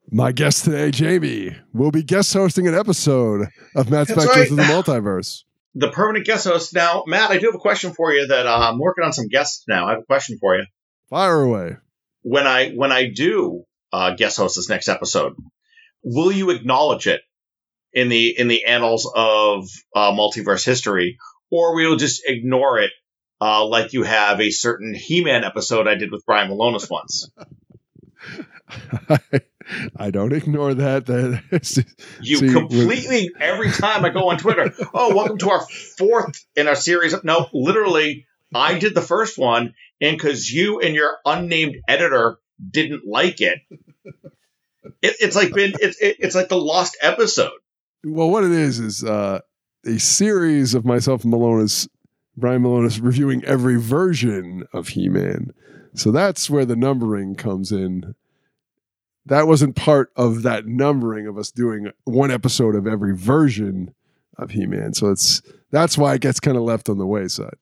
my 0.09 0.31
guest 0.31 0.65
today, 0.65 0.93
Jamie, 0.93 1.57
will 1.73 1.91
be 1.91 2.05
guest 2.05 2.33
hosting 2.33 2.69
an 2.69 2.75
episode 2.75 3.49
of 3.75 3.91
Matt 3.91 4.07
Spectro 4.07 4.35
right. 4.35 4.47
through 4.47 4.57
the 4.57 4.63
multiverse. 4.63 5.45
The 5.75 5.91
permanent 5.91 6.27
guest 6.27 6.49
host 6.49 6.75
now, 6.75 7.05
Matt. 7.07 7.31
I 7.31 7.39
do 7.39 7.47
have 7.47 7.55
a 7.55 7.59
question 7.59 7.93
for 7.93 8.11
you. 8.13 8.27
That 8.27 8.47
uh, 8.47 8.71
I'm 8.71 8.81
working 8.81 9.05
on 9.05 9.13
some 9.13 9.29
guests 9.29 9.65
now. 9.69 9.87
I 9.87 9.91
have 9.91 10.01
a 10.01 10.07
question 10.07 10.39
for 10.41 10.57
you. 10.57 10.65
Fire 11.09 11.43
away. 11.43 11.77
When 12.23 12.49
I 12.49 12.71
when 12.71 12.91
I 12.91 13.11
do 13.11 13.65
uh, 13.93 14.15
guest 14.17 14.39
host 14.39 14.57
this 14.57 14.69
next 14.69 14.89
episode, 14.89 15.35
will 16.03 16.33
you 16.33 16.51
acknowledge 16.51 17.07
it 17.07 17.21
in 17.93 18.09
the 18.09 18.37
in 18.37 18.49
the 18.49 18.65
annals 18.65 19.09
of 19.15 19.69
uh, 19.95 20.11
multiverse 20.11 20.65
history, 20.65 21.19
or 21.51 21.77
we 21.77 21.85
will 21.85 21.93
you 21.93 21.99
just 21.99 22.23
ignore 22.27 22.81
it 22.81 22.91
uh, 23.41 23.65
like 23.65 23.93
you 23.93 24.03
have 24.03 24.41
a 24.41 24.51
certain 24.51 24.95
He-Man 24.95 25.45
episode 25.45 25.87
I 25.87 25.95
did 25.95 26.11
with 26.11 26.25
Brian 26.27 26.51
Malonis 26.51 26.91
once? 26.91 27.31
I 29.97 30.11
don't 30.11 30.33
ignore 30.33 30.75
that. 30.75 31.07
That 31.07 31.87
You 32.21 32.37
See, 32.37 32.53
completely 32.53 33.31
every 33.41 33.71
time 33.71 34.05
I 34.05 34.11
go 34.11 34.31
on 34.31 34.39
Twitter. 34.39 34.73
Oh, 34.95 35.15
welcome 35.15 35.39
to 35.39 35.51
our 35.51 35.67
fourth 35.97 36.45
in 36.57 36.69
our 36.69 36.75
series. 36.75 37.15
No, 37.25 37.49
literally, 37.53 38.27
I 38.55 38.79
did 38.79 38.95
the 38.95 39.03
first 39.03 39.39
one, 39.39 39.75
and 40.01 40.17
because 40.17 40.51
you 40.51 40.81
and 40.81 40.95
your 40.95 41.17
unnamed 41.25 41.77
editor 41.87 42.39
didn't 42.71 43.07
like 43.07 43.41
it, 43.41 43.61
it 45.03 45.17
it's 45.21 45.37
like 45.37 45.53
been 45.53 45.75
it's 45.81 46.01
it, 46.01 46.17
it's 46.19 46.35
like 46.35 46.49
the 46.49 46.61
lost 46.61 46.97
episode. 47.01 47.53
Well, 48.05 48.31
what 48.31 48.45
it 48.45 48.53
is 48.53 48.79
is 48.79 49.05
uh, 49.05 49.41
a 49.87 49.99
series 49.99 50.75
of 50.75 50.85
myself 50.85 51.25
and 51.25 51.33
Malonis, 51.33 51.89
Brian 52.37 52.63
Malonis, 52.63 53.01
reviewing 53.03 53.45
every 53.45 53.77
version 53.77 54.65
of 54.73 54.89
He 54.89 55.09
Man. 55.09 55.53
So 55.99 56.13
that's 56.13 56.49
where 56.49 56.65
the 56.65 56.77
numbering 56.77 57.35
comes 57.35 57.73
in. 57.73 58.15
That 59.27 59.47
wasn't 59.47 59.77
part 59.77 60.11
of 60.17 60.43
that 60.43 60.65
numbering 60.65 61.27
of 61.27 61.37
us 61.37 61.51
doing 61.51 61.91
one 62.05 62.31
episode 62.31 62.75
of 62.77 62.87
every 62.87 63.17
version 63.17 63.95
of 64.39 64.53
He 64.53 64.67
Man. 64.67 64.95
So 64.95 65.11
it's 65.11 65.43
that's 65.71 65.99
why 65.99 66.15
it 66.15 66.21
gets 66.21 66.41
kind 66.41 66.57
of 66.57 66.63
left 66.63 66.89
on 66.89 66.99
the 66.99 67.07
wayside. 67.07 67.57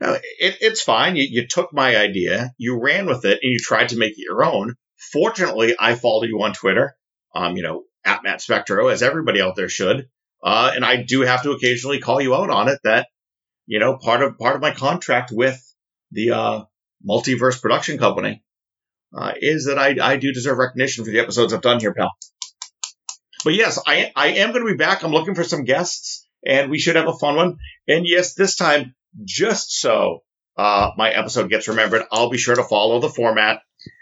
Now, 0.00 0.12
it, 0.12 0.58
it's 0.60 0.82
fine. 0.82 1.16
You, 1.16 1.26
you 1.28 1.46
took 1.46 1.72
my 1.72 1.96
idea, 1.96 2.52
you 2.58 2.78
ran 2.78 3.06
with 3.06 3.24
it, 3.24 3.38
and 3.42 3.52
you 3.52 3.58
tried 3.58 3.88
to 3.90 3.96
make 3.96 4.12
it 4.12 4.24
your 4.28 4.44
own. 4.44 4.74
Fortunately, 4.96 5.74
I 5.78 5.94
follow 5.94 6.24
you 6.24 6.42
on 6.42 6.52
Twitter. 6.52 6.96
Um, 7.34 7.56
you 7.56 7.62
know, 7.62 7.84
at 8.04 8.22
Matt 8.22 8.42
Spectro, 8.42 8.88
as 8.88 9.02
everybody 9.02 9.40
out 9.40 9.56
there 9.56 9.68
should. 9.68 10.08
Uh, 10.42 10.72
and 10.74 10.84
I 10.84 11.02
do 11.02 11.22
have 11.22 11.44
to 11.44 11.52
occasionally 11.52 12.00
call 12.00 12.20
you 12.20 12.34
out 12.34 12.50
on 12.50 12.68
it. 12.68 12.80
That 12.84 13.08
you 13.66 13.78
know, 13.78 13.96
part 13.96 14.22
of 14.22 14.38
part 14.38 14.56
of 14.56 14.60
my 14.60 14.72
contract 14.72 15.30
with 15.32 15.60
the 16.10 16.32
uh, 16.32 16.64
multiverse 17.08 17.60
production 17.60 17.98
company 17.98 18.42
uh, 19.14 19.32
is 19.40 19.66
that 19.66 19.78
I 19.78 19.96
I 20.00 20.16
do 20.16 20.32
deserve 20.32 20.58
recognition 20.58 21.04
for 21.04 21.10
the 21.10 21.20
episodes 21.20 21.52
I've 21.52 21.62
done 21.62 21.80
here, 21.80 21.94
pal. 21.94 22.12
But 23.44 23.54
yes, 23.54 23.78
I 23.86 24.12
I 24.14 24.28
am 24.28 24.52
going 24.52 24.64
to 24.64 24.72
be 24.72 24.76
back. 24.76 25.02
I'm 25.02 25.12
looking 25.12 25.34
for 25.34 25.44
some 25.44 25.64
guests, 25.64 26.26
and 26.46 26.70
we 26.70 26.78
should 26.78 26.96
have 26.96 27.08
a 27.08 27.18
fun 27.18 27.36
one. 27.36 27.56
And 27.88 28.06
yes, 28.06 28.34
this 28.34 28.56
time 28.56 28.94
just 29.24 29.80
so 29.80 30.22
uh, 30.56 30.90
my 30.96 31.10
episode 31.10 31.50
gets 31.50 31.68
remembered, 31.68 32.02
I'll 32.10 32.30
be 32.30 32.38
sure 32.38 32.54
to 32.54 32.64
follow 32.64 33.00
the 33.00 33.08
format 33.08 33.60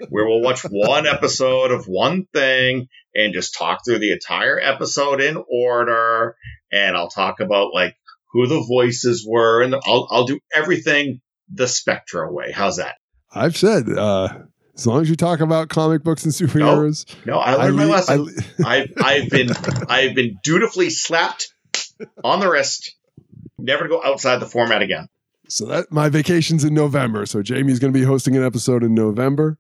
where 0.09 0.27
we'll 0.27 0.43
watch 0.43 0.63
one 0.71 1.07
episode 1.07 1.71
of 1.71 1.87
one 1.87 2.27
thing 2.33 2.89
and 3.15 3.35
just 3.35 3.55
talk 3.55 3.81
through 3.85 3.99
the 3.99 4.13
entire 4.13 4.61
episode 4.61 5.21
in 5.21 5.43
order. 5.51 6.37
And 6.73 6.97
I'll 6.97 7.09
talk 7.09 7.41
about 7.41 7.75
like 7.75 7.97
who 8.33 8.47
the 8.47 8.65
voices 8.69 9.27
were, 9.27 9.63
and 9.63 9.75
I'll 9.75 10.07
I'll 10.11 10.25
do 10.25 10.39
everything 10.55 11.21
the 11.53 11.67
Spectro 11.69 12.33
way. 12.33 12.53
How's 12.53 12.77
that? 12.77 12.97
I've 13.33 13.57
said 13.57 13.89
uh, 13.89 14.29
as 14.77 14.87
long 14.87 15.03
as 15.03 15.09
you 15.11 15.17
talk 15.17 15.41
about 15.41 15.69
comic 15.69 16.03
books 16.03 16.25
and 16.25 16.33
superheroes. 16.33 17.05
No, 17.27 17.39
I 17.39 17.55
learned 17.55 17.77
my 17.77 17.85
le- 17.85 17.91
lesson. 17.91 18.29
I- 18.65 18.65
I've 18.67 18.93
I've 19.03 19.31
been 19.31 19.51
I've 19.89 20.15
been 20.15 20.39
dutifully 20.43 20.91
slapped 20.91 21.53
on 22.25 22.41
the 22.41 22.49
wrist, 22.51 22.95
never 23.59 23.85
to 23.85 23.89
go 23.89 24.03
outside 24.03 24.39
the 24.41 24.47
format 24.47 24.83
again. 24.83 25.07
So 25.49 25.67
that 25.67 25.91
my 25.91 26.09
vacation's 26.09 26.65
in 26.65 26.75
November. 26.75 27.27
So 27.27 27.43
Jamie's 27.43 27.79
going 27.79 27.93
to 27.93 27.99
be 27.99 28.05
hosting 28.05 28.37
an 28.37 28.45
episode 28.45 28.83
in 28.85 28.95
November. 28.95 29.59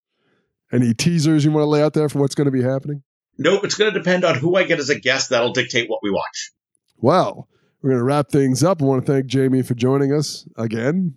Any 0.73 0.95
teasers 0.95 1.45
you 1.45 1.51
want 1.51 1.65
to 1.65 1.69
lay 1.69 1.83
out 1.83 1.95
there 1.95 2.09
for 2.09 2.21
what's 2.21 2.37
going 2.37 2.45
to 2.45 2.53
be 2.53 2.63
happening? 2.63 3.03
Nope, 3.39 3.65
it's 3.65 3.75
going 3.75 3.93
to 3.93 3.99
depend 3.99 4.25
on 4.25 4.37
who 4.37 4.55
I 4.55 4.63
get 4.65 4.79
as 4.79 4.89
a 4.89 4.99
guest. 4.99 5.31
That'll 5.31 5.53
dictate 5.53 5.91
what 5.91 5.99
we 6.03 6.11
watch. 6.11 6.53
Well, 6.99 7.49
we're 7.83 7.91
going 7.91 7.99
to 8.01 8.05
wrap 8.05 8.29
things 8.29 8.63
up. 8.63 8.81
I 8.81 8.85
want 8.85 9.05
to 9.05 9.13
thank 9.13 9.27
Jamie 9.27 9.63
for 9.63 9.75
joining 9.75 10.13
us 10.13 10.47
again. 10.57 11.15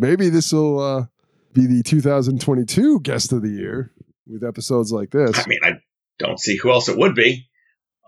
Maybe 0.00 0.30
this 0.30 0.52
will 0.52 0.80
uh, 0.80 1.06
be 1.52 1.66
the 1.66 1.82
2022 1.82 3.00
guest 3.00 3.32
of 3.32 3.42
the 3.42 3.50
year 3.50 3.92
with 4.26 4.42
episodes 4.42 4.92
like 4.92 5.10
this. 5.10 5.38
I 5.38 5.46
mean, 5.46 5.58
I 5.62 5.72
don't 6.18 6.40
see 6.40 6.56
who 6.56 6.70
else 6.70 6.88
it 6.88 6.96
would 6.96 7.14
be. 7.14 7.48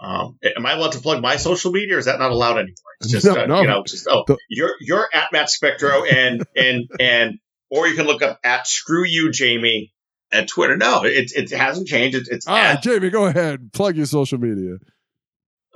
Um, 0.01 0.39
am 0.57 0.65
I 0.67 0.73
allowed 0.73 0.93
to 0.93 1.01
plug 1.01 1.23
my 1.23 1.37
social 1.37 1.71
media, 1.71 1.97
or 1.97 1.99
is 1.99 2.07
that 2.07 2.19
not 2.19 2.31
allowed 2.33 2.57
anymore? 2.57 2.75
It's 3.01 3.11
just 3.13 3.27
No, 3.27 3.43
uh, 3.43 3.47
no. 3.47 3.61
you 3.61 3.69
know, 3.69 3.85
just 3.85 4.09
oh, 4.09 4.25
The- 4.27 4.39
you're 4.49 4.75
you're 4.81 5.07
at 5.13 5.33
Matt 5.33 5.51
Spectro, 5.51 6.05
and 6.05 6.43
and 6.57 6.89
and 6.99 7.39
or 7.71 7.87
you 7.87 7.95
can 7.95 8.07
look 8.07 8.23
up 8.23 8.41
at 8.43 8.67
Screw 8.67 9.05
You 9.05 9.31
Jamie 9.31 9.93
at 10.33 10.49
Twitter. 10.49 10.77
No, 10.77 11.05
it 11.05 11.31
it 11.37 11.51
hasn't 11.51 11.87
changed. 11.89 12.17
It, 12.17 12.29
it's 12.31 12.49
All 12.49 12.57
right, 12.57 12.77
at, 12.77 12.83
Jamie, 12.83 13.11
go 13.11 13.27
ahead. 13.27 13.73
Plug 13.73 13.97
your 13.97 14.07
social 14.07 14.39
media. 14.39 14.79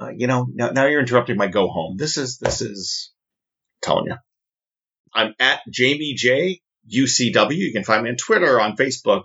uh, 0.00 0.10
you 0.16 0.26
know 0.26 0.46
now, 0.52 0.70
now 0.70 0.86
you're 0.86 1.00
interrupting 1.00 1.36
my 1.36 1.46
go 1.46 1.68
home. 1.68 1.96
This 1.96 2.16
is 2.16 2.38
this 2.38 2.62
is 2.62 3.12
I'm 3.84 3.86
telling 3.88 4.06
you. 4.06 4.16
I'm 5.16 5.34
at 5.40 5.60
Jamie 5.68 6.14
J 6.14 6.60
UCW. 6.92 7.56
You 7.56 7.72
can 7.72 7.84
find 7.84 8.04
me 8.04 8.10
on 8.10 8.16
Twitter, 8.16 8.60
on 8.60 8.76
Facebook, 8.76 9.24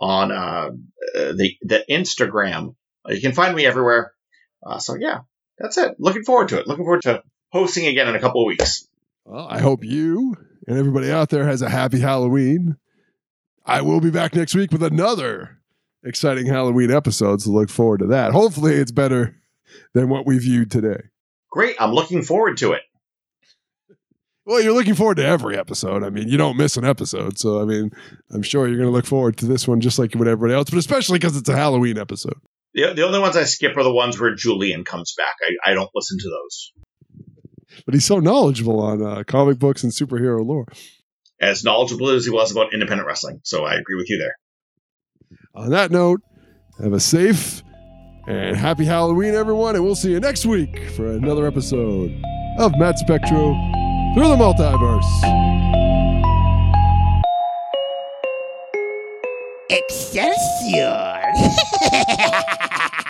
on 0.00 0.32
uh, 0.32 0.70
uh, 1.14 1.32
the 1.32 1.56
the 1.62 1.84
Instagram. 1.88 2.74
Uh, 3.08 3.12
you 3.12 3.20
can 3.20 3.32
find 3.32 3.54
me 3.54 3.64
everywhere. 3.66 4.12
Uh, 4.64 4.78
so 4.78 4.96
yeah, 4.96 5.20
that's 5.58 5.78
it. 5.78 5.96
Looking 5.98 6.24
forward 6.24 6.48
to 6.48 6.58
it. 6.58 6.66
Looking 6.66 6.84
forward 6.84 7.02
to 7.02 7.22
hosting 7.50 7.86
again 7.86 8.08
in 8.08 8.16
a 8.16 8.20
couple 8.20 8.42
of 8.42 8.46
weeks. 8.46 8.86
Well, 9.24 9.46
I 9.48 9.60
hope 9.60 9.84
you 9.84 10.36
and 10.66 10.78
everybody 10.78 11.10
out 11.10 11.30
there 11.30 11.44
has 11.44 11.62
a 11.62 11.70
happy 11.70 12.00
Halloween. 12.00 12.76
I 13.64 13.82
will 13.82 14.00
be 14.00 14.10
back 14.10 14.34
next 14.34 14.54
week 14.54 14.72
with 14.72 14.82
another 14.82 15.58
exciting 16.02 16.46
Halloween 16.46 16.90
episode. 16.90 17.42
So 17.42 17.50
look 17.50 17.70
forward 17.70 18.00
to 18.00 18.06
that. 18.08 18.32
Hopefully, 18.32 18.74
it's 18.74 18.92
better 18.92 19.36
than 19.94 20.08
what 20.08 20.26
we 20.26 20.38
viewed 20.38 20.70
today. 20.70 21.02
Great. 21.50 21.76
I'm 21.78 21.92
looking 21.92 22.22
forward 22.22 22.58
to 22.58 22.72
it. 22.72 22.82
Well, 24.46 24.60
you're 24.60 24.72
looking 24.72 24.94
forward 24.94 25.16
to 25.16 25.24
every 25.24 25.58
episode. 25.58 26.02
I 26.02 26.10
mean, 26.10 26.28
you 26.28 26.36
don't 26.36 26.56
miss 26.56 26.76
an 26.76 26.84
episode. 26.84 27.38
So, 27.38 27.60
I 27.60 27.64
mean, 27.64 27.90
I'm 28.32 28.42
sure 28.42 28.66
you're 28.66 28.78
going 28.78 28.88
to 28.88 28.92
look 28.92 29.06
forward 29.06 29.36
to 29.38 29.46
this 29.46 29.68
one 29.68 29.80
just 29.80 29.98
like 29.98 30.14
with 30.14 30.26
everybody 30.26 30.54
else, 30.54 30.70
but 30.70 30.78
especially 30.78 31.18
because 31.18 31.36
it's 31.36 31.48
a 31.48 31.56
Halloween 31.56 31.98
episode. 31.98 32.38
The, 32.74 32.92
the 32.94 33.04
only 33.04 33.18
ones 33.18 33.36
I 33.36 33.44
skip 33.44 33.76
are 33.76 33.82
the 33.82 33.92
ones 33.92 34.18
where 34.18 34.34
Julian 34.34 34.84
comes 34.84 35.14
back. 35.16 35.34
I, 35.42 35.70
I 35.70 35.74
don't 35.74 35.90
listen 35.94 36.18
to 36.18 36.28
those. 36.28 36.72
But 37.84 37.94
he's 37.94 38.04
so 38.04 38.18
knowledgeable 38.18 38.80
on 38.80 39.02
uh, 39.02 39.24
comic 39.24 39.58
books 39.58 39.84
and 39.84 39.92
superhero 39.92 40.44
lore. 40.44 40.66
As 41.40 41.62
knowledgeable 41.62 42.10
as 42.10 42.24
he 42.24 42.30
was 42.30 42.50
about 42.50 42.72
independent 42.72 43.06
wrestling. 43.06 43.40
So 43.44 43.64
I 43.64 43.74
agree 43.74 43.96
with 43.96 44.08
you 44.08 44.18
there. 44.18 44.36
On 45.54 45.70
that 45.70 45.90
note, 45.90 46.20
have 46.82 46.92
a 46.92 47.00
safe 47.00 47.62
and 48.26 48.56
happy 48.56 48.84
Halloween, 48.84 49.34
everyone, 49.34 49.74
and 49.74 49.84
we'll 49.84 49.94
see 49.94 50.12
you 50.12 50.20
next 50.20 50.46
week 50.46 50.90
for 50.90 51.06
another 51.06 51.46
episode 51.46 52.10
of 52.58 52.72
Matt 52.78 52.98
Spectro 52.98 53.54
through 54.14 54.28
the 54.28 54.36
multiverse. 54.36 55.06
Excelsior! 59.70 61.22